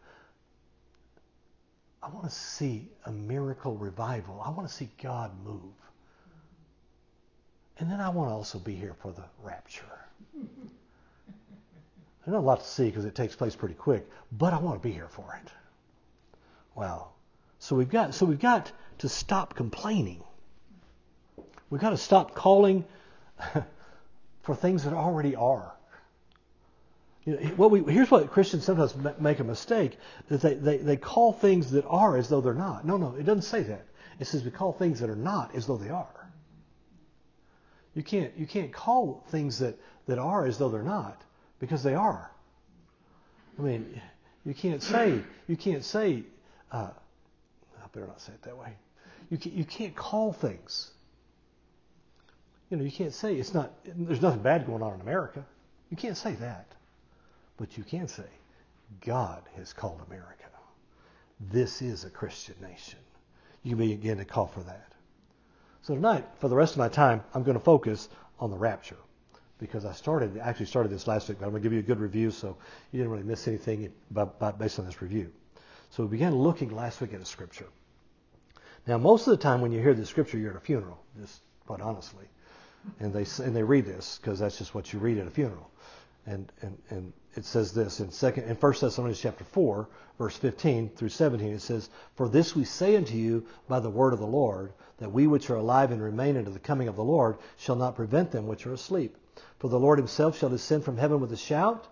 I 2.03 2.09
want 2.09 2.25
to 2.25 2.35
see 2.35 2.87
a 3.05 3.11
miracle 3.11 3.75
revival. 3.77 4.41
I 4.45 4.51
want 4.51 4.67
to 4.67 4.73
see 4.73 4.89
God 5.01 5.31
move. 5.43 5.61
And 7.79 7.89
then 7.89 7.99
I 7.99 8.09
want 8.09 8.29
to 8.29 8.33
also 8.33 8.59
be 8.59 8.75
here 8.75 8.95
for 9.01 9.11
the 9.11 9.23
rapture. 9.41 9.83
There's 10.33 12.33
not 12.33 12.39
a 12.39 12.39
lot 12.39 12.59
to 12.59 12.67
see 12.67 12.85
because 12.85 13.05
it 13.05 13.15
takes 13.15 13.35
place 13.35 13.55
pretty 13.55 13.75
quick, 13.75 14.07
but 14.31 14.53
I 14.53 14.59
want 14.59 14.81
to 14.81 14.87
be 14.87 14.93
here 14.93 15.09
for 15.09 15.39
it. 15.43 15.51
Wow. 16.75 17.09
So 17.59 17.75
we've 17.75 17.89
got 17.89 18.13
so 18.13 18.25
we've 18.25 18.39
got 18.39 18.71
to 18.99 19.09
stop 19.09 19.55
complaining. 19.55 20.23
We've 21.69 21.81
got 21.81 21.91
to 21.91 21.97
stop 21.97 22.35
calling 22.35 22.85
for 24.43 24.55
things 24.55 24.83
that 24.83 24.93
already 24.93 25.35
are. 25.35 25.73
You 27.25 27.33
know, 27.33 27.39
what 27.55 27.71
we, 27.71 27.81
here's 27.91 28.11
what 28.11 28.29
Christians 28.29 28.65
sometimes 28.65 28.95
make 29.19 29.39
a 29.39 29.43
mistake: 29.43 29.97
that 30.29 30.41
they, 30.41 30.53
they, 30.53 30.77
they 30.77 30.97
call 30.97 31.33
things 31.33 31.71
that 31.71 31.83
are 31.87 32.17
as 32.17 32.29
though 32.29 32.41
they're 32.41 32.53
not. 32.53 32.85
No, 32.85 32.97
no, 32.97 33.15
it 33.15 33.23
doesn't 33.23 33.41
say 33.41 33.63
that. 33.63 33.85
It 34.19 34.25
says 34.25 34.43
we 34.43 34.51
call 34.51 34.71
things 34.71 34.99
that 34.99 35.09
are 35.09 35.15
not 35.15 35.55
as 35.55 35.65
though 35.65 35.77
they 35.77 35.89
are. 35.89 36.29
You 37.95 38.03
can't 38.03 38.31
you 38.37 38.45
can't 38.45 38.71
call 38.71 39.23
things 39.29 39.59
that, 39.59 39.77
that 40.07 40.19
are 40.19 40.45
as 40.45 40.57
though 40.57 40.69
they're 40.69 40.83
not 40.83 41.21
because 41.59 41.81
they 41.81 41.95
are. 41.95 42.29
I 43.57 43.61
mean, 43.61 44.01
you 44.45 44.53
can't 44.53 44.83
say 44.83 45.21
you 45.47 45.57
can't 45.57 45.83
say. 45.83 46.23
Uh, 46.71 46.89
I 47.81 47.87
better 47.93 48.07
not 48.07 48.21
say 48.21 48.33
it 48.33 48.43
that 48.43 48.57
way. 48.57 48.75
You 49.29 49.37
can't, 49.37 49.55
you 49.55 49.65
can't 49.65 49.95
call 49.95 50.33
things. 50.33 50.91
You 52.69 52.77
know, 52.77 52.83
you 52.83 52.91
can't 52.91 53.13
say 53.13 53.35
it's 53.35 53.53
not. 53.53 53.71
There's 53.85 54.21
nothing 54.21 54.41
bad 54.41 54.65
going 54.65 54.81
on 54.81 54.93
in 54.93 55.01
America. 55.01 55.45
You 55.89 55.97
can't 55.97 56.17
say 56.17 56.33
that. 56.33 56.67
But 57.57 57.77
you 57.77 57.83
can 57.83 58.07
say, 58.07 58.25
God 59.05 59.43
has 59.55 59.71
called 59.71 60.01
America. 60.07 60.45
This 61.39 61.81
is 61.81 62.05
a 62.05 62.09
Christian 62.09 62.55
nation. 62.61 62.99
You 63.63 63.75
can 63.75 63.87
begin 63.87 64.17
to 64.17 64.25
call 64.25 64.47
for 64.47 64.61
that. 64.61 64.91
So 65.81 65.95
tonight, 65.95 66.25
for 66.39 66.47
the 66.47 66.55
rest 66.55 66.73
of 66.73 66.79
my 66.79 66.89
time, 66.89 67.23
I'm 67.33 67.43
going 67.43 67.57
to 67.57 67.63
focus 67.63 68.09
on 68.39 68.49
the 68.49 68.57
rapture 68.57 68.97
because 69.59 69.85
I 69.85 69.93
started, 69.93 70.37
actually 70.37 70.65
started 70.65 70.91
this 70.91 71.07
last 71.07 71.29
week, 71.29 71.39
but 71.39 71.45
I'm 71.45 71.51
going 71.51 71.61
to 71.61 71.65
give 71.65 71.73
you 71.73 71.79
a 71.79 71.83
good 71.83 71.99
review 71.99 72.31
so 72.31 72.57
you 72.91 72.99
didn't 72.99 73.11
really 73.11 73.23
miss 73.23 73.47
anything 73.47 73.91
based 74.59 74.79
on 74.79 74.85
this 74.85 75.01
review. 75.01 75.31
So 75.91 76.03
we 76.03 76.09
began 76.09 76.35
looking 76.35 76.75
last 76.75 76.99
week 77.01 77.13
at 77.13 77.21
a 77.21 77.25
scripture. 77.25 77.67
Now, 78.87 78.97
most 78.97 79.27
of 79.27 79.31
the 79.31 79.41
time 79.41 79.61
when 79.61 79.71
you 79.71 79.81
hear 79.81 79.93
the 79.93 80.05
scripture, 80.05 80.37
you're 80.37 80.51
at 80.51 80.57
a 80.57 80.59
funeral, 80.59 80.99
just 81.19 81.41
quite 81.65 81.81
honestly. 81.81 82.25
And 82.99 83.11
they, 83.11 83.25
and 83.43 83.55
they 83.55 83.63
read 83.63 83.85
this 83.85 84.19
because 84.21 84.39
that's 84.39 84.59
just 84.59 84.75
what 84.75 84.93
you 84.93 84.99
read 84.99 85.17
at 85.17 85.25
a 85.25 85.31
funeral. 85.31 85.71
And, 86.27 86.51
and, 86.61 86.77
and 86.89 87.13
it 87.35 87.45
says 87.45 87.73
this 87.73 87.99
in 87.99 88.11
second 88.11 88.45
in 88.45 88.55
1 88.55 88.73
Thessalonians 88.79 89.19
chapter 89.19 89.43
4, 89.43 89.87
verse 90.19 90.37
15 90.37 90.89
through 90.89 91.09
17. 91.09 91.53
It 91.53 91.61
says, 91.61 91.89
For 92.15 92.29
this 92.29 92.55
we 92.55 92.63
say 92.63 92.95
unto 92.95 93.15
you 93.15 93.45
by 93.67 93.79
the 93.79 93.89
word 93.89 94.13
of 94.13 94.19
the 94.19 94.27
Lord, 94.27 94.73
that 94.99 95.11
we 95.11 95.27
which 95.27 95.49
are 95.49 95.55
alive 95.55 95.91
and 95.91 96.01
remain 96.01 96.37
unto 96.37 96.51
the 96.51 96.59
coming 96.59 96.87
of 96.87 96.95
the 96.95 97.03
Lord 97.03 97.37
shall 97.57 97.75
not 97.75 97.95
prevent 97.95 98.31
them 98.31 98.47
which 98.47 98.67
are 98.67 98.73
asleep. 98.73 99.17
For 99.59 99.67
the 99.67 99.79
Lord 99.79 99.97
himself 99.97 100.37
shall 100.37 100.49
descend 100.49 100.83
from 100.83 100.97
heaven 100.97 101.19
with 101.19 101.31
a 101.31 101.37
shout, 101.37 101.87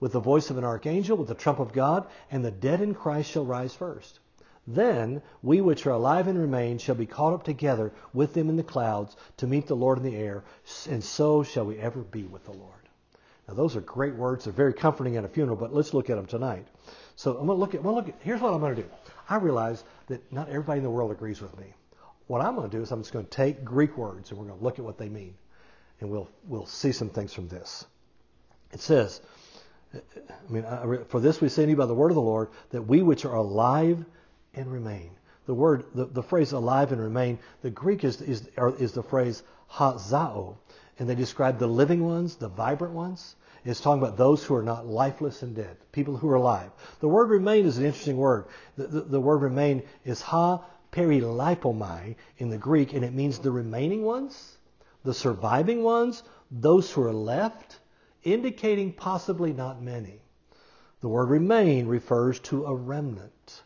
with 0.00 0.12
the 0.12 0.20
voice 0.20 0.48
of 0.48 0.56
an 0.56 0.64
archangel, 0.64 1.16
with 1.16 1.28
the 1.28 1.34
trump 1.34 1.58
of 1.58 1.72
God, 1.72 2.06
and 2.30 2.44
the 2.44 2.50
dead 2.50 2.80
in 2.80 2.94
Christ 2.94 3.30
shall 3.30 3.44
rise 3.44 3.74
first. 3.74 4.18
Then 4.70 5.22
we 5.42 5.62
which 5.62 5.86
are 5.86 5.92
alive 5.92 6.28
and 6.28 6.38
remain 6.38 6.76
shall 6.76 6.94
be 6.94 7.06
caught 7.06 7.32
up 7.32 7.42
together 7.42 7.90
with 8.12 8.34
them 8.34 8.50
in 8.50 8.56
the 8.56 8.62
clouds 8.62 9.16
to 9.38 9.46
meet 9.46 9.66
the 9.66 9.74
Lord 9.74 9.96
in 9.96 10.04
the 10.04 10.14
air, 10.14 10.44
and 10.90 11.02
so 11.02 11.42
shall 11.42 11.64
we 11.64 11.78
ever 11.78 12.00
be 12.00 12.24
with 12.24 12.44
the 12.44 12.52
Lord. 12.52 12.74
Now, 13.48 13.54
those 13.54 13.76
are 13.76 13.80
great 13.80 14.14
words. 14.14 14.44
They're 14.44 14.52
very 14.52 14.74
comforting 14.74 15.16
at 15.16 15.24
a 15.24 15.28
funeral, 15.28 15.56
but 15.56 15.72
let's 15.72 15.94
look 15.94 16.10
at 16.10 16.16
them 16.16 16.26
tonight. 16.26 16.68
So 17.16 17.30
I'm 17.30 17.46
going 17.46 17.56
to 17.56 17.60
look 17.60 17.74
at, 17.74 17.82
well, 17.82 17.94
look 17.94 18.10
at, 18.10 18.16
here's 18.20 18.42
what 18.42 18.52
I'm 18.52 18.60
going 18.60 18.76
to 18.76 18.82
do. 18.82 18.88
I 19.30 19.36
realize 19.36 19.84
that 20.08 20.30
not 20.30 20.50
everybody 20.50 20.78
in 20.78 20.84
the 20.84 20.90
world 20.90 21.12
agrees 21.12 21.40
with 21.40 21.58
me. 21.58 21.72
What 22.26 22.42
I'm 22.42 22.54
going 22.54 22.68
to 22.68 22.76
do 22.76 22.82
is 22.82 22.92
I'm 22.92 23.00
just 23.00 23.12
going 23.14 23.24
to 23.24 23.30
take 23.30 23.64
Greek 23.64 23.96
words 23.96 24.30
and 24.30 24.38
we're 24.38 24.46
going 24.46 24.58
to 24.58 24.64
look 24.64 24.78
at 24.78 24.84
what 24.84 24.98
they 24.98 25.08
mean. 25.08 25.34
And 26.00 26.10
we'll, 26.10 26.28
we'll 26.46 26.66
see 26.66 26.92
some 26.92 27.08
things 27.08 27.32
from 27.32 27.48
this. 27.48 27.86
It 28.70 28.80
says, 28.80 29.22
I 29.94 30.52
mean, 30.52 30.64
for 31.08 31.20
this 31.20 31.40
we 31.40 31.48
say 31.48 31.64
to 31.64 31.70
you 31.70 31.76
by 31.76 31.86
the 31.86 31.94
word 31.94 32.10
of 32.10 32.16
the 32.16 32.20
Lord, 32.20 32.50
that 32.68 32.82
we 32.82 33.00
which 33.00 33.24
are 33.24 33.34
alive 33.34 34.04
and 34.58 34.70
remain. 34.72 35.10
The 35.46 35.54
word, 35.54 35.84
the, 35.94 36.04
the 36.04 36.22
phrase 36.22 36.52
alive 36.52 36.92
and 36.92 37.00
remain, 37.00 37.38
the 37.62 37.70
Greek 37.70 38.04
is, 38.04 38.20
is, 38.20 38.48
is 38.78 38.92
the 38.92 39.02
phrase 39.02 39.42
hazao, 39.72 40.56
and 40.98 41.08
they 41.08 41.14
describe 41.14 41.58
the 41.58 41.66
living 41.66 42.04
ones, 42.04 42.36
the 42.36 42.48
vibrant 42.48 42.92
ones. 42.92 43.36
It's 43.64 43.80
talking 43.80 44.02
about 44.02 44.16
those 44.16 44.44
who 44.44 44.54
are 44.54 44.62
not 44.62 44.86
lifeless 44.86 45.42
and 45.42 45.54
dead, 45.54 45.76
people 45.92 46.16
who 46.16 46.28
are 46.30 46.36
alive. 46.36 46.70
The 47.00 47.08
word 47.08 47.28
remain 47.30 47.66
is 47.66 47.78
an 47.78 47.84
interesting 47.84 48.16
word. 48.16 48.46
The, 48.76 48.86
the, 48.86 49.00
the 49.02 49.20
word 49.20 49.42
remain 49.42 49.82
is 50.04 50.22
ha 50.22 50.64
perilipomai 50.92 52.16
in 52.38 52.50
the 52.50 52.58
Greek, 52.58 52.92
and 52.92 53.04
it 53.04 53.12
means 53.12 53.38
the 53.38 53.50
remaining 53.50 54.04
ones, 54.04 54.56
the 55.04 55.14
surviving 55.14 55.82
ones, 55.82 56.22
those 56.50 56.90
who 56.90 57.02
are 57.02 57.12
left, 57.12 57.78
indicating 58.22 58.92
possibly 58.92 59.52
not 59.52 59.82
many. 59.82 60.20
The 61.00 61.08
word 61.08 61.28
remain 61.28 61.86
refers 61.86 62.40
to 62.40 62.64
a 62.66 62.74
remnant. 62.74 63.62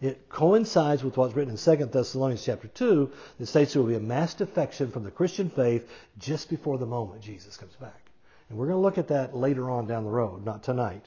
It 0.00 0.28
coincides 0.28 1.02
with 1.02 1.16
what's 1.16 1.34
written 1.34 1.54
in 1.54 1.78
2 1.78 1.86
Thessalonians 1.86 2.44
chapter 2.44 2.68
2 2.68 3.10
that 3.38 3.46
states 3.46 3.72
there 3.72 3.82
will 3.82 3.88
be 3.88 3.96
a 3.96 4.00
mass 4.00 4.34
defection 4.34 4.92
from 4.92 5.02
the 5.02 5.10
Christian 5.10 5.50
faith 5.50 5.90
just 6.18 6.48
before 6.48 6.78
the 6.78 6.86
moment 6.86 7.22
Jesus 7.22 7.56
comes 7.56 7.74
back. 7.74 8.10
And 8.48 8.56
we're 8.56 8.66
going 8.66 8.78
to 8.78 8.82
look 8.82 8.98
at 8.98 9.08
that 9.08 9.36
later 9.36 9.68
on 9.68 9.86
down 9.86 10.04
the 10.04 10.10
road, 10.10 10.44
not 10.44 10.62
tonight. 10.62 11.04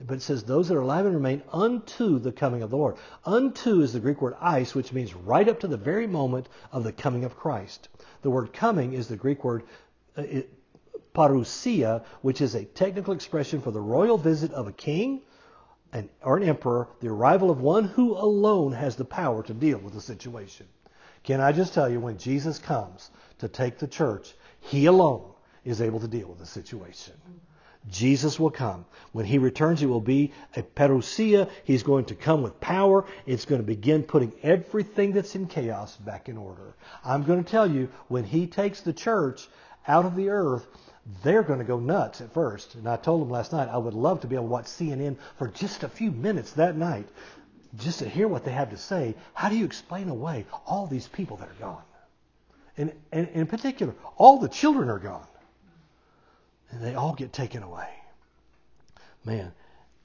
But 0.00 0.16
it 0.16 0.22
says, 0.22 0.44
those 0.44 0.68
that 0.68 0.76
are 0.76 0.80
alive 0.80 1.06
and 1.06 1.14
remain 1.14 1.42
unto 1.52 2.18
the 2.18 2.32
coming 2.32 2.62
of 2.62 2.70
the 2.70 2.76
Lord. 2.76 2.96
Unto 3.24 3.80
is 3.82 3.92
the 3.92 4.00
Greek 4.00 4.20
word 4.20 4.34
eis, 4.40 4.74
which 4.74 4.92
means 4.92 5.14
right 5.14 5.48
up 5.48 5.60
to 5.60 5.68
the 5.68 5.76
very 5.76 6.06
moment 6.06 6.48
of 6.72 6.84
the 6.84 6.92
coming 6.92 7.24
of 7.24 7.36
Christ. 7.36 7.88
The 8.22 8.30
word 8.30 8.52
coming 8.52 8.92
is 8.92 9.08
the 9.08 9.16
Greek 9.16 9.44
word 9.44 9.62
uh, 10.16 10.22
parousia, 11.14 12.04
which 12.22 12.40
is 12.40 12.54
a 12.54 12.64
technical 12.64 13.14
expression 13.14 13.60
for 13.60 13.70
the 13.70 13.80
royal 13.80 14.18
visit 14.18 14.52
of 14.52 14.66
a 14.66 14.72
king 14.72 15.22
an, 15.92 16.08
or 16.22 16.36
an 16.36 16.42
emperor 16.42 16.88
the 17.00 17.08
arrival 17.08 17.50
of 17.50 17.60
one 17.60 17.84
who 17.84 18.16
alone 18.16 18.72
has 18.72 18.96
the 18.96 19.04
power 19.04 19.42
to 19.42 19.54
deal 19.54 19.78
with 19.78 19.94
the 19.94 20.00
situation. 20.00 20.66
Can 21.22 21.40
I 21.40 21.52
just 21.52 21.74
tell 21.74 21.88
you, 21.88 22.00
when 22.00 22.18
Jesus 22.18 22.58
comes 22.58 23.10
to 23.38 23.48
take 23.48 23.78
the 23.78 23.88
church, 23.88 24.34
he 24.60 24.86
alone 24.86 25.30
is 25.64 25.80
able 25.80 26.00
to 26.00 26.08
deal 26.08 26.28
with 26.28 26.38
the 26.38 26.46
situation. 26.46 27.14
Jesus 27.90 28.38
will 28.38 28.50
come. 28.50 28.84
When 29.12 29.24
he 29.24 29.38
returns, 29.38 29.82
it 29.82 29.86
will 29.86 30.00
be 30.00 30.32
a 30.56 30.62
parousia. 30.62 31.48
He's 31.64 31.82
going 31.82 32.06
to 32.06 32.14
come 32.14 32.42
with 32.42 32.60
power. 32.60 33.06
It's 33.24 33.44
going 33.44 33.60
to 33.60 33.66
begin 33.66 34.02
putting 34.02 34.32
everything 34.42 35.12
that's 35.12 35.34
in 35.34 35.46
chaos 35.46 35.96
back 35.96 36.28
in 36.28 36.36
order. 36.36 36.74
I'm 37.04 37.22
going 37.24 37.42
to 37.42 37.50
tell 37.50 37.70
you, 37.70 37.88
when 38.08 38.24
he 38.24 38.46
takes 38.46 38.80
the 38.80 38.92
church 38.92 39.48
out 39.88 40.04
of 40.04 40.14
the 40.14 40.28
earth, 40.28 40.66
they're 41.22 41.42
going 41.42 41.58
to 41.58 41.64
go 41.64 41.80
nuts 41.80 42.20
at 42.20 42.32
first. 42.32 42.74
And 42.74 42.88
I 42.88 42.96
told 42.96 43.22
them 43.22 43.30
last 43.30 43.52
night 43.52 43.68
I 43.68 43.78
would 43.78 43.94
love 43.94 44.20
to 44.20 44.26
be 44.26 44.36
able 44.36 44.46
to 44.46 44.50
watch 44.52 44.66
CNN 44.66 45.16
for 45.38 45.48
just 45.48 45.82
a 45.82 45.88
few 45.88 46.10
minutes 46.10 46.52
that 46.52 46.76
night 46.76 47.08
just 47.76 47.98
to 48.00 48.08
hear 48.08 48.28
what 48.28 48.44
they 48.44 48.52
have 48.52 48.70
to 48.70 48.76
say. 48.76 49.14
How 49.34 49.48
do 49.48 49.56
you 49.56 49.64
explain 49.64 50.08
away 50.08 50.46
all 50.66 50.86
these 50.86 51.08
people 51.08 51.38
that 51.38 51.48
are 51.48 51.60
gone? 51.60 51.82
And, 52.76 52.92
and 53.10 53.28
in 53.28 53.46
particular, 53.46 53.94
all 54.16 54.38
the 54.38 54.48
children 54.48 54.88
are 54.88 54.98
gone. 54.98 55.26
And 56.70 56.82
they 56.82 56.94
all 56.94 57.14
get 57.14 57.32
taken 57.32 57.62
away. 57.62 57.88
Man, 59.24 59.52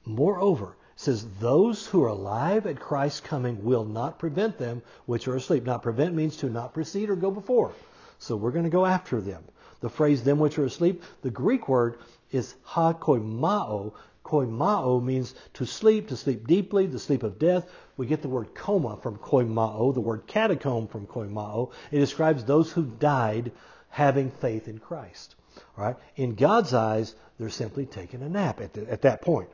moreover, 0.06 0.76
says 0.96 1.26
those 1.40 1.86
who 1.86 2.04
are 2.04 2.10
alive 2.10 2.66
at 2.66 2.80
Christ's 2.80 3.20
coming 3.20 3.64
will 3.64 3.84
not 3.84 4.20
prevent 4.20 4.58
them 4.58 4.82
which 5.06 5.28
are 5.28 5.36
asleep. 5.36 5.66
Not 5.66 5.84
prevent 5.84 6.16
means 6.16 6.38
to 6.38 6.50
not 6.50 6.74
precede 6.74 7.10
or 7.10 7.16
go 7.16 7.32
before. 7.32 7.74
So 8.20 8.38
we're 8.38 8.52
going 8.52 8.64
to 8.64 8.70
go 8.70 8.86
after 8.86 9.20
them 9.20 9.44
the 9.84 9.90
phrase 9.90 10.24
them 10.24 10.40
which 10.40 10.58
are 10.58 10.64
asleep, 10.64 11.04
the 11.24 11.30
Greek 11.30 11.68
word 11.68 11.98
is 12.32 12.56
ha 12.64 12.94
koimao. 12.94 13.92
Koimao 14.24 15.04
means 15.04 15.36
to 15.56 15.66
sleep, 15.66 16.08
to 16.08 16.16
sleep 16.16 16.48
deeply, 16.48 16.86
the 16.86 16.98
sleep 16.98 17.22
of 17.22 17.38
death. 17.38 17.70
We 17.98 18.06
get 18.06 18.22
the 18.22 18.30
word 18.30 18.56
coma 18.56 18.96
from 18.96 19.18
koimao, 19.18 19.94
the 19.94 20.00
word 20.00 20.26
catacomb 20.26 20.88
from 20.88 21.06
koimao. 21.06 21.72
It 21.92 22.00
describes 22.00 22.46
those 22.46 22.72
who 22.72 22.86
died 22.86 23.52
having 23.90 24.32
faith 24.32 24.70
in 24.70 24.80
Christ. 24.80 25.36
All 25.78 25.84
right? 25.84 25.98
In 26.16 26.36
God's 26.36 26.74
eyes, 26.74 27.14
they're 27.38 27.50
simply 27.50 27.86
taking 27.86 28.22
a 28.22 28.30
nap 28.30 28.62
at, 28.62 28.72
the, 28.72 28.90
at 28.90 29.02
that 29.02 29.22
point. 29.22 29.50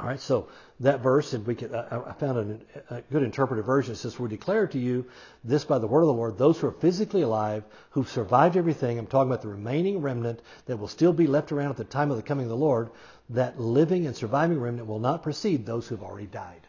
All 0.00 0.06
right, 0.06 0.20
so 0.20 0.46
that 0.78 1.00
verse, 1.00 1.32
and 1.32 1.44
we 1.44 1.56
could, 1.56 1.74
I, 1.74 2.12
found 2.20 2.62
a, 2.88 2.94
a 2.94 3.00
good 3.10 3.24
interpretive 3.24 3.66
version. 3.66 3.94
It 3.94 3.96
says, 3.96 4.18
"We 4.18 4.28
declare 4.28 4.68
to 4.68 4.78
you 4.78 5.06
this 5.42 5.64
by 5.64 5.80
the 5.80 5.88
word 5.88 6.02
of 6.02 6.06
the 6.06 6.12
Lord: 6.12 6.38
those 6.38 6.60
who 6.60 6.68
are 6.68 6.72
physically 6.72 7.22
alive, 7.22 7.64
who've 7.90 8.08
survived 8.08 8.56
everything. 8.56 8.96
I'm 8.96 9.08
talking 9.08 9.28
about 9.28 9.42
the 9.42 9.48
remaining 9.48 10.00
remnant 10.00 10.40
that 10.66 10.76
will 10.76 10.86
still 10.86 11.12
be 11.12 11.26
left 11.26 11.50
around 11.50 11.70
at 11.70 11.76
the 11.78 11.84
time 11.84 12.12
of 12.12 12.16
the 12.16 12.22
coming 12.22 12.44
of 12.44 12.50
the 12.50 12.56
Lord. 12.56 12.90
That 13.30 13.60
living 13.60 14.06
and 14.06 14.14
surviving 14.14 14.60
remnant 14.60 14.86
will 14.86 15.00
not 15.00 15.24
precede 15.24 15.66
those 15.66 15.88
who've 15.88 16.02
already 16.02 16.28
died." 16.28 16.66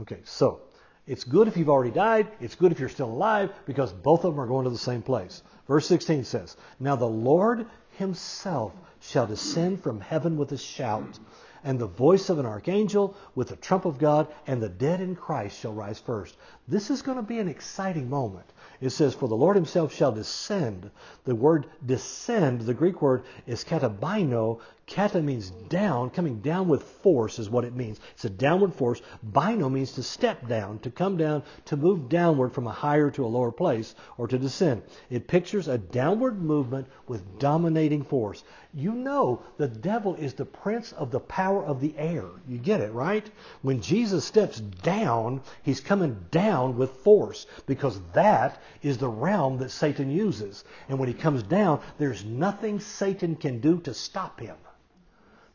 Okay, 0.00 0.20
so 0.24 0.60
it's 1.08 1.24
good 1.24 1.48
if 1.48 1.56
you've 1.56 1.68
already 1.68 1.90
died. 1.90 2.28
It's 2.40 2.54
good 2.54 2.70
if 2.70 2.78
you're 2.78 2.88
still 2.88 3.10
alive 3.10 3.50
because 3.66 3.92
both 3.92 4.24
of 4.24 4.34
them 4.34 4.40
are 4.40 4.46
going 4.46 4.64
to 4.64 4.70
the 4.70 4.78
same 4.78 5.02
place. 5.02 5.42
Verse 5.66 5.88
16 5.88 6.22
says, 6.22 6.56
"Now 6.78 6.94
the 6.94 7.08
Lord 7.08 7.66
Himself 7.98 8.72
shall 9.00 9.26
descend 9.26 9.82
from 9.82 10.00
heaven 10.00 10.36
with 10.36 10.52
a 10.52 10.56
shout." 10.56 11.18
And 11.64 11.78
the 11.78 11.86
voice 11.86 12.28
of 12.28 12.38
an 12.38 12.46
archangel 12.46 13.14
with 13.34 13.48
the 13.48 13.56
trump 13.56 13.84
of 13.84 13.98
God, 13.98 14.28
and 14.46 14.60
the 14.60 14.68
dead 14.68 15.00
in 15.00 15.14
Christ 15.14 15.58
shall 15.58 15.72
rise 15.72 15.98
first. 15.98 16.36
This 16.66 16.90
is 16.90 17.02
going 17.02 17.16
to 17.16 17.22
be 17.22 17.38
an 17.38 17.48
exciting 17.48 18.10
moment. 18.10 18.46
It 18.80 18.90
says, 18.90 19.14
For 19.14 19.28
the 19.28 19.36
Lord 19.36 19.54
himself 19.56 19.92
shall 19.92 20.12
descend. 20.12 20.90
The 21.24 21.34
word 21.34 21.66
descend, 21.86 22.62
the 22.62 22.74
Greek 22.74 23.00
word 23.00 23.22
is 23.46 23.64
katabaino, 23.64 24.60
Kata 24.94 25.22
means 25.22 25.48
down, 25.70 26.10
coming 26.10 26.40
down 26.40 26.68
with 26.68 26.82
force 26.82 27.38
is 27.38 27.48
what 27.48 27.64
it 27.64 27.74
means. 27.74 27.98
It's 28.12 28.26
a 28.26 28.30
downward 28.30 28.74
force. 28.74 29.00
Baino 29.32 29.72
means 29.72 29.92
to 29.92 30.02
step 30.02 30.46
down, 30.46 30.80
to 30.80 30.90
come 30.90 31.16
down, 31.16 31.44
to 31.64 31.78
move 31.78 32.10
downward 32.10 32.52
from 32.52 32.66
a 32.66 32.72
higher 32.72 33.10
to 33.12 33.24
a 33.24 33.26
lower 33.26 33.50
place, 33.50 33.94
or 34.18 34.28
to 34.28 34.38
descend. 34.38 34.82
It 35.08 35.28
pictures 35.28 35.66
a 35.66 35.78
downward 35.78 36.42
movement 36.42 36.88
with 37.08 37.38
dominating 37.38 38.04
force. 38.04 38.44
You 38.74 38.92
know 38.92 39.42
the 39.56 39.66
devil 39.66 40.14
is 40.16 40.34
the 40.34 40.44
prince 40.44 40.92
of 40.92 41.10
the 41.10 41.20
power 41.20 41.64
of 41.64 41.80
the 41.80 41.94
air. 41.96 42.26
You 42.46 42.58
get 42.58 42.82
it, 42.82 42.92
right? 42.92 43.30
When 43.62 43.80
Jesus 43.80 44.26
steps 44.26 44.60
down, 44.60 45.40
he's 45.62 45.80
coming 45.80 46.26
down 46.30 46.76
with 46.76 46.90
force 46.90 47.46
because 47.64 47.98
that 48.12 48.60
is 48.82 48.98
the 48.98 49.08
realm 49.08 49.56
that 49.56 49.70
Satan 49.70 50.10
uses. 50.10 50.64
And 50.90 50.98
when 50.98 51.08
he 51.08 51.14
comes 51.14 51.42
down, 51.42 51.80
there's 51.96 52.26
nothing 52.26 52.78
Satan 52.78 53.36
can 53.36 53.58
do 53.58 53.80
to 53.80 53.94
stop 53.94 54.38
him 54.38 54.56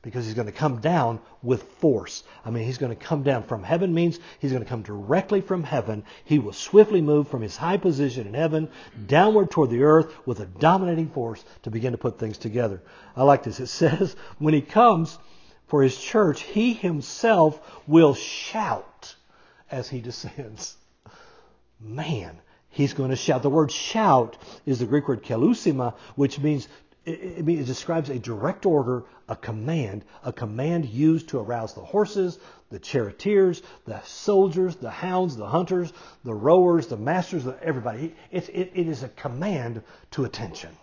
because 0.02 0.26
he's 0.26 0.36
going 0.36 0.48
to 0.48 0.54
come 0.54 0.80
down 0.80 1.20
with 1.41 1.64
force. 1.64 2.24
I 2.45 2.52
mean, 2.52 2.66
he's 2.66 2.78
going 2.78 2.95
to 2.95 3.04
come 3.04 3.24
down 3.24 3.43
from 3.43 3.64
heaven 3.64 3.93
means 3.93 4.20
he's 4.39 4.52
going 4.52 4.64
to 4.64 4.70
come 4.70 4.84
directly 4.84 5.41
from 5.41 5.64
heaven. 5.64 6.04
He 6.24 6.39
will 6.39 6.54
swiftly 6.54 7.02
move 7.02 7.28
from 7.28 7.41
his 7.41 7.58
high 7.58 7.78
position 7.78 8.28
in 8.28 8.34
heaven 8.34 8.70
downward 9.08 9.52
toward 9.52 9.70
the 9.70 9.84
earth 9.84 10.14
with 10.26 10.39
a 10.39 10.45
dominating 10.45 11.10
force 11.10 11.43
to 11.64 11.72
begin 11.72 11.91
to 11.91 11.98
put 11.98 12.20
things 12.20 12.38
together. 12.38 12.82
I 13.16 13.24
like 13.24 13.43
this. 13.43 13.60
It 13.60 13.68
says, 13.68 14.16
when 14.38 14.54
he 14.54 14.62
comes 14.62 15.18
for 15.68 15.84
his 15.84 15.98
church, 15.98 16.41
he 16.41 16.74
himself 16.74 17.60
will 17.88 18.14
shout 18.14 19.16
as 19.70 19.89
he 19.89 20.00
descends. 20.00 20.78
Man, 21.80 22.39
he's 22.70 22.93
going 22.93 23.10
to 23.10 23.16
shout. 23.16 23.43
The 23.43 23.50
word 23.50 23.72
shout 23.72 24.38
is 24.66 24.80
the 24.80 24.86
Greek 24.86 25.08
word 25.08 25.24
keleusma, 25.24 25.95
which 26.16 26.39
means 26.39 26.68
it, 27.08 27.47
it, 27.47 27.66
describes 27.66 28.10
a 28.10 28.20
direct 28.20 28.66
order, 28.66 29.05
a 29.30 29.36
command, 29.36 30.03
a 30.24 30.34
command 30.34 30.86
used 30.86 31.30
to 31.30 31.39
arouse 31.39 31.74
the 31.74 31.82
horses, 31.82 32.39
the 32.70 32.80
charioteers, 32.80 33.62
the 33.86 34.01
soldiers, 34.01 34.76
the 34.76 34.89
hounds, 34.89 35.38
the 35.38 35.47
hunters, 35.47 35.93
the 36.26 36.34
rowers, 36.34 36.88
the 36.88 36.97
masters, 36.97 37.45
the, 37.45 37.58
everybody. 37.64 38.14
It, 38.32 38.49
it, 38.49 38.88
is 38.88 39.03
a 39.03 39.10
command 39.10 39.82
to 40.12 40.26
attention. 40.26 40.76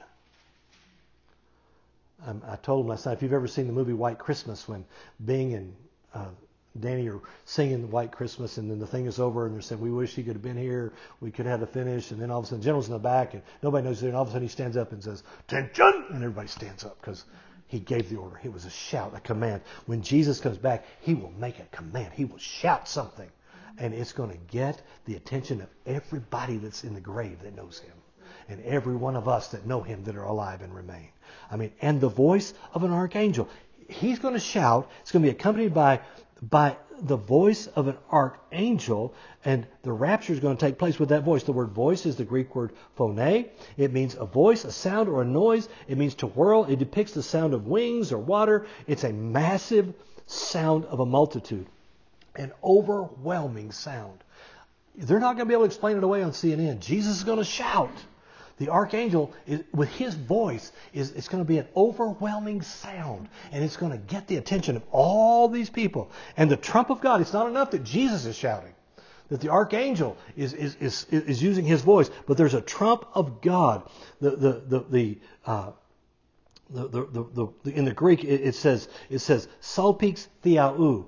Um, 2.26 2.42
I 2.48 2.56
told 2.56 2.86
my 2.86 2.96
son, 2.96 3.12
if 3.12 3.22
you've 3.22 3.34
ever 3.34 3.48
seen 3.48 3.66
the 3.66 3.74
movie 3.74 3.92
White 3.92 4.18
Christmas, 4.18 4.66
when 4.66 4.86
Bing 5.26 5.52
and 5.52 5.74
uh, 6.14 6.28
Danny 6.78 7.08
are 7.08 7.20
singing 7.44 7.90
White 7.90 8.10
Christmas, 8.10 8.58
and 8.58 8.70
then 8.70 8.80
the 8.80 8.86
thing 8.86 9.06
is 9.06 9.20
over, 9.20 9.46
and 9.46 9.54
they're 9.54 9.62
saying, 9.62 9.80
"We 9.80 9.92
wish 9.92 10.14
he 10.14 10.24
could 10.24 10.34
have 10.34 10.42
been 10.42 10.56
here. 10.56 10.92
We 11.20 11.30
could 11.30 11.46
have 11.46 11.60
had 11.60 11.68
a 11.68 11.72
finish." 11.72 12.10
And 12.10 12.20
then 12.20 12.30
all 12.30 12.40
of 12.40 12.46
a 12.46 12.48
sudden, 12.48 12.62
General's 12.62 12.88
in 12.88 12.94
the 12.94 12.98
back, 12.98 13.34
and 13.34 13.42
nobody 13.62 13.86
knows 13.86 14.00
there. 14.00 14.08
And 14.08 14.16
all 14.16 14.22
of 14.22 14.28
a 14.28 14.32
sudden, 14.32 14.48
he 14.48 14.52
stands 14.52 14.76
up 14.76 14.90
and 14.92 15.02
says, 15.02 15.22
"Attention!" 15.48 16.06
And 16.10 16.16
everybody 16.16 16.48
stands 16.48 16.84
up 16.84 17.00
because 17.00 17.24
he 17.68 17.78
gave 17.78 18.08
the 18.08 18.16
order. 18.16 18.40
It 18.42 18.52
was 18.52 18.64
a 18.64 18.70
shout, 18.70 19.14
a 19.14 19.20
command. 19.20 19.62
When 19.86 20.02
Jesus 20.02 20.40
comes 20.40 20.58
back, 20.58 20.84
he 21.00 21.14
will 21.14 21.32
make 21.38 21.60
a 21.60 21.76
command. 21.76 22.12
He 22.12 22.24
will 22.24 22.38
shout 22.38 22.88
something, 22.88 23.30
and 23.78 23.94
it's 23.94 24.12
going 24.12 24.30
to 24.30 24.38
get 24.50 24.82
the 25.04 25.14
attention 25.14 25.60
of 25.60 25.68
everybody 25.86 26.56
that's 26.56 26.82
in 26.82 26.94
the 26.94 27.00
grave 27.00 27.42
that 27.42 27.54
knows 27.54 27.78
him, 27.78 27.94
and 28.48 28.60
every 28.64 28.96
one 28.96 29.14
of 29.14 29.28
us 29.28 29.48
that 29.48 29.64
know 29.64 29.82
him 29.82 30.04
that 30.04 30.16
are 30.16 30.24
alive 30.24 30.60
and 30.62 30.74
remain. 30.74 31.08
I 31.50 31.56
mean, 31.56 31.72
and 31.80 32.00
the 32.00 32.08
voice 32.08 32.52
of 32.72 32.82
an 32.82 32.90
archangel. 32.90 33.48
He's 33.86 34.18
going 34.18 34.32
to 34.32 34.40
shout. 34.40 34.90
It's 35.02 35.12
going 35.12 35.22
to 35.22 35.30
be 35.30 35.36
accompanied 35.36 35.74
by 35.74 36.00
by 36.50 36.76
the 37.00 37.16
voice 37.16 37.66
of 37.68 37.88
an 37.88 37.96
archangel, 38.10 39.14
and 39.44 39.66
the 39.82 39.92
rapture 39.92 40.32
is 40.32 40.40
going 40.40 40.56
to 40.56 40.66
take 40.66 40.78
place 40.78 40.98
with 40.98 41.08
that 41.10 41.22
voice. 41.22 41.42
The 41.42 41.52
word 41.52 41.70
voice 41.70 42.06
is 42.06 42.16
the 42.16 42.24
Greek 42.24 42.54
word 42.54 42.72
phone. 42.96 43.18
It 43.18 43.92
means 43.92 44.14
a 44.14 44.24
voice, 44.24 44.64
a 44.64 44.72
sound, 44.72 45.08
or 45.08 45.22
a 45.22 45.24
noise. 45.24 45.68
It 45.88 45.98
means 45.98 46.14
to 46.16 46.26
whirl. 46.26 46.64
It 46.64 46.78
depicts 46.78 47.12
the 47.12 47.22
sound 47.22 47.54
of 47.54 47.66
wings 47.66 48.12
or 48.12 48.18
water. 48.18 48.66
It's 48.86 49.04
a 49.04 49.12
massive 49.12 49.94
sound 50.26 50.84
of 50.86 51.00
a 51.00 51.06
multitude, 51.06 51.66
an 52.36 52.52
overwhelming 52.62 53.72
sound. 53.72 54.18
They're 54.96 55.20
not 55.20 55.36
going 55.36 55.46
to 55.46 55.50
be 55.50 55.54
able 55.54 55.64
to 55.64 55.66
explain 55.66 55.96
it 55.96 56.04
away 56.04 56.22
on 56.22 56.30
CNN. 56.30 56.80
Jesus 56.80 57.18
is 57.18 57.24
going 57.24 57.38
to 57.38 57.44
shout 57.44 57.90
the 58.58 58.68
archangel 58.68 59.32
is, 59.46 59.64
with 59.72 59.88
his 59.90 60.14
voice 60.14 60.72
is 60.92 61.10
it's 61.12 61.28
going 61.28 61.42
to 61.42 61.48
be 61.48 61.58
an 61.58 61.66
overwhelming 61.76 62.62
sound 62.62 63.28
and 63.52 63.64
it's 63.64 63.76
going 63.76 63.92
to 63.92 63.98
get 63.98 64.26
the 64.28 64.36
attention 64.36 64.76
of 64.76 64.82
all 64.90 65.48
these 65.48 65.70
people. 65.70 66.10
And 66.36 66.50
the 66.50 66.56
trump 66.56 66.90
of 66.90 67.00
god 67.00 67.20
it's 67.20 67.32
not 67.32 67.48
enough 67.48 67.70
that 67.72 67.84
jesus 67.84 68.26
is 68.26 68.36
shouting 68.36 68.72
that 69.28 69.40
the 69.40 69.48
archangel 69.48 70.16
is, 70.36 70.52
is, 70.52 70.76
is, 70.76 71.06
is 71.10 71.42
using 71.42 71.64
his 71.64 71.82
voice 71.82 72.10
but 72.26 72.36
there's 72.36 72.54
a 72.54 72.60
trump 72.60 73.06
of 73.14 73.40
god. 73.40 73.88
The, 74.20 74.30
the, 74.30 74.52
the, 74.66 74.84
the 74.90 75.18
uh, 75.46 75.72
the, 76.70 76.88
the, 76.88 77.48
the, 77.62 77.70
in 77.70 77.84
the 77.84 77.92
Greek, 77.92 78.24
it, 78.24 78.40
it 78.40 78.54
says 78.54 78.88
it 79.10 79.18
says 79.18 79.48
salpix 79.60 80.28
theou, 80.42 81.06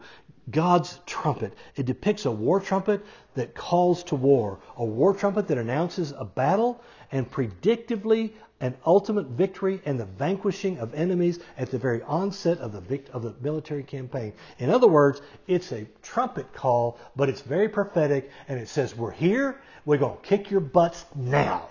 God's 0.50 1.00
trumpet. 1.06 1.54
It 1.74 1.86
depicts 1.86 2.24
a 2.24 2.30
war 2.30 2.60
trumpet 2.60 3.04
that 3.34 3.54
calls 3.54 4.04
to 4.04 4.14
war, 4.14 4.60
a 4.76 4.84
war 4.84 5.12
trumpet 5.14 5.48
that 5.48 5.58
announces 5.58 6.12
a 6.12 6.24
battle 6.24 6.80
and 7.12 7.30
predictively 7.30 8.32
an 8.60 8.74
ultimate 8.86 9.26
victory 9.26 9.80
and 9.84 10.00
the 10.00 10.06
vanquishing 10.06 10.78
of 10.78 10.94
enemies 10.94 11.38
at 11.58 11.70
the 11.70 11.78
very 11.78 12.02
onset 12.02 12.58
of 12.58 12.72
the, 12.72 12.80
vict- 12.80 13.10
of 13.10 13.22
the 13.22 13.34
military 13.40 13.82
campaign. 13.82 14.32
In 14.58 14.70
other 14.70 14.88
words, 14.88 15.20
it's 15.46 15.72
a 15.72 15.86
trumpet 16.02 16.52
call, 16.54 16.98
but 17.16 17.28
it's 17.28 17.42
very 17.42 17.68
prophetic, 17.68 18.30
and 18.48 18.58
it 18.58 18.68
says, 18.68 18.96
We're 18.96 19.10
here, 19.10 19.60
we're 19.84 19.98
going 19.98 20.16
to 20.16 20.22
kick 20.22 20.50
your 20.50 20.60
butts 20.60 21.04
now. 21.14 21.68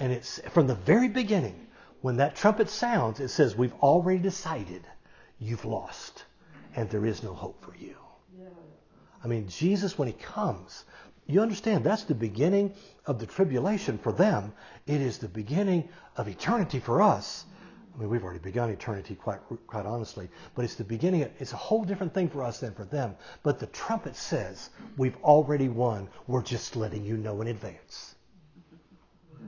And 0.00 0.12
it's 0.12 0.40
from 0.50 0.66
the 0.66 0.74
very 0.74 1.08
beginning, 1.08 1.66
when 2.00 2.16
that 2.16 2.34
trumpet 2.34 2.68
sounds, 2.68 3.20
it 3.20 3.28
says, 3.28 3.56
We've 3.56 3.74
already 3.74 4.18
decided 4.18 4.82
you've 5.38 5.64
lost, 5.64 6.24
and 6.74 6.90
there 6.90 7.06
is 7.06 7.22
no 7.22 7.34
hope 7.34 7.64
for 7.64 7.74
you. 7.76 7.94
I 9.22 9.26
mean, 9.28 9.48
Jesus, 9.48 9.96
when 9.96 10.08
he 10.08 10.14
comes, 10.14 10.84
you 11.26 11.40
understand 11.40 11.84
that's 11.84 12.04
the 12.04 12.14
beginning 12.14 12.74
of 13.06 13.18
the 13.18 13.26
tribulation 13.26 13.98
for 13.98 14.12
them. 14.12 14.52
It 14.86 15.00
is 15.00 15.18
the 15.18 15.28
beginning 15.28 15.88
of 16.16 16.28
eternity 16.28 16.80
for 16.80 17.02
us. 17.02 17.44
I 17.94 18.00
mean, 18.00 18.10
we've 18.10 18.24
already 18.24 18.40
begun 18.40 18.70
eternity, 18.70 19.14
quite 19.14 19.40
quite 19.66 19.86
honestly, 19.86 20.28
but 20.54 20.64
it's 20.64 20.74
the 20.74 20.84
beginning. 20.84 21.22
Of, 21.22 21.30
it's 21.38 21.52
a 21.52 21.56
whole 21.56 21.84
different 21.84 22.12
thing 22.12 22.28
for 22.28 22.42
us 22.42 22.58
than 22.58 22.74
for 22.74 22.84
them. 22.84 23.14
But 23.44 23.60
the 23.60 23.66
trumpet 23.66 24.16
says 24.16 24.70
we've 24.96 25.16
already 25.22 25.68
won. 25.68 26.08
We're 26.26 26.42
just 26.42 26.74
letting 26.74 27.04
you 27.04 27.16
know 27.16 27.40
in 27.40 27.48
advance. 27.48 28.16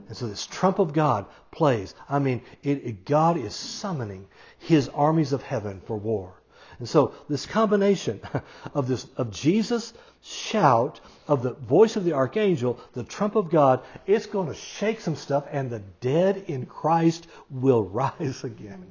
And 0.07 0.15
so 0.15 0.27
this 0.27 0.45
trump 0.45 0.79
of 0.79 0.93
God 0.93 1.25
plays. 1.51 1.93
I 2.07 2.19
mean, 2.19 2.41
it, 2.63 2.85
it, 2.85 3.05
God 3.05 3.37
is 3.37 3.53
summoning 3.53 4.27
His 4.59 4.87
armies 4.89 5.33
of 5.33 5.41
heaven 5.41 5.81
for 5.85 5.97
war. 5.97 6.36
And 6.79 6.87
so 6.87 7.13
this 7.27 7.45
combination 7.45 8.21
of 8.73 8.87
this 8.87 9.07
of 9.17 9.31
Jesus 9.31 9.93
shout 10.23 10.99
of 11.27 11.43
the 11.43 11.53
voice 11.53 11.95
of 11.95 12.03
the 12.03 12.13
archangel, 12.13 12.79
the 12.93 13.03
trump 13.03 13.35
of 13.35 13.49
God, 13.49 13.81
it's 14.05 14.25
going 14.25 14.47
to 14.47 14.53
shake 14.53 14.99
some 14.99 15.15
stuff 15.15 15.45
and 15.51 15.69
the 15.69 15.81
dead 16.01 16.43
in 16.47 16.65
Christ 16.65 17.27
will 17.49 17.83
rise 17.89 18.43
again. 18.43 18.85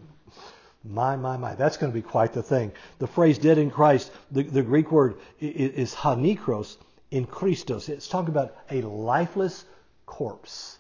My, 0.85 1.17
my, 1.17 1.37
my. 1.37 1.55
That's 1.55 1.77
going 1.77 1.91
to 1.91 1.95
be 1.95 2.03
quite 2.03 2.33
the 2.33 2.43
thing. 2.43 2.73
The 2.99 3.09
phrase 3.09 3.39
dead 3.39 3.59
in 3.59 3.71
Christ, 3.71 4.13
the, 4.31 4.45
the 4.45 4.63
Greek 4.63 4.93
word 4.93 5.17
is 5.41 5.95
hanikros 5.95 6.77
in 7.11 7.27
Christos. 7.27 7.89
It's 7.89 8.07
talking 8.07 8.29
about 8.29 8.55
a 8.71 8.83
lifeless 8.83 9.65
corpse. 10.07 10.79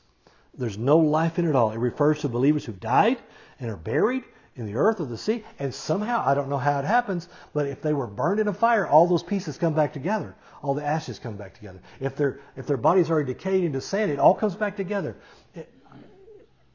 There's 0.57 0.79
no 0.79 0.99
life 0.99 1.39
in 1.39 1.47
it 1.47 1.51
at 1.51 1.57
all. 1.57 1.73
It 1.73 1.79
refers 1.79 2.21
to 2.21 2.29
believers 2.29 2.65
who 2.65 2.73
died 2.73 3.19
and 3.59 3.69
are 3.69 3.77
buried 3.77 4.23
in 4.57 4.67
the 4.67 4.77
earth 4.77 5.01
or 5.01 5.07
the 5.07 5.19
sea. 5.19 5.45
And 5.59 5.73
somehow, 5.73 6.23
I 6.25 6.35
don't 6.35 6.49
know 6.49 6.59
how 6.59 6.79
it 6.79 6.85
happens, 6.85 7.29
but 7.53 7.67
if 7.67 7.83
they 7.83 7.93
were 7.93 8.07
burned 8.07 8.41
in 8.41 8.49
a 8.49 8.55
fire, 8.55 8.87
all 8.87 9.07
those 9.07 9.23
pieces 9.23 9.59
come 9.59 9.75
back 9.75 9.93
together. 9.93 10.35
All 10.63 10.75
the 10.75 10.85
ashes 10.85 11.19
come 11.19 11.37
back 11.37 11.55
together. 11.55 11.81
If, 12.01 12.17
their 12.17 12.41
if 12.57 12.67
their 12.67 12.77
bodies 12.77 13.11
are 13.11 13.23
decayed 13.23 13.65
into 13.65 13.81
sand, 13.81 14.11
it 14.11 14.19
all 14.19 14.35
comes 14.35 14.55
back 14.55 14.77
together. 14.77 15.17
It, 15.55 15.73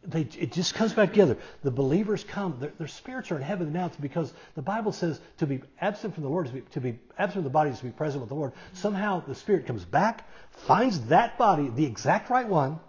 they, 0.03 0.21
it 0.21 0.51
just 0.51 0.73
comes 0.73 0.93
back 0.93 1.09
together. 1.09 1.37
The 1.63 1.71
believers 1.71 2.23
come. 2.23 2.57
Their, 2.59 2.71
their, 2.77 2.87
spirits 2.87 3.31
are 3.31 3.35
in 3.35 3.43
heaven 3.43 3.71
now. 3.71 3.91
Because 3.99 4.33
the 4.55 4.61
Bible 4.61 4.91
says 4.91 5.19
to 5.37 5.45
be 5.45 5.61
absent 5.79 6.15
from 6.15 6.23
the 6.23 6.29
Lord, 6.29 6.47
to 6.47 6.53
be, 6.53 6.61
to 6.61 6.81
be 6.81 6.99
absent 7.17 7.35
from 7.35 7.43
the 7.43 7.49
body 7.49 7.69
is 7.69 7.79
to 7.79 7.85
be 7.85 7.91
present 7.91 8.21
with 8.21 8.29
the 8.29 8.35
Lord. 8.35 8.53
Somehow 8.73 9.23
the 9.27 9.35
spirit 9.35 9.67
comes 9.67 9.85
back, 9.85 10.27
finds 10.51 10.99
that 11.07 11.37
body, 11.37 11.69
the 11.69 11.85
exact 11.85 12.29
right 12.29 12.47
one, 12.47 12.79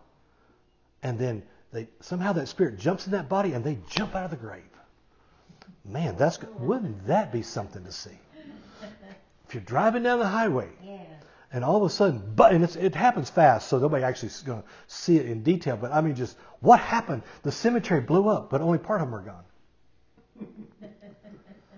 and 1.02 1.18
then 1.18 1.42
they, 1.72 1.88
somehow 2.00 2.32
that 2.34 2.48
spirit 2.48 2.78
jumps 2.78 3.06
in 3.06 3.12
that 3.12 3.28
body 3.28 3.52
and 3.52 3.64
they 3.64 3.78
jump 3.90 4.14
out 4.14 4.24
of 4.24 4.30
the 4.30 4.36
grave. 4.36 4.62
Man, 5.84 6.16
that's 6.16 6.38
wouldn't 6.58 7.06
that 7.06 7.32
be 7.32 7.42
something 7.42 7.84
to 7.84 7.92
see? 7.92 8.18
If 9.48 9.54
you're 9.54 9.62
driving 9.64 10.02
down 10.02 10.18
the 10.18 10.28
highway, 10.28 10.68
yeah. 10.82 11.00
and 11.52 11.64
all 11.64 11.76
of 11.76 11.82
a 11.82 11.90
sudden, 11.90 12.32
but 12.34 12.52
and 12.52 12.64
it 12.64 12.94
happens 12.94 13.28
fast, 13.28 13.68
so 13.68 13.78
nobody 13.78 14.04
actually 14.04 14.28
is 14.28 14.40
going 14.42 14.62
to 14.62 14.68
see 14.86 15.18
it 15.18 15.26
in 15.26 15.42
detail. 15.42 15.76
But 15.76 15.92
I 15.92 16.00
mean, 16.00 16.14
just 16.14 16.36
what 16.60 16.80
happened? 16.80 17.22
The 17.42 17.52
cemetery 17.52 18.00
blew 18.00 18.28
up, 18.28 18.48
but 18.48 18.60
only 18.60 18.78
part 18.78 19.02
of 19.02 19.10
them 19.10 19.14
are 19.14 19.24
gone. 19.24 19.44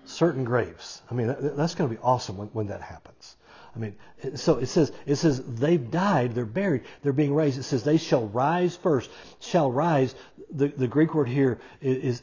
Certain 0.04 0.44
graves. 0.44 1.02
I 1.10 1.14
mean, 1.14 1.28
that, 1.28 1.56
that's 1.56 1.74
going 1.74 1.90
to 1.90 1.96
be 1.96 2.00
awesome 2.02 2.36
when, 2.36 2.48
when 2.48 2.66
that 2.68 2.82
happens. 2.82 3.36
I 3.74 3.78
mean, 3.78 3.96
so 4.36 4.58
it 4.58 4.66
says 4.66 4.92
it 5.04 5.16
says 5.16 5.42
they've 5.44 5.90
died, 5.90 6.34
they're 6.34 6.44
buried, 6.44 6.82
they're 7.02 7.12
being 7.12 7.34
raised. 7.34 7.58
It 7.58 7.64
says 7.64 7.82
they 7.82 7.96
shall 7.96 8.28
rise 8.28 8.76
first. 8.76 9.10
Shall 9.40 9.72
rise. 9.72 10.14
The 10.52 10.68
the 10.68 10.86
Greek 10.86 11.14
word 11.14 11.28
here 11.28 11.58
is 11.80 12.22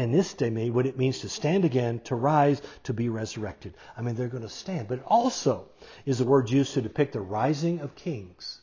anistemi, 0.00 0.72
what 0.72 0.86
it 0.86 0.98
means 0.98 1.20
to 1.20 1.28
stand 1.28 1.64
again, 1.64 2.00
to 2.04 2.14
rise, 2.14 2.62
to 2.84 2.94
be 2.94 3.08
resurrected. 3.08 3.74
I 3.96 4.02
mean, 4.02 4.14
they're 4.14 4.28
going 4.28 4.42
to 4.42 4.48
stand. 4.48 4.88
But 4.88 5.04
also 5.06 5.68
is 6.06 6.18
the 6.18 6.24
word 6.24 6.50
used 6.50 6.74
to 6.74 6.82
depict 6.82 7.12
the 7.12 7.20
rising 7.20 7.80
of 7.80 7.94
kings 7.94 8.60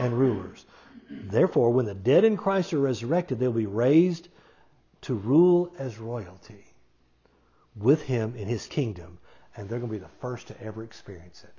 and 0.00 0.18
rulers. 0.18 0.64
Therefore, 1.10 1.70
when 1.70 1.86
the 1.86 1.94
dead 1.94 2.24
in 2.24 2.36
Christ 2.36 2.72
are 2.72 2.78
resurrected, 2.78 3.38
they'll 3.38 3.52
be 3.52 3.66
raised 3.66 4.28
to 5.02 5.14
rule 5.14 5.72
as 5.78 5.98
royalty 5.98 6.64
with 7.76 8.02
him 8.02 8.34
in 8.36 8.48
his 8.48 8.66
kingdom, 8.66 9.18
and 9.56 9.68
they're 9.68 9.78
going 9.78 9.90
to 9.90 9.98
be 9.98 10.02
the 10.02 10.20
first 10.20 10.48
to 10.48 10.62
ever 10.62 10.82
experience 10.82 11.44
it. 11.44 11.54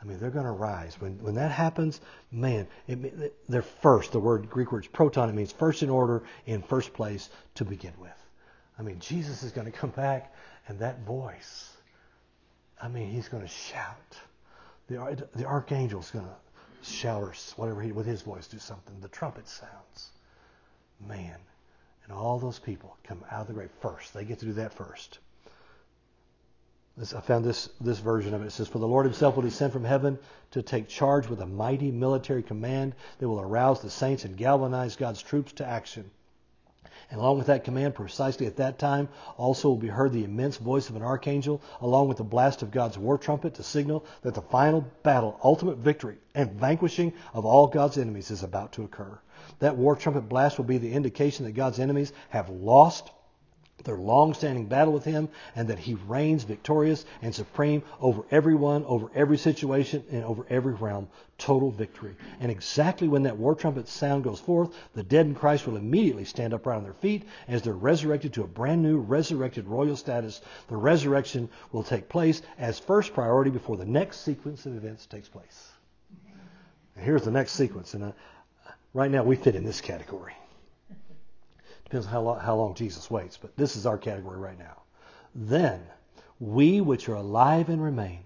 I 0.00 0.04
mean, 0.04 0.20
they're 0.20 0.30
going 0.30 0.44
to 0.44 0.52
rise. 0.52 1.00
When, 1.00 1.18
when 1.22 1.34
that 1.34 1.50
happens, 1.50 2.00
man, 2.30 2.68
it, 2.86 3.34
they're 3.48 3.62
first. 3.62 4.12
The 4.12 4.20
word 4.20 4.48
Greek 4.48 4.70
word 4.70 4.84
is 4.84 4.88
proton. 4.88 5.28
It 5.28 5.34
means 5.34 5.50
first 5.52 5.82
in 5.82 5.90
order, 5.90 6.22
in 6.46 6.62
first 6.62 6.92
place 6.92 7.28
to 7.56 7.64
begin 7.64 7.92
with. 8.00 8.10
I 8.78 8.82
mean, 8.82 9.00
Jesus 9.00 9.42
is 9.42 9.50
going 9.50 9.70
to 9.70 9.76
come 9.76 9.90
back, 9.90 10.32
and 10.68 10.78
that 10.78 11.00
voice, 11.00 11.72
I 12.80 12.86
mean, 12.86 13.10
he's 13.10 13.28
going 13.28 13.42
to 13.42 13.48
shout. 13.48 14.16
The, 14.86 15.26
the 15.34 15.44
archangel's 15.44 16.12
going 16.12 16.26
to 16.26 16.90
shout 16.90 17.22
or 17.22 17.34
whatever 17.56 17.82
he, 17.82 17.90
with 17.90 18.06
his 18.06 18.22
voice, 18.22 18.46
do 18.46 18.58
something. 18.58 19.00
The 19.00 19.08
trumpet 19.08 19.48
sounds. 19.48 20.10
Man. 21.06 21.36
And 22.04 22.12
all 22.16 22.38
those 22.38 22.58
people 22.58 22.96
come 23.04 23.22
out 23.30 23.42
of 23.42 23.46
the 23.48 23.52
grave 23.52 23.70
first. 23.82 24.14
They 24.14 24.24
get 24.24 24.38
to 24.38 24.46
do 24.46 24.54
that 24.54 24.72
first. 24.72 25.18
This, 26.98 27.14
I 27.14 27.20
found 27.20 27.44
this, 27.44 27.68
this 27.80 28.00
version 28.00 28.34
of 28.34 28.42
it. 28.42 28.46
It 28.46 28.50
says, 28.50 28.66
For 28.66 28.80
the 28.80 28.88
Lord 28.88 29.06
himself 29.06 29.36
will 29.36 29.44
descend 29.44 29.72
from 29.72 29.84
heaven 29.84 30.18
to 30.50 30.62
take 30.62 30.88
charge 30.88 31.28
with 31.28 31.40
a 31.40 31.46
mighty 31.46 31.92
military 31.92 32.42
command 32.42 32.96
that 33.18 33.28
will 33.28 33.40
arouse 33.40 33.80
the 33.80 33.88
saints 33.88 34.24
and 34.24 34.36
galvanize 34.36 34.96
God's 34.96 35.22
troops 35.22 35.52
to 35.52 35.64
action. 35.64 36.10
And 37.08 37.20
along 37.20 37.38
with 37.38 37.46
that 37.46 37.62
command, 37.62 37.94
precisely 37.94 38.46
at 38.46 38.56
that 38.56 38.80
time, 38.80 39.08
also 39.36 39.68
will 39.68 39.76
be 39.76 39.86
heard 39.86 40.12
the 40.12 40.24
immense 40.24 40.56
voice 40.56 40.90
of 40.90 40.96
an 40.96 41.02
archangel, 41.02 41.62
along 41.80 42.08
with 42.08 42.16
the 42.16 42.24
blast 42.24 42.62
of 42.62 42.72
God's 42.72 42.98
war 42.98 43.16
trumpet 43.16 43.54
to 43.54 43.62
signal 43.62 44.04
that 44.22 44.34
the 44.34 44.42
final 44.42 44.84
battle, 45.04 45.38
ultimate 45.44 45.78
victory, 45.78 46.16
and 46.34 46.50
vanquishing 46.50 47.12
of 47.32 47.46
all 47.46 47.68
God's 47.68 47.96
enemies 47.96 48.32
is 48.32 48.42
about 48.42 48.72
to 48.72 48.82
occur. 48.82 49.16
That 49.60 49.76
war 49.76 49.94
trumpet 49.94 50.28
blast 50.28 50.58
will 50.58 50.64
be 50.64 50.78
the 50.78 50.92
indication 50.92 51.44
that 51.44 51.52
God's 51.52 51.78
enemies 51.78 52.12
have 52.30 52.50
lost 52.50 53.12
their 53.84 53.96
long-standing 53.96 54.66
battle 54.66 54.92
with 54.92 55.04
him 55.04 55.28
and 55.54 55.68
that 55.68 55.78
he 55.78 55.94
reigns 56.06 56.44
victorious 56.44 57.04
and 57.22 57.34
supreme 57.34 57.82
over 58.00 58.22
everyone, 58.30 58.84
over 58.84 59.10
every 59.14 59.38
situation, 59.38 60.04
and 60.10 60.24
over 60.24 60.44
every 60.50 60.74
realm. 60.74 61.08
Total 61.38 61.70
victory. 61.70 62.16
And 62.40 62.50
exactly 62.50 63.06
when 63.06 63.22
that 63.22 63.36
war 63.36 63.54
trumpet 63.54 63.88
sound 63.88 64.24
goes 64.24 64.40
forth, 64.40 64.74
the 64.94 65.04
dead 65.04 65.26
in 65.26 65.34
Christ 65.34 65.66
will 65.66 65.76
immediately 65.76 66.24
stand 66.24 66.52
upright 66.52 66.78
on 66.78 66.82
their 66.82 66.94
feet 66.94 67.24
as 67.46 67.62
they're 67.62 67.72
resurrected 67.74 68.32
to 68.34 68.42
a 68.42 68.48
brand 68.48 68.82
new 68.82 68.98
resurrected 68.98 69.68
royal 69.68 69.96
status. 69.96 70.40
The 70.68 70.76
resurrection 70.76 71.48
will 71.70 71.84
take 71.84 72.08
place 72.08 72.42
as 72.58 72.80
first 72.80 73.14
priority 73.14 73.50
before 73.50 73.76
the 73.76 73.84
next 73.84 74.22
sequence 74.22 74.66
of 74.66 74.76
events 74.76 75.06
takes 75.06 75.28
place. 75.28 75.72
And 76.96 77.04
here's 77.04 77.22
the 77.22 77.30
next 77.30 77.52
sequence. 77.52 77.94
And 77.94 78.02
uh, 78.02 78.12
right 78.92 79.10
now 79.10 79.22
we 79.22 79.36
fit 79.36 79.54
in 79.54 79.64
this 79.64 79.80
category. 79.80 80.34
Depends 81.88 82.06
on 82.06 82.12
how 82.12 82.20
long, 82.20 82.40
how 82.40 82.56
long 82.56 82.74
Jesus 82.74 83.10
waits, 83.10 83.38
but 83.38 83.56
this 83.56 83.74
is 83.76 83.86
our 83.86 83.96
category 83.96 84.38
right 84.38 84.58
now. 84.58 84.82
Then 85.34 85.80
we 86.38 86.80
which 86.80 87.08
are 87.08 87.14
alive 87.14 87.68
and 87.68 87.82
remain 87.82 88.20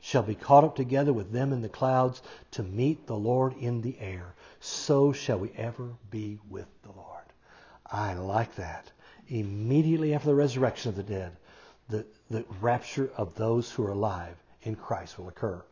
shall 0.00 0.22
be 0.22 0.34
caught 0.34 0.64
up 0.64 0.76
together 0.76 1.12
with 1.12 1.32
them 1.32 1.52
in 1.52 1.60
the 1.60 1.68
clouds 1.68 2.22
to 2.52 2.62
meet 2.62 3.06
the 3.06 3.16
Lord 3.16 3.54
in 3.58 3.80
the 3.80 3.98
air. 3.98 4.34
So 4.60 5.12
shall 5.12 5.38
we 5.38 5.50
ever 5.56 5.90
be 6.10 6.38
with 6.48 6.68
the 6.82 6.92
Lord. 6.92 7.24
I 7.90 8.14
like 8.14 8.54
that. 8.54 8.90
Immediately 9.28 10.14
after 10.14 10.28
the 10.28 10.34
resurrection 10.34 10.90
of 10.90 10.96
the 10.96 11.02
dead, 11.02 11.36
the, 11.88 12.06
the 12.30 12.44
rapture 12.60 13.10
of 13.16 13.34
those 13.34 13.70
who 13.70 13.84
are 13.84 13.90
alive 13.90 14.36
in 14.62 14.76
Christ 14.76 15.18
will 15.18 15.28
occur. 15.28 15.62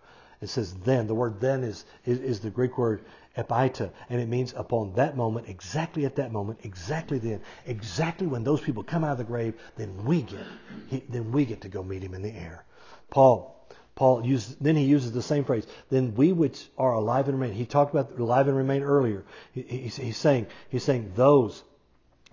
It 0.40 0.48
says 0.48 0.74
then. 0.74 1.06
The 1.06 1.14
word 1.14 1.40
then 1.40 1.62
is, 1.62 1.84
is, 2.04 2.18
is 2.18 2.40
the 2.40 2.50
Greek 2.50 2.76
word 2.76 3.04
epeita, 3.36 3.90
and 4.08 4.20
it 4.20 4.28
means 4.28 4.54
upon 4.56 4.92
that 4.94 5.16
moment, 5.16 5.48
exactly 5.48 6.04
at 6.04 6.16
that 6.16 6.32
moment, 6.32 6.58
exactly 6.62 7.18
then, 7.18 7.40
exactly 7.66 8.26
when 8.26 8.44
those 8.44 8.60
people 8.60 8.82
come 8.82 9.04
out 9.04 9.12
of 9.12 9.18
the 9.18 9.24
grave, 9.24 9.54
then 9.76 10.04
we 10.04 10.22
get, 10.22 10.46
he, 10.88 11.02
then 11.08 11.30
we 11.32 11.44
get 11.44 11.60
to 11.60 11.68
go 11.68 11.82
meet 11.82 12.02
him 12.02 12.14
in 12.14 12.22
the 12.22 12.34
air. 12.34 12.64
Paul, 13.10 13.56
Paul 13.94 14.26
uses, 14.26 14.56
then 14.56 14.76
he 14.76 14.84
uses 14.84 15.12
the 15.12 15.22
same 15.22 15.44
phrase. 15.44 15.66
Then 15.88 16.14
we 16.14 16.32
which 16.32 16.68
are 16.76 16.92
alive 16.92 17.28
and 17.28 17.40
remain. 17.40 17.56
He 17.56 17.64
talked 17.64 17.94
about 17.94 18.18
alive 18.18 18.48
and 18.48 18.56
remain 18.56 18.82
earlier. 18.82 19.24
He, 19.52 19.62
he's, 19.62 19.96
he's 19.96 20.16
saying, 20.16 20.46
he's 20.68 20.84
saying 20.84 21.12
those, 21.14 21.62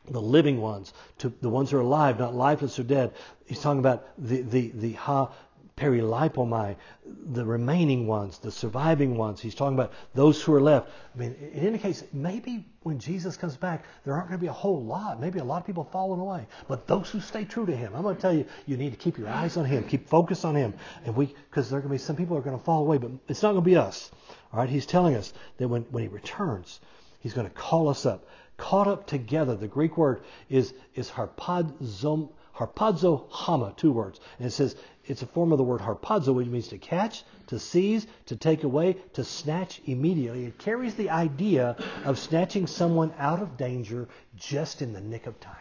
the 0.10 0.22
living 0.22 0.60
ones, 0.60 0.94
to 1.20 1.34
the 1.42 1.50
ones 1.50 1.72
who 1.72 1.78
are 1.78 1.82
alive, 1.82 2.20
not 2.20 2.36
lifeless 2.36 2.78
or 2.80 2.84
dead. 2.84 3.14
He's 3.46 3.62
talking 3.62 3.80
about 3.80 4.06
the 4.18 4.42
the 4.42 4.72
the 4.76 4.94
ha 4.94 5.32
perilipomai, 5.76 6.76
the 7.06 7.44
remaining 7.44 8.06
ones, 8.06 8.38
the 8.38 8.52
surviving 8.52 9.18
ones. 9.18 9.42
He's 9.42 9.56
talking 9.56 9.74
about 9.74 9.92
those 10.14 10.42
who 10.42 10.54
are 10.54 10.62
left. 10.62 10.90
I 11.16 11.18
mean, 11.18 11.36
it 11.40 11.64
indicates 11.64 12.04
maybe 12.14 12.66
when 12.84 13.00
Jesus 13.00 13.38
comes 13.38 13.58
back, 13.58 13.86
there 14.04 14.14
aren't 14.14 14.28
going 14.28 14.40
to 14.40 14.42
be 14.42 14.48
a 14.48 14.54
whole 14.54 14.84
lot. 14.84 15.20
Maybe 15.20 15.40
a 15.40 15.44
lot 15.44 15.62
of 15.62 15.66
people 15.66 15.86
falling 15.86 16.20
away. 16.20 16.46
But 16.68 16.86
those 16.86 17.10
who 17.10 17.20
stay 17.20 17.46
true 17.46 17.66
to 17.66 17.76
Him, 17.76 17.94
I'm 17.96 18.04
going 18.04 18.16
to 18.16 18.22
tell 18.22 18.34
you, 18.34 18.46
you 18.66 18.78
need 18.78 18.92
to 18.92 18.98
keep 18.98 19.18
your 19.18 19.30
eyes 19.30 19.58
on 19.58 19.66
Him, 19.66 19.84
keep 19.84 20.08
focused 20.08 20.46
on 20.46 20.56
Him, 20.56 20.76
and 21.06 21.16
we, 21.16 21.34
because 21.50 21.70
there 21.70 21.80
are 21.80 21.82
going 21.82 21.90
to 21.90 21.94
be 21.94 21.98
some 21.98 22.16
people 22.16 22.38
are 22.38 22.42
going 22.42 22.58
to 22.58 22.64
fall 22.64 22.82
away, 22.82 22.98
but 22.98 23.12
it's 23.28 23.42
not 23.42 23.54
going 23.54 23.64
to 23.64 23.70
be 23.70 23.78
us. 23.78 24.12
All 24.52 24.60
right, 24.60 24.70
He's 24.70 24.86
telling 24.86 25.16
us 25.16 25.34
that 25.58 25.68
when 25.68 25.84
when 25.84 26.04
He 26.04 26.10
returns, 26.10 26.80
He's 27.20 27.34
going 27.34 27.48
to 27.48 27.54
call 27.54 27.90
us 27.90 28.06
up, 28.06 28.28
caught 28.58 28.88
up 28.88 29.08
together. 29.08 29.56
The 29.56 29.68
Greek 29.68 29.98
word 29.98 30.24
is 30.50 30.74
is 30.94 31.10
harpadzom 31.10 32.30
harpazo 32.56 33.30
hama, 33.30 33.74
two 33.76 33.92
words. 33.92 34.20
And 34.38 34.48
it 34.48 34.52
says 34.52 34.76
it's 35.06 35.22
a 35.22 35.28
form 35.28 35.52
of 35.52 35.58
the 35.58 35.64
word 35.64 35.82
harpazo, 35.82 36.34
which 36.34 36.48
means 36.48 36.70
to 36.70 36.78
catch, 36.78 37.24
to 37.48 37.60
seize, 37.60 38.08
to 38.28 38.36
take 38.36 38.64
away, 38.64 38.94
to 39.14 39.24
snatch 39.24 39.82
immediately. 39.86 40.46
It 40.46 40.58
carries 40.58 40.96
the 40.96 41.10
idea 41.10 41.76
of 42.06 42.18
snatching 42.18 42.68
someone 42.68 43.14
out 43.18 43.42
of 43.42 43.58
danger 43.58 44.08
just 44.36 44.82
in 44.82 44.94
the 44.94 45.02
nick 45.02 45.28
of 45.28 45.40
time. 45.40 45.56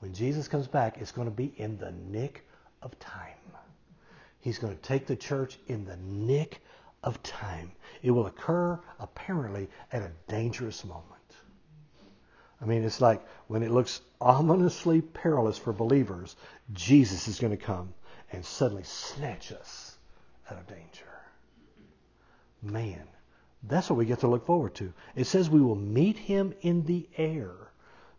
When 0.00 0.14
Jesus 0.14 0.48
comes 0.48 0.66
back, 0.66 0.98
it's 0.98 1.12
going 1.12 1.28
to 1.28 1.34
be 1.34 1.52
in 1.56 1.78
the 1.78 1.92
nick 1.92 2.46
of 2.82 2.98
time. 2.98 3.36
He's 4.40 4.58
going 4.58 4.76
to 4.76 4.82
take 4.82 5.06
the 5.06 5.16
church 5.16 5.58
in 5.68 5.86
the 5.86 5.96
nick 5.96 6.60
of 7.02 7.22
time. 7.22 7.72
It 8.02 8.10
will 8.10 8.26
occur, 8.26 8.78
apparently, 9.00 9.68
at 9.92 10.02
a 10.02 10.10
dangerous 10.28 10.84
moment. 10.84 11.06
I 12.60 12.66
mean, 12.66 12.84
it's 12.84 13.00
like 13.00 13.26
when 13.46 13.62
it 13.62 13.70
looks 13.70 14.00
ominously 14.24 15.02
perilous 15.02 15.58
for 15.58 15.72
believers, 15.72 16.34
Jesus 16.72 17.28
is 17.28 17.38
going 17.38 17.56
to 17.56 17.62
come 17.62 17.94
and 18.32 18.44
suddenly 18.44 18.82
snatch 18.82 19.52
us 19.52 19.96
out 20.50 20.58
of 20.58 20.66
danger. 20.66 21.06
Man, 22.62 23.02
that's 23.62 23.90
what 23.90 23.96
we 23.96 24.06
get 24.06 24.20
to 24.20 24.28
look 24.28 24.46
forward 24.46 24.74
to. 24.76 24.92
It 25.14 25.26
says 25.26 25.50
we 25.50 25.60
will 25.60 25.76
meet 25.76 26.16
him 26.16 26.54
in 26.62 26.84
the 26.84 27.06
air. 27.16 27.52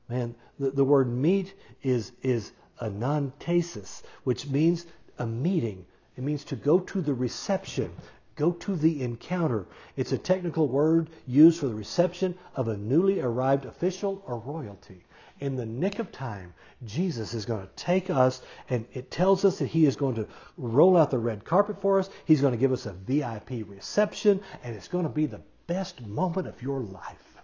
Man, 0.07 0.35
the, 0.59 0.71
the 0.71 0.85
word 0.85 1.11
meet 1.11 1.53
is, 1.81 2.11
is 2.21 2.51
anantesis, 2.79 4.03
which 4.23 4.47
means 4.47 4.85
a 5.17 5.25
meeting. 5.25 5.85
It 6.15 6.23
means 6.23 6.45
to 6.45 6.55
go 6.55 6.79
to 6.79 7.01
the 7.01 7.13
reception, 7.13 7.91
Go 8.35 8.51
to 8.51 8.75
the 8.75 9.01
encounter. 9.01 9.65
It's 9.95 10.11
a 10.11 10.17
technical 10.17 10.67
word 10.67 11.09
used 11.25 11.59
for 11.59 11.67
the 11.67 11.75
reception 11.75 12.37
of 12.53 12.67
a 12.67 12.75
newly 12.75 13.21
arrived 13.21 13.65
official 13.65 14.21
or 14.27 14.39
royalty. 14.39 15.04
In 15.39 15.55
the 15.55 15.65
nick 15.65 15.99
of 15.99 16.11
time, 16.11 16.53
Jesus 16.85 17.33
is 17.33 17.45
going 17.45 17.61
to 17.61 17.73
take 17.75 18.09
us, 18.09 18.41
and 18.69 18.85
it 18.93 19.11
tells 19.11 19.43
us 19.43 19.59
that 19.59 19.67
He 19.67 19.85
is 19.85 19.95
going 19.95 20.15
to 20.15 20.27
roll 20.57 20.95
out 20.95 21.11
the 21.11 21.19
red 21.19 21.43
carpet 21.43 21.81
for 21.81 21.99
us. 21.99 22.09
He's 22.25 22.41
going 22.41 22.53
to 22.53 22.59
give 22.59 22.71
us 22.71 22.85
a 22.85 22.93
VIP 22.93 23.67
reception, 23.67 24.41
and 24.63 24.75
it's 24.75 24.87
going 24.87 25.03
to 25.03 25.09
be 25.09 25.25
the 25.25 25.41
best 25.67 26.05
moment 26.05 26.47
of 26.47 26.61
your 26.61 26.79
life 26.79 27.37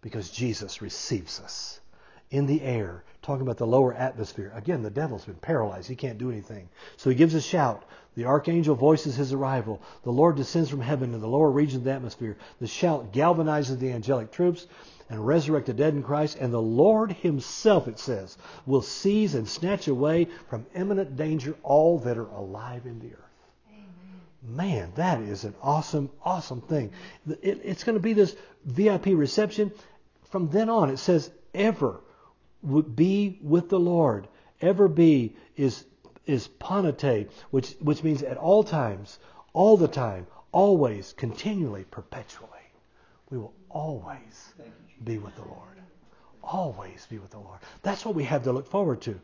because 0.00 0.30
Jesus 0.30 0.80
receives 0.80 1.40
us 1.40 1.80
in 2.30 2.46
the 2.46 2.62
air, 2.62 3.04
talking 3.22 3.42
about 3.42 3.56
the 3.56 3.66
lower 3.66 3.92
atmosphere. 3.92 4.52
Again, 4.54 4.82
the 4.82 4.90
devil's 4.90 5.24
been 5.24 5.34
paralyzed. 5.36 5.88
He 5.88 5.96
can't 5.96 6.18
do 6.18 6.30
anything. 6.30 6.68
So 6.96 7.10
he 7.10 7.16
gives 7.16 7.34
a 7.34 7.40
shout. 7.40 7.84
The 8.14 8.24
archangel 8.24 8.74
voices 8.74 9.16
his 9.16 9.32
arrival. 9.32 9.80
The 10.02 10.10
Lord 10.10 10.36
descends 10.36 10.70
from 10.70 10.80
heaven 10.80 11.12
to 11.12 11.18
the 11.18 11.28
lower 11.28 11.50
region 11.50 11.78
of 11.78 11.84
the 11.84 11.92
atmosphere. 11.92 12.36
The 12.60 12.66
shout 12.66 13.12
galvanizes 13.12 13.78
the 13.78 13.92
angelic 13.92 14.32
troops 14.32 14.66
and 15.08 15.26
resurrect 15.26 15.66
the 15.66 15.74
dead 15.74 15.94
in 15.94 16.02
Christ. 16.02 16.36
And 16.40 16.52
the 16.52 16.60
Lord 16.60 17.12
himself, 17.12 17.88
it 17.88 17.98
says, 17.98 18.36
will 18.64 18.82
seize 18.82 19.34
and 19.34 19.48
snatch 19.48 19.88
away 19.88 20.28
from 20.48 20.66
imminent 20.74 21.16
danger 21.16 21.54
all 21.62 21.98
that 22.00 22.18
are 22.18 22.28
alive 22.28 22.86
in 22.86 22.98
the 22.98 23.12
earth. 23.12 23.20
Amen. 23.70 24.56
Man, 24.56 24.92
that 24.96 25.20
is 25.20 25.44
an 25.44 25.54
awesome, 25.62 26.10
awesome 26.24 26.60
thing. 26.60 26.90
It, 27.28 27.60
it's 27.64 27.84
going 27.84 27.96
to 27.96 28.02
be 28.02 28.12
this 28.12 28.36
VIP 28.64 29.06
reception. 29.06 29.72
From 30.30 30.50
then 30.50 30.68
on, 30.68 30.90
it 30.90 30.98
says, 30.98 31.30
ever 31.54 32.00
be 32.94 33.38
with 33.42 33.68
the 33.68 33.78
Lord. 33.78 34.28
Ever 34.60 34.88
be 34.88 35.36
is 35.56 35.84
is 36.24 36.48
panate, 36.58 37.28
which 37.50 37.76
which 37.80 38.02
means 38.02 38.22
at 38.22 38.36
all 38.36 38.64
times, 38.64 39.18
all 39.52 39.76
the 39.76 39.88
time, 39.88 40.26
always, 40.50 41.12
continually, 41.12 41.84
perpetually. 41.84 42.50
We 43.30 43.38
will 43.38 43.52
always 43.70 44.54
be 45.04 45.18
with 45.18 45.34
the 45.36 45.42
Lord. 45.42 45.62
always 46.42 47.04
be 47.06 47.18
with 47.18 47.30
the 47.30 47.38
Lord. 47.38 47.58
That's 47.82 48.04
what 48.04 48.14
we 48.14 48.24
have 48.24 48.44
to 48.44 48.52
look 48.52 48.68
forward 48.68 49.00
to. 49.02 49.20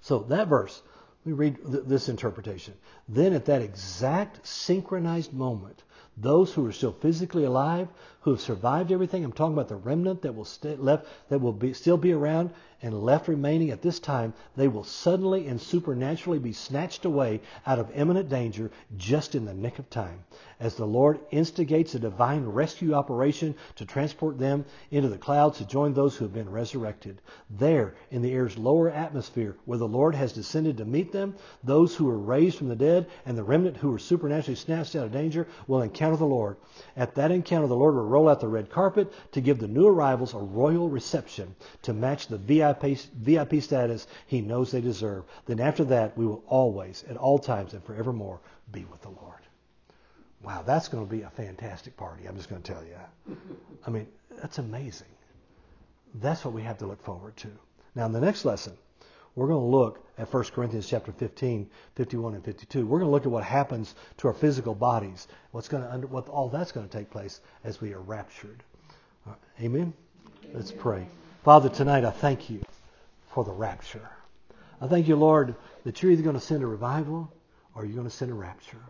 So 0.00 0.20
that 0.20 0.46
verse, 0.46 0.80
we 1.24 1.32
read 1.32 1.58
th- 1.70 1.84
this 1.86 2.08
interpretation. 2.08 2.74
Then 3.08 3.32
at 3.32 3.46
that 3.46 3.62
exact 3.62 4.46
synchronized 4.46 5.32
moment, 5.32 5.82
those 6.16 6.52
who 6.52 6.64
are 6.66 6.72
still 6.72 6.92
physically 6.92 7.44
alive, 7.44 7.88
who 8.20 8.30
have 8.30 8.40
survived 8.40 8.92
everything, 8.92 9.24
I'm 9.24 9.32
talking 9.32 9.54
about 9.54 9.68
the 9.68 9.76
remnant 9.76 10.22
that 10.22 10.34
will 10.34 10.44
st- 10.44 10.82
left 10.82 11.06
that 11.28 11.40
will 11.40 11.52
be, 11.52 11.72
still 11.72 11.96
be 11.96 12.12
around 12.12 12.50
and 12.82 13.02
left 13.02 13.28
remaining 13.28 13.70
at 13.70 13.82
this 13.82 14.00
time, 14.00 14.32
they 14.56 14.68
will 14.68 14.84
suddenly 14.84 15.46
and 15.46 15.60
supernaturally 15.60 16.38
be 16.38 16.52
snatched 16.52 17.04
away 17.04 17.40
out 17.66 17.78
of 17.78 17.90
imminent 17.94 18.28
danger 18.28 18.70
just 18.96 19.34
in 19.34 19.44
the 19.44 19.52
nick 19.52 19.78
of 19.78 19.90
time. 19.90 20.24
As 20.58 20.74
the 20.76 20.86
Lord 20.86 21.20
instigates 21.30 21.94
a 21.94 21.98
divine 21.98 22.46
rescue 22.46 22.94
operation 22.94 23.54
to 23.76 23.84
transport 23.84 24.38
them 24.38 24.64
into 24.90 25.08
the 25.08 25.18
clouds 25.18 25.58
to 25.58 25.66
join 25.66 25.92
those 25.92 26.16
who 26.16 26.24
have 26.24 26.32
been 26.32 26.50
resurrected. 26.50 27.20
There, 27.50 27.94
in 28.10 28.22
the 28.22 28.32
air's 28.32 28.56
lower 28.56 28.90
atmosphere, 28.90 29.56
where 29.64 29.78
the 29.78 29.88
Lord 29.88 30.14
has 30.14 30.32
descended 30.32 30.78
to 30.78 30.84
meet 30.84 31.12
them, 31.12 31.34
those 31.62 31.96
who 31.96 32.08
are 32.08 32.18
raised 32.18 32.56
from 32.56 32.68
the 32.68 32.76
dead 32.76 33.06
and 33.26 33.36
the 33.36 33.44
remnant 33.44 33.76
who 33.76 33.90
were 33.90 33.98
supernaturally 33.98 34.56
snatched 34.56 34.96
out 34.96 35.06
of 35.06 35.12
danger 35.12 35.46
will 35.66 35.82
encounter 35.82 36.16
the 36.16 36.26
Lord. 36.26 36.56
At 36.96 37.14
that 37.16 37.30
encounter, 37.30 37.66
the 37.66 37.76
Lord 37.76 37.94
will 37.94 38.04
roll 38.10 38.28
out 38.28 38.40
the 38.40 38.48
red 38.48 38.70
carpet 38.70 39.12
to 39.32 39.40
give 39.40 39.58
the 39.58 39.68
new 39.68 39.86
arrivals 39.86 40.34
a 40.34 40.38
royal 40.38 40.88
reception 40.88 41.54
to 41.82 41.92
match 41.92 42.26
the 42.26 42.38
VIP, 42.38 42.98
VIP 43.14 43.62
status 43.62 44.06
he 44.26 44.40
knows 44.40 44.70
they 44.70 44.80
deserve. 44.80 45.24
Then 45.46 45.60
after 45.60 45.84
that, 45.84 46.16
we 46.18 46.26
will 46.26 46.42
always, 46.46 47.04
at 47.08 47.16
all 47.16 47.38
times 47.38 47.72
and 47.72 47.82
forevermore, 47.84 48.40
be 48.72 48.84
with 48.84 49.02
the 49.02 49.08
Lord. 49.08 49.40
Wow, 50.42 50.62
that's 50.62 50.88
going 50.88 51.06
to 51.06 51.10
be 51.10 51.22
a 51.22 51.30
fantastic 51.30 51.96
party. 51.96 52.26
I'm 52.26 52.36
just 52.36 52.48
going 52.48 52.62
to 52.62 52.72
tell 52.72 52.82
you. 52.82 53.36
I 53.86 53.90
mean, 53.90 54.06
that's 54.40 54.58
amazing. 54.58 55.08
That's 56.14 56.44
what 56.44 56.54
we 56.54 56.62
have 56.62 56.78
to 56.78 56.86
look 56.86 57.02
forward 57.02 57.36
to. 57.38 57.48
Now, 57.94 58.06
in 58.06 58.12
the 58.12 58.20
next 58.20 58.44
lesson, 58.44 58.76
we're 59.40 59.46
going 59.46 59.70
to 59.70 59.74
look 59.74 60.04
at 60.18 60.30
1 60.30 60.44
Corinthians 60.54 60.86
chapter 60.86 61.12
15, 61.12 61.66
51 61.96 62.34
and 62.34 62.44
52. 62.44 62.86
We're 62.86 62.98
going 62.98 63.08
to 63.08 63.10
look 63.10 63.24
at 63.24 63.32
what 63.32 63.42
happens 63.42 63.94
to 64.18 64.28
our 64.28 64.34
physical 64.34 64.74
bodies, 64.74 65.28
what's 65.52 65.66
going 65.66 66.02
to, 66.02 66.06
what 66.08 66.28
all 66.28 66.50
that's 66.50 66.72
going 66.72 66.86
to 66.86 66.94
take 66.94 67.08
place 67.08 67.40
as 67.64 67.80
we 67.80 67.94
are 67.94 68.00
raptured. 68.00 68.62
Right, 69.24 69.38
amen? 69.62 69.94
Let's 70.52 70.70
pray. 70.70 71.06
Father, 71.42 71.70
tonight 71.70 72.04
I 72.04 72.10
thank 72.10 72.50
you 72.50 72.60
for 73.30 73.42
the 73.42 73.50
rapture. 73.50 74.10
I 74.78 74.88
thank 74.88 75.08
you, 75.08 75.16
Lord, 75.16 75.54
that 75.84 76.02
you're 76.02 76.12
either 76.12 76.22
going 76.22 76.34
to 76.34 76.40
send 76.40 76.62
a 76.62 76.66
revival 76.66 77.32
or 77.74 77.86
you're 77.86 77.96
going 77.96 78.06
to 78.06 78.14
send 78.14 78.30
a 78.30 78.34
rapture. 78.34 78.84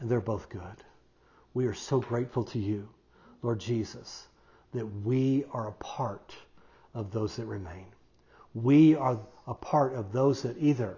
And 0.00 0.10
they're 0.10 0.20
both 0.20 0.48
good. 0.48 0.82
We 1.54 1.66
are 1.66 1.74
so 1.74 2.00
grateful 2.00 2.42
to 2.42 2.58
you, 2.58 2.88
Lord 3.40 3.60
Jesus, 3.60 4.26
that 4.72 4.86
we 5.04 5.44
are 5.52 5.68
a 5.68 5.72
part 5.74 6.34
of 6.92 7.12
those 7.12 7.36
that 7.36 7.46
remain. 7.46 7.86
We 8.54 8.94
are 8.96 9.18
a 9.46 9.54
part 9.54 9.94
of 9.94 10.12
those 10.12 10.42
that 10.42 10.56
either, 10.58 10.96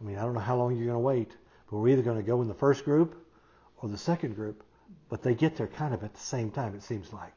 I 0.00 0.04
mean, 0.04 0.18
I 0.18 0.22
don't 0.22 0.34
know 0.34 0.40
how 0.40 0.56
long 0.56 0.76
you're 0.76 0.86
going 0.86 0.94
to 0.94 0.98
wait, 0.98 1.30
but 1.70 1.78
we're 1.78 1.88
either 1.88 2.02
going 2.02 2.16
to 2.16 2.22
go 2.22 2.42
in 2.42 2.48
the 2.48 2.54
first 2.54 2.84
group 2.84 3.16
or 3.82 3.88
the 3.88 3.98
second 3.98 4.34
group, 4.34 4.62
but 5.08 5.22
they 5.22 5.34
get 5.34 5.56
there 5.56 5.66
kind 5.66 5.94
of 5.94 6.04
at 6.04 6.14
the 6.14 6.20
same 6.20 6.50
time, 6.50 6.74
it 6.74 6.82
seems 6.82 7.12
like. 7.12 7.34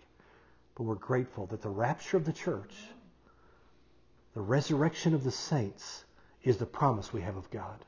But 0.75 0.83
we're 0.83 0.95
grateful 0.95 1.47
that 1.47 1.61
the 1.61 1.69
rapture 1.69 2.17
of 2.17 2.25
the 2.25 2.33
church, 2.33 2.73
the 4.33 4.41
resurrection 4.41 5.13
of 5.13 5.23
the 5.23 5.31
saints, 5.31 6.03
is 6.43 6.57
the 6.57 6.65
promise 6.65 7.11
we 7.11 7.21
have 7.21 7.35
of 7.35 7.49
God. 7.51 7.83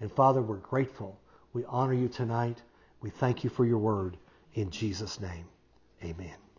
And 0.00 0.10
Father, 0.10 0.40
we're 0.40 0.56
grateful. 0.56 1.20
We 1.52 1.64
honor 1.66 1.92
you 1.92 2.08
tonight. 2.08 2.58
We 3.00 3.10
thank 3.10 3.44
you 3.44 3.50
for 3.50 3.64
your 3.64 3.78
word. 3.78 4.16
In 4.54 4.70
Jesus' 4.70 5.20
name, 5.20 5.46
amen. 6.02 6.51